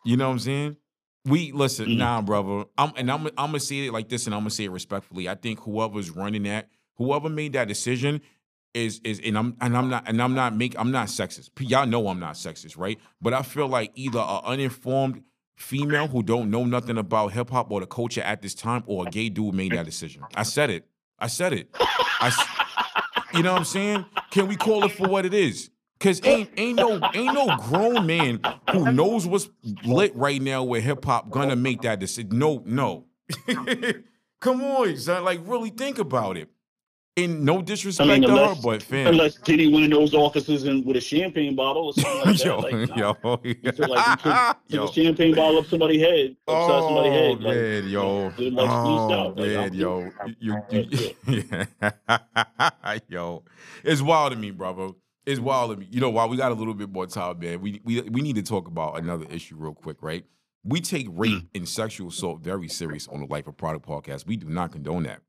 You 0.04 0.16
know 0.16 0.26
what 0.26 0.32
I'm 0.34 0.38
saying? 0.38 0.76
We 1.24 1.52
listen, 1.52 1.86
Mhm. 1.86 1.96
nah, 1.98 2.22
brother. 2.22 2.64
I'm 2.76 2.92
and 2.96 3.10
I'm 3.10 3.26
I'm 3.26 3.32
gonna 3.36 3.60
say 3.60 3.86
it 3.86 3.92
like 3.92 4.08
this, 4.08 4.26
and 4.26 4.34
I'm 4.34 4.40
gonna 4.42 4.50
say 4.50 4.64
it 4.64 4.70
respectfully. 4.70 5.28
I 5.28 5.34
think 5.34 5.60
whoever's 5.60 6.10
running 6.10 6.44
that, 6.44 6.68
whoever 6.96 7.28
made 7.28 7.52
that 7.54 7.68
decision, 7.68 8.20
is 8.74 9.00
is 9.04 9.20
and 9.24 9.36
I'm 9.36 9.56
and 9.60 9.76
I'm 9.76 9.88
not 9.90 10.08
and 10.08 10.22
I'm 10.22 10.34
not 10.34 10.54
make 10.56 10.78
I'm 10.78 10.90
not 10.90 11.08
sexist. 11.08 11.50
Y'all 11.60 11.86
know 11.86 12.08
I'm 12.08 12.20
not 12.20 12.34
sexist, 12.34 12.78
right? 12.78 12.98
But 13.20 13.34
I 13.34 13.42
feel 13.42 13.66
like 13.68 13.90
either 13.94 14.20
an 14.20 14.40
uninformed 14.44 15.22
female 15.58 16.06
who 16.06 16.22
don't 16.22 16.50
know 16.50 16.64
nothing 16.64 16.96
about 16.96 17.32
hip 17.32 17.50
hop 17.50 17.70
or 17.70 17.80
the 17.80 17.86
culture 17.86 18.22
at 18.22 18.40
this 18.40 18.54
time, 18.54 18.82
or 18.86 19.06
a 19.06 19.10
gay 19.10 19.28
dude 19.28 19.54
made 19.54 19.72
that 19.72 19.84
decision. 19.84 20.22
I 20.34 20.44
said 20.44 20.70
it. 20.70 20.86
I 21.18 21.26
said 21.26 21.52
it. 21.52 21.68
I, 21.74 22.32
you 23.34 23.42
know 23.42 23.52
what 23.52 23.58
I'm 23.58 23.64
saying? 23.64 24.06
Can 24.30 24.46
we 24.46 24.56
call 24.56 24.84
it 24.84 24.92
for 24.92 25.08
what 25.08 25.26
it 25.26 25.34
is? 25.34 25.70
Cause 26.00 26.20
ain't 26.24 26.50
ain't 26.56 26.76
no 26.76 27.00
ain't 27.12 27.34
no 27.34 27.56
grown 27.56 28.06
man 28.06 28.40
who 28.70 28.92
knows 28.92 29.26
what's 29.26 29.50
lit 29.84 30.14
right 30.14 30.40
now 30.40 30.62
with 30.62 30.84
hip 30.84 31.04
hop 31.04 31.28
gonna 31.28 31.56
make 31.56 31.82
that 31.82 31.98
decision. 31.98 32.38
No, 32.38 32.62
no. 32.64 33.06
Come 34.40 34.62
on, 34.62 34.96
son. 34.96 35.24
Like 35.24 35.40
really 35.42 35.70
think 35.70 35.98
about 35.98 36.36
it. 36.36 36.48
And 37.24 37.44
no 37.44 37.60
disrespect 37.62 38.22
to 38.22 38.28
her, 38.28 38.34
unless- 38.36 38.60
but 38.62 38.82
fam. 38.82 39.08
Unless 39.08 39.36
Diddy 39.36 39.72
went 39.72 39.84
in 39.86 39.90
those 39.90 40.14
offices 40.14 40.64
and 40.64 40.84
with 40.86 40.96
a 40.96 41.00
champagne 41.00 41.56
bottle 41.56 41.86
or 41.86 41.92
something 41.94 42.26
like 42.26 42.36
that. 42.38 42.44
yo, 42.46 42.58
like, 42.58 42.88
nah. 42.90 42.96
yo, 42.96 43.16
like, 43.24 43.44
he 43.44 43.54
took, 43.54 43.76
took 44.22 44.56
yo. 44.68 44.84
a 44.84 44.92
champagne 44.92 45.34
bottle 45.34 45.58
up 45.58 45.66
somebody's 45.66 46.00
head, 46.02 46.36
upside 46.46 46.82
somebody's 46.84 47.12
Oh 47.12 47.14
head. 47.14 47.40
Like, 47.42 47.56
man, 47.56 47.88
yo, 47.88 48.24
like, 48.26 48.68
oh 48.70 49.12
out. 49.12 49.36
Like, 49.36 49.48
man, 49.48 49.74
yo, 49.74 50.10
you, 50.38 50.62
you, 50.70 51.14
yeah. 51.68 52.98
yo, 53.08 53.44
it's 53.84 54.00
wild 54.02 54.32
to 54.32 54.38
me, 54.38 54.50
brother. 54.50 54.90
It's 55.26 55.40
wild 55.40 55.72
to 55.72 55.76
me. 55.76 55.88
You 55.90 56.00
know, 56.00 56.10
while 56.10 56.28
we 56.28 56.36
got 56.36 56.52
a 56.52 56.54
little 56.54 56.74
bit 56.74 56.90
more 56.90 57.06
time, 57.06 57.38
man, 57.40 57.60
we 57.60 57.80
we 57.84 58.00
we 58.02 58.20
need 58.22 58.36
to 58.36 58.42
talk 58.42 58.68
about 58.68 58.98
another 58.98 59.26
issue 59.30 59.56
real 59.58 59.74
quick, 59.74 59.98
right? 60.00 60.24
We 60.64 60.80
take 60.80 61.06
rape 61.10 61.48
and 61.54 61.68
sexual 61.68 62.08
assault 62.08 62.40
very 62.42 62.68
serious 62.68 63.08
on 63.08 63.20
the 63.20 63.26
Life 63.26 63.46
of 63.46 63.56
Produk 63.56 63.84
podcast. 63.86 64.26
We 64.26 64.36
do 64.36 64.48
not 64.48 64.72
condone 64.72 65.04
that. 65.04 65.20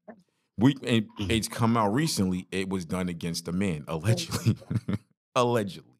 We 0.59 0.75
and 0.85 1.07
Mm. 1.19 1.31
it's 1.31 1.47
come 1.47 1.77
out 1.77 1.93
recently. 1.93 2.47
It 2.51 2.69
was 2.69 2.85
done 2.85 3.09
against 3.09 3.47
a 3.47 3.51
man, 3.51 3.85
allegedly, 3.87 4.55
allegedly, 5.35 5.93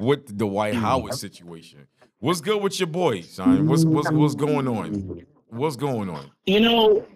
with 0.00 0.26
the 0.26 0.32
Dwight 0.32 0.74
Mm. 0.74 0.78
Howard 0.78 1.14
situation. 1.14 1.86
What's 2.18 2.40
good 2.40 2.62
with 2.62 2.78
your 2.78 2.86
boy, 2.86 3.22
son? 3.22 3.66
What's 3.66 3.84
what's 3.84 4.10
what's 4.10 4.34
going 4.34 4.68
on? 4.68 5.24
What's 5.48 5.76
going 5.76 6.08
on? 6.10 6.30
You 6.46 6.60
know, 6.60 7.06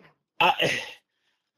I 0.41 0.81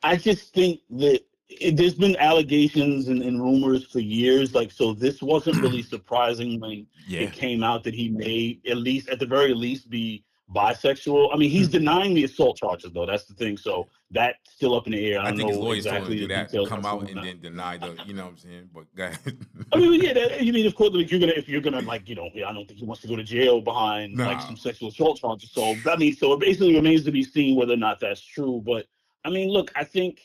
I 0.03 0.17
just 0.17 0.53
think 0.53 0.81
that 0.91 1.21
it, 1.49 1.77
there's 1.77 1.95
been 1.95 2.17
allegations 2.17 3.09
and, 3.09 3.23
and 3.23 3.41
rumors 3.41 3.85
for 3.87 4.01
years. 4.01 4.55
Like, 4.55 4.73
so 4.73 4.93
this 4.93 5.23
wasn't 5.23 5.63
really 5.63 5.83
surprising 5.95 6.61
when 6.61 6.87
Yeah, 7.07 7.21
it 7.23 7.33
came 7.33 7.63
out 7.63 7.85
that 7.85 7.95
he 7.95 8.09
may, 8.09 8.59
at 8.69 8.77
least 8.79 9.09
at 9.09 9.19
the 9.21 9.27
very 9.27 9.55
least, 9.55 9.89
be 9.89 10.25
bisexual. 10.55 11.31
I 11.33 11.37
mean, 11.37 11.51
he's 11.51 11.67
hmm. 11.67 11.73
denying 11.73 12.15
the 12.15 12.25
assault 12.25 12.57
charges, 12.59 12.93
though. 12.93 13.07
That's 13.07 13.25
the 13.25 13.35
thing. 13.35 13.57
So 13.57 13.89
that's 14.11 14.39
still 14.45 14.75
up 14.75 14.87
in 14.87 14.93
the 14.93 15.13
air. 15.13 15.21
I, 15.21 15.25
I 15.25 15.29
don't 15.29 15.39
think 15.39 15.49
his 15.51 15.59
know 15.59 15.65
lawyers 15.65 15.85
told 15.85 15.97
him 15.97 16.03
exactly 16.03 16.17
to 16.17 16.55
do 16.55 16.65
that, 16.65 16.69
come 16.69 16.87
out 16.87 17.11
and 17.11 17.25
then 17.25 17.41
deny 17.41 17.77
the, 17.77 17.97
you 18.07 18.15
know 18.15 18.25
what 18.25 18.31
I'm 18.33 18.39
saying? 18.39 18.71
But 18.73 18.85
go 18.95 19.05
ahead. 19.05 19.47
I 19.73 19.77
mean, 19.79 20.03
yeah, 20.03 20.13
that, 20.13 20.41
you 20.45 20.53
mean, 20.53 20.67
of 20.67 20.75
course, 20.75 20.91
like, 20.93 21.11
you're 21.11 21.21
gonna 21.21 21.33
if 21.37 21.49
you're 21.49 21.61
gonna 21.61 21.81
like, 21.81 22.09
you 22.09 22.15
know, 22.15 22.31
I 22.35 22.53
don't 22.53 22.67
think 22.67 22.79
he 22.79 22.87
wants 22.87 23.03
to 23.03 23.09
go 23.09 23.17
to 23.17 23.25
jail 23.25 23.61
behind 23.61 24.17
like 24.17 24.41
some 24.41 24.57
sexual 24.57 24.89
assault 24.89 25.19
charges. 25.19 25.51
So 25.51 25.75
I 25.87 25.97
mean, 25.97 26.15
so 26.15 26.33
it 26.35 26.41
basically 26.41 26.75
remains 26.75 27.05
to 27.05 27.13
be 27.13 27.23
seen 27.23 27.57
whether 27.57 27.73
or 27.73 27.79
not 27.79 28.01
that's 28.01 28.21
true. 28.21 28.63
But 28.65 28.87
I 29.25 29.31
mean, 29.31 29.49
look, 29.49 29.73
I 29.75 29.85
think 29.85 30.21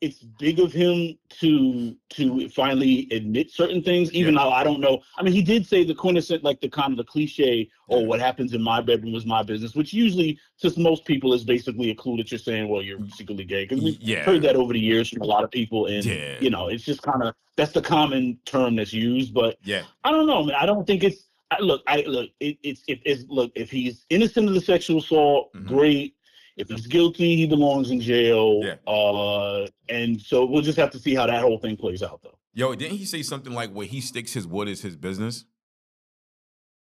it's 0.00 0.18
big 0.22 0.58
of 0.60 0.72
him 0.72 1.18
to 1.40 1.94
to 2.10 2.48
finally 2.48 3.06
admit 3.10 3.50
certain 3.50 3.82
things, 3.82 4.12
even 4.12 4.34
Yeah. 4.34 4.40
though 4.44 4.50
I 4.50 4.64
don't 4.64 4.80
know. 4.80 5.00
I 5.18 5.22
mean, 5.22 5.34
he 5.34 5.42
did 5.42 5.66
say 5.66 5.84
the 5.84 5.94
quintessent, 5.94 6.42
like 6.42 6.60
the 6.60 6.68
kind 6.68 6.92
of 6.92 6.96
the 6.96 7.04
cliche, 7.04 7.68
"Oh, 7.88 8.00
what 8.00 8.18
happens 8.20 8.54
in 8.54 8.62
my 8.62 8.80
bedroom 8.80 9.14
is 9.14 9.26
my 9.26 9.42
business," 9.42 9.74
which 9.74 9.92
usually, 9.92 10.38
to 10.60 10.72
most 10.80 11.04
people, 11.04 11.34
is 11.34 11.44
basically 11.44 11.90
a 11.90 11.94
clue 11.94 12.16
that 12.16 12.30
you're 12.30 12.38
saying, 12.38 12.68
"Well, 12.68 12.82
you're 12.82 12.98
secretly 13.14 13.44
gay," 13.44 13.64
because 13.66 13.84
we've 13.84 14.00
Yeah. 14.00 14.24
heard 14.24 14.42
that 14.42 14.56
over 14.56 14.72
the 14.72 14.80
years 14.80 15.10
from 15.10 15.22
a 15.22 15.26
lot 15.26 15.44
of 15.44 15.50
people, 15.50 15.86
and 15.86 16.04
Yeah. 16.04 16.40
you 16.40 16.50
know, 16.50 16.68
it's 16.68 16.84
just 16.84 17.02
kind 17.02 17.22
of 17.22 17.34
that's 17.56 17.72
the 17.72 17.82
common 17.82 18.38
term 18.46 18.76
that's 18.76 18.92
used. 18.94 19.34
But 19.34 19.58
yeah, 19.64 19.82
I 20.04 20.10
don't 20.12 20.26
know, 20.26 20.44
man. 20.44 20.56
I 20.58 20.64
don't 20.66 20.86
think 20.86 21.04
it's. 21.04 21.26
I, 21.50 21.58
look, 21.60 21.82
I 21.88 22.02
look. 22.06 22.30
It, 22.40 22.58
it's 22.62 22.82
if 22.86 23.00
it's 23.04 23.24
look 23.28 23.50
if 23.56 23.70
he's 23.70 24.06
innocent 24.08 24.48
of 24.48 24.54
the 24.54 24.60
sexual 24.60 24.98
assault, 24.98 25.52
Mhm. 25.52 25.66
great. 25.66 26.14
If 26.60 26.68
he's 26.68 26.86
guilty, 26.86 27.36
he 27.36 27.46
belongs 27.46 27.90
in 27.90 28.00
jail. 28.00 28.60
Yeah. 28.62 28.74
Uh, 28.92 29.66
and 29.88 30.20
so 30.20 30.44
we'll 30.44 30.62
just 30.62 30.78
have 30.78 30.90
to 30.90 30.98
see 30.98 31.14
how 31.14 31.26
that 31.26 31.40
whole 31.42 31.58
thing 31.58 31.76
plays 31.76 32.02
out, 32.02 32.20
though. 32.22 32.38
yo, 32.54 32.74
didn't 32.74 32.96
he 32.98 33.04
say 33.04 33.22
something 33.22 33.52
like 33.52 33.72
where 33.72 33.86
he 33.86 34.00
sticks 34.00 34.32
his 34.32 34.46
wood 34.46 34.68
is 34.68 34.80
his 34.82 34.96
business? 34.96 35.44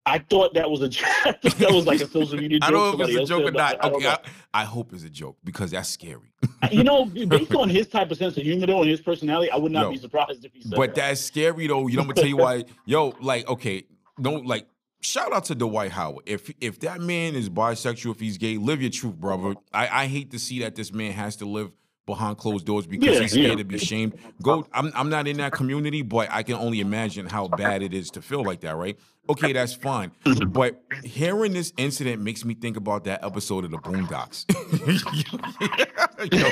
I 0.06 0.18
thought 0.18 0.52
that 0.54 0.70
was 0.70 0.82
a 0.82 0.90
thought 1.22 1.40
that 1.42 1.72
was 1.72 1.86
like 1.86 2.00
a 2.00 2.06
social 2.06 2.36
media 2.36 2.58
joke. 2.60 2.68
I 2.68 2.70
don't 2.72 2.98
know 2.98 3.04
if 3.04 3.10
it's 3.10 3.20
a 3.22 3.24
joke 3.24 3.48
or 3.48 3.50
not. 3.52 3.82
Okay. 3.82 4.06
I, 4.06 4.18
I 4.52 4.64
hope 4.64 4.92
it's 4.92 5.02
a 5.04 5.08
joke 5.10 5.38
because 5.42 5.70
that's 5.70 5.88
scary. 5.88 6.30
you 6.70 6.84
know, 6.84 7.04
based 7.26 7.54
on 7.54 7.70
his 7.70 7.86
type 7.86 8.10
of 8.10 8.18
sense 8.18 8.36
of 8.36 8.42
humor 8.42 8.66
though 8.66 8.82
and 8.82 8.90
his 8.90 9.00
personality, 9.00 9.50
I 9.50 9.56
would 9.56 9.72
not 9.72 9.84
Yo, 9.84 9.90
be 9.92 9.96
surprised 9.96 10.44
if 10.44 10.52
he 10.52 10.60
said 10.60 10.72
But 10.76 10.94
that. 10.94 11.08
that's 11.08 11.20
scary 11.22 11.66
though. 11.68 11.86
You 11.86 11.96
know, 11.96 12.02
I'm 12.02 12.08
gonna 12.08 12.20
tell 12.20 12.26
you 12.26 12.36
why. 12.36 12.64
Yo, 12.84 13.14
like, 13.20 13.48
okay, 13.48 13.84
don't 14.20 14.46
like. 14.46 14.66
Shout 15.04 15.34
out 15.34 15.44
to 15.44 15.54
Dwight 15.54 15.90
Howard. 15.92 16.24
If 16.24 16.50
if 16.62 16.80
that 16.80 16.98
man 16.98 17.34
is 17.34 17.50
bisexual, 17.50 18.12
if 18.12 18.20
he's 18.20 18.38
gay, 18.38 18.56
live 18.56 18.80
your 18.80 18.90
truth, 18.90 19.16
brother. 19.16 19.54
I, 19.70 20.04
I 20.04 20.06
hate 20.06 20.30
to 20.30 20.38
see 20.38 20.60
that 20.60 20.76
this 20.76 20.94
man 20.94 21.12
has 21.12 21.36
to 21.36 21.44
live 21.44 21.72
behind 22.06 22.36
closed 22.38 22.66
doors 22.66 22.86
because 22.86 23.14
Yeah, 23.16 23.20
he's 23.22 23.32
scared 23.32 23.48
yeah. 23.50 23.56
to 23.56 23.64
be 23.64 23.78
shamed. 23.78 24.14
Go. 24.42 24.66
I'm 24.72 24.92
I'm 24.94 25.08
not 25.08 25.26
in 25.26 25.36
that 25.38 25.52
community, 25.52 26.02
but 26.02 26.28
I 26.30 26.42
can 26.42 26.54
only 26.56 26.80
imagine 26.80 27.26
how 27.26 27.48
bad 27.48 27.82
it 27.82 27.94
is 27.94 28.10
to 28.12 28.22
feel 28.22 28.42
like 28.44 28.60
that, 28.60 28.76
right? 28.76 28.98
Okay, 29.28 29.54
that's 29.54 29.72
fine. 29.72 30.12
But 30.48 30.82
hearing 31.02 31.54
this 31.54 31.72
incident 31.78 32.20
makes 32.22 32.44
me 32.44 32.54
think 32.54 32.76
about 32.76 33.04
that 33.04 33.24
episode 33.24 33.64
of 33.64 33.70
the 33.70 33.78
Boondocks. 33.78 34.44
Yo, 36.30 36.48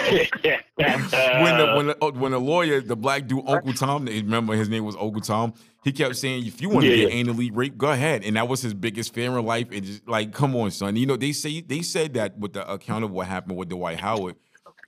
when 0.78 1.58
the 1.58 1.72
when 1.76 1.86
the, 1.86 1.96
oh, 2.00 2.12
when 2.12 2.32
the 2.32 2.40
lawyer, 2.40 2.80
the 2.80 2.96
black 2.96 3.26
dude, 3.26 3.42
Uncle 3.46 3.72
Tom, 3.72 4.06
remember 4.06 4.54
his 4.54 4.68
name 4.68 4.84
was 4.84 4.96
Uncle 4.96 5.20
Tom. 5.20 5.54
He 5.84 5.92
kept 5.92 6.16
saying, 6.16 6.46
"If 6.46 6.60
you 6.62 6.68
want 6.68 6.84
to 6.86 6.96
Yeah, 6.96 7.08
get 7.08 7.26
anally 7.26 7.50
raped, 7.52 7.76
go 7.78 7.90
ahead." 7.90 8.24
And 8.24 8.36
that 8.36 8.48
was 8.48 8.62
his 8.62 8.74
biggest 8.74 9.12
fear 9.14 9.36
in 9.38 9.44
life. 9.44 9.68
And 9.72 9.84
just 9.84 10.06
like, 10.08 10.32
come 10.32 10.54
on, 10.56 10.70
son. 10.70 10.96
You 10.96 11.06
know, 11.06 11.16
they 11.16 11.32
say 11.32 11.60
they 11.60 11.82
said 11.82 12.14
that 12.14 12.38
with 12.38 12.52
the 12.54 12.70
account 12.70 13.04
of 13.04 13.10
what 13.10 13.26
happened 13.26 13.56
with 13.56 13.68
Dwight 13.68 14.00
Howard, 14.00 14.36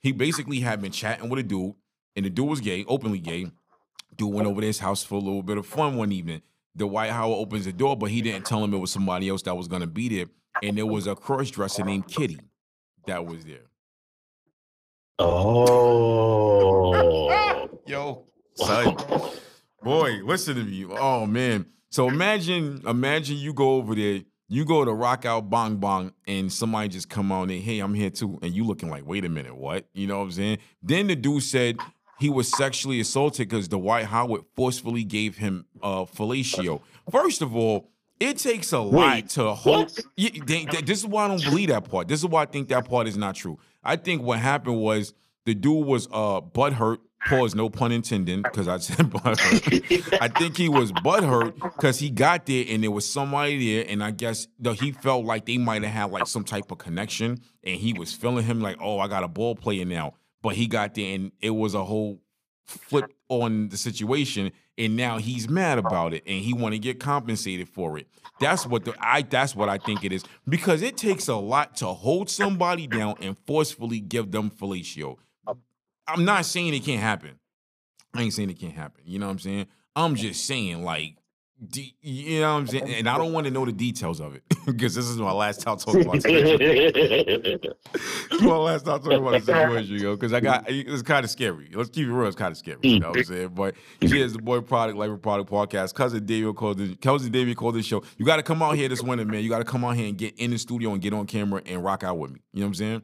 he 0.05 0.11
basically 0.11 0.59
had 0.59 0.83
been 0.83 0.91
chatting 0.91 1.29
with 1.29 1.39
a 1.39 1.43
dude, 1.43 1.73
and 2.15 2.27
the 2.27 2.29
dude 2.29 2.47
was 2.47 2.61
gay, 2.61 2.85
openly 2.87 3.17
gay. 3.17 3.47
Dude 4.15 4.31
went 4.31 4.47
over 4.47 4.61
to 4.61 4.67
his 4.67 4.77
house 4.77 5.03
for 5.03 5.15
a 5.15 5.17
little 5.17 5.41
bit 5.41 5.57
of 5.57 5.65
fun 5.65 5.95
one 5.97 6.11
evening. 6.11 6.43
The 6.75 6.85
White 6.85 7.09
Howard 7.09 7.39
opens 7.39 7.65
the 7.65 7.73
door, 7.73 7.97
but 7.97 8.11
he 8.11 8.21
didn't 8.21 8.45
tell 8.45 8.63
him 8.63 8.71
it 8.75 8.77
was 8.77 8.91
somebody 8.91 9.29
else 9.29 9.41
that 9.41 9.57
was 9.57 9.67
gonna 9.67 9.87
be 9.87 10.09
there. 10.09 10.27
And 10.61 10.77
there 10.77 10.85
was 10.85 11.07
a 11.07 11.15
cross 11.15 11.49
dresser 11.49 11.83
named 11.83 12.07
Kitty 12.07 12.37
that 13.07 13.25
was 13.25 13.45
there. 13.45 13.65
Oh. 15.17 16.91
Yo, 17.87 18.27
son. 18.53 18.95
Boy, 19.81 20.19
listen 20.23 20.53
to 20.55 20.63
me. 20.63 20.85
Oh 20.87 21.25
man. 21.25 21.65
So 21.89 22.07
imagine, 22.09 22.83
imagine 22.85 23.37
you 23.37 23.53
go 23.53 23.77
over 23.77 23.95
there, 23.95 24.21
you 24.47 24.65
go 24.65 24.85
to 24.85 24.93
rock 24.93 25.25
out 25.25 25.49
bong 25.49 25.77
bong, 25.77 26.13
and 26.27 26.51
somebody 26.51 26.89
just 26.89 27.09
come 27.09 27.31
on 27.31 27.49
and 27.49 27.61
hey, 27.63 27.79
I'm 27.79 27.93
here 27.93 28.09
too. 28.09 28.37
And 28.41 28.53
you 28.53 28.63
looking 28.63 28.89
like, 28.89 29.05
wait 29.05 29.25
a 29.25 29.29
minute, 29.29 29.55
what? 29.55 29.87
You 29.93 30.07
know 30.07 30.17
what 30.19 30.25
I'm 30.25 30.31
saying? 30.31 30.57
Then 30.83 31.07
the 31.07 31.15
dude 31.15 31.43
said 31.43 31.79
he 32.19 32.29
was 32.29 32.47
sexually 32.47 32.99
assaulted 32.99 33.49
because 33.49 33.67
the 33.67 33.77
Dwight 33.77 34.05
Howard 34.05 34.43
forcefully 34.55 35.03
gave 35.03 35.37
him 35.37 35.65
uh 35.81 36.05
fellatio. 36.05 36.81
First 37.11 37.41
of 37.41 37.55
all, 37.55 37.89
it 38.19 38.37
takes 38.37 38.71
a 38.71 38.79
lot 38.79 39.15
Wait, 39.15 39.29
to 39.29 39.53
hold. 39.53 39.91
Yeah, 40.15 40.29
they- 40.45 40.65
they- 40.65 40.81
this 40.81 40.99
is 40.99 41.05
why 41.05 41.25
I 41.25 41.27
don't 41.27 41.43
believe 41.43 41.69
that 41.69 41.89
part. 41.89 42.07
This 42.07 42.21
is 42.21 42.25
why 42.25 42.43
I 42.43 42.45
think 42.45 42.69
that 42.69 42.87
part 42.87 43.07
is 43.07 43.17
not 43.17 43.35
true. 43.35 43.59
I 43.83 43.97
think 43.97 44.21
what 44.21 44.39
happened 44.39 44.77
was 44.79 45.13
the 45.45 45.53
dude 45.53 45.85
was 45.85 46.07
uh 46.11 46.39
butthurt. 46.41 46.99
Pause, 47.27 47.55
no 47.55 47.69
pun 47.69 47.91
intended, 47.91 48.43
because 48.43 48.67
I 48.67 48.77
said 48.77 48.97
butthurt. 49.09 50.17
I 50.21 50.27
think 50.27 50.57
he 50.57 50.69
was 50.69 50.91
butthurt 50.91 51.55
because 51.55 51.97
he 51.97 52.09
got 52.09 52.45
there 52.45 52.65
and 52.69 52.83
there 52.83 52.91
was 52.91 53.09
somebody 53.09 53.75
there, 53.75 53.85
and 53.89 54.03
I 54.03 54.11
guess 54.11 54.47
the, 54.59 54.73
he 54.73 54.91
felt 54.91 55.25
like 55.25 55.45
they 55.45 55.57
might 55.57 55.83
have 55.83 55.91
had 55.91 56.11
like 56.11 56.27
some 56.27 56.43
type 56.43 56.71
of 56.71 56.77
connection, 56.77 57.41
and 57.63 57.79
he 57.79 57.93
was 57.93 58.13
feeling 58.13 58.45
him 58.45 58.61
like, 58.61 58.77
oh, 58.79 58.99
I 58.99 59.07
got 59.07 59.23
a 59.23 59.27
ball 59.27 59.55
player 59.55 59.85
now. 59.85 60.13
But 60.43 60.55
he 60.55 60.67
got 60.67 60.93
there 60.93 61.15
and 61.15 61.31
it 61.41 61.49
was 61.49 61.73
a 61.73 61.83
whole 61.83 62.21
flip 62.65 63.11
on 63.29 63.69
the 63.69 63.77
situation, 63.77 64.51
and 64.77 64.95
now 64.95 65.17
he's 65.17 65.49
mad 65.49 65.77
about 65.79 66.13
it, 66.13 66.23
and 66.27 66.43
he 66.43 66.53
want 66.53 66.73
to 66.73 66.79
get 66.79 66.99
compensated 66.99 67.69
for 67.69 67.97
it. 67.97 68.07
That's 68.39 68.65
what 68.67 68.85
the 68.85 68.93
I. 68.99 69.21
That's 69.21 69.55
what 69.55 69.69
I 69.69 69.77
think 69.77 70.03
it 70.03 70.11
is 70.11 70.23
because 70.47 70.81
it 70.81 70.97
takes 70.97 71.27
a 71.27 71.35
lot 71.35 71.77
to 71.77 71.87
hold 71.87 72.29
somebody 72.29 72.85
down 72.85 73.15
and 73.21 73.37
forcefully 73.47 73.99
give 73.99 74.31
them 74.31 74.51
fellatio. 74.51 75.17
I'm 76.07 76.25
not 76.25 76.45
saying 76.45 76.73
it 76.73 76.83
can't 76.83 77.01
happen. 77.01 77.39
I 78.13 78.23
ain't 78.23 78.33
saying 78.33 78.49
it 78.49 78.59
can't 78.59 78.73
happen. 78.73 79.03
You 79.05 79.19
know 79.19 79.27
what 79.27 79.33
I'm 79.33 79.39
saying? 79.39 79.67
I'm 79.95 80.15
just 80.15 80.45
saying 80.45 80.83
like. 80.83 81.15
you 82.01 82.41
know 82.41 82.53
what 82.53 82.59
I'm 82.59 82.67
saying? 82.67 82.93
And 82.93 83.09
I 83.09 83.17
don't 83.17 83.33
want 83.33 83.45
to 83.45 83.51
know 83.51 83.65
the 83.65 83.71
details 83.71 84.19
of 84.19 84.35
it 84.35 84.43
because 84.65 84.93
this 84.93 85.07
is 85.07 85.17
my 85.17 85.31
last 85.31 85.61
time 85.61 85.77
talking 85.77 86.01
about. 86.01 86.21
This 86.21 86.25
my 88.41 88.57
last 88.57 88.85
time 88.85 88.99
talking 88.99 89.17
about 89.17 89.31
the 89.31 89.41
situation, 89.45 89.95
yo, 89.95 90.15
because 90.15 90.33
I 90.33 90.41
got 90.41 90.65
it's 90.67 91.01
kind 91.01 91.23
of 91.23 91.29
scary. 91.29 91.69
Let's 91.73 91.89
keep 91.89 92.07
it 92.07 92.11
real. 92.11 92.27
It's 92.27 92.35
kind 92.35 92.51
of 92.51 92.57
scary. 92.57 92.79
You 92.83 92.99
know 92.99 93.09
what 93.09 93.19
I'm 93.19 93.23
saying? 93.23 93.47
But 93.49 93.75
she 94.01 94.07
here's 94.09 94.33
the 94.33 94.39
boy 94.39 94.59
Produk, 94.59 94.97
of 94.97 95.21
Produk 95.21 95.49
podcast. 95.49 95.93
Cousin 95.93 96.25
David 96.25 96.55
called 96.55 96.77
this. 96.77 96.95
Cousin 97.01 97.31
David 97.31 97.55
called 97.57 97.75
this 97.75 97.85
show. 97.85 98.03
You 98.17 98.25
got 98.25 98.37
to 98.37 98.43
come 98.43 98.61
out 98.61 98.75
here 98.75 98.89
this 98.89 99.01
winter, 99.01 99.25
man. 99.25 99.43
You 99.43 99.49
got 99.49 99.59
to 99.59 99.65
come 99.65 99.85
out 99.85 99.95
here 99.95 100.07
and 100.07 100.17
get 100.17 100.37
in 100.37 100.51
the 100.51 100.57
studio 100.57 100.91
and 100.91 101.01
get 101.01 101.13
on 101.13 101.25
camera 101.25 101.61
and 101.65 101.83
rock 101.83 102.03
out 102.03 102.17
with 102.17 102.31
me. 102.31 102.41
You 102.53 102.61
know 102.61 102.65
what 102.65 102.69
I'm 102.69 102.73
saying? 102.75 103.01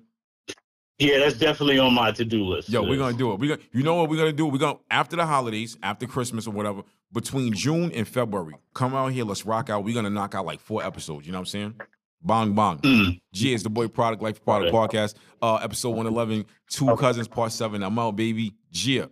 Yeah, 1.01 1.17
that's 1.19 1.37
definitely 1.37 1.79
on 1.79 1.93
my 1.93 2.11
to-do 2.11 2.43
list. 2.45 2.69
Yo, 2.69 2.83
we're 2.83 2.97
gonna 2.97 3.17
do 3.17 3.31
it. 3.33 3.39
We 3.39 3.47
gonna, 3.47 3.61
you 3.73 3.81
know 3.83 3.95
what 3.95 4.09
we're 4.09 4.17
gonna 4.17 4.31
do? 4.31 4.45
We're 4.45 4.59
gonna 4.59 4.77
after 4.91 5.15
the 5.15 5.25
holidays, 5.25 5.75
after 5.81 6.05
Christmas 6.05 6.45
or 6.45 6.51
whatever, 6.51 6.83
between 7.11 7.53
June 7.53 7.91
and 7.93 8.07
February, 8.07 8.53
come 8.75 8.93
out 8.93 9.11
here. 9.11 9.25
Let's 9.25 9.45
rock 9.45 9.69
out. 9.71 9.83
We're 9.83 9.95
gonna 9.95 10.11
knock 10.11 10.35
out 10.35 10.45
like 10.45 10.59
four 10.59 10.83
episodes. 10.83 11.25
You 11.25 11.31
know 11.31 11.39
what 11.39 11.41
I'm 11.41 11.45
saying? 11.47 11.75
Bong 12.21 12.53
bong. 12.53 12.77
Mm. 12.81 13.19
G 13.33 13.51
is 13.51 13.63
the 13.63 13.69
boy 13.71 13.87
Produk 13.87 14.21
life 14.21 14.43
Produk 14.45 14.71
Okay. 14.73 14.77
podcast. 14.97 15.15
Uh, 15.41 15.55
episode 15.55 15.89
one 15.89 16.05
eleven, 16.05 16.45
two 16.69 16.87
Okay. 16.91 16.99
cousins 17.01 17.27
part 17.27 17.51
seven. 17.51 17.81
I'm 17.81 17.97
out, 17.97 18.15
baby. 18.15 18.53
Gia. 18.71 19.09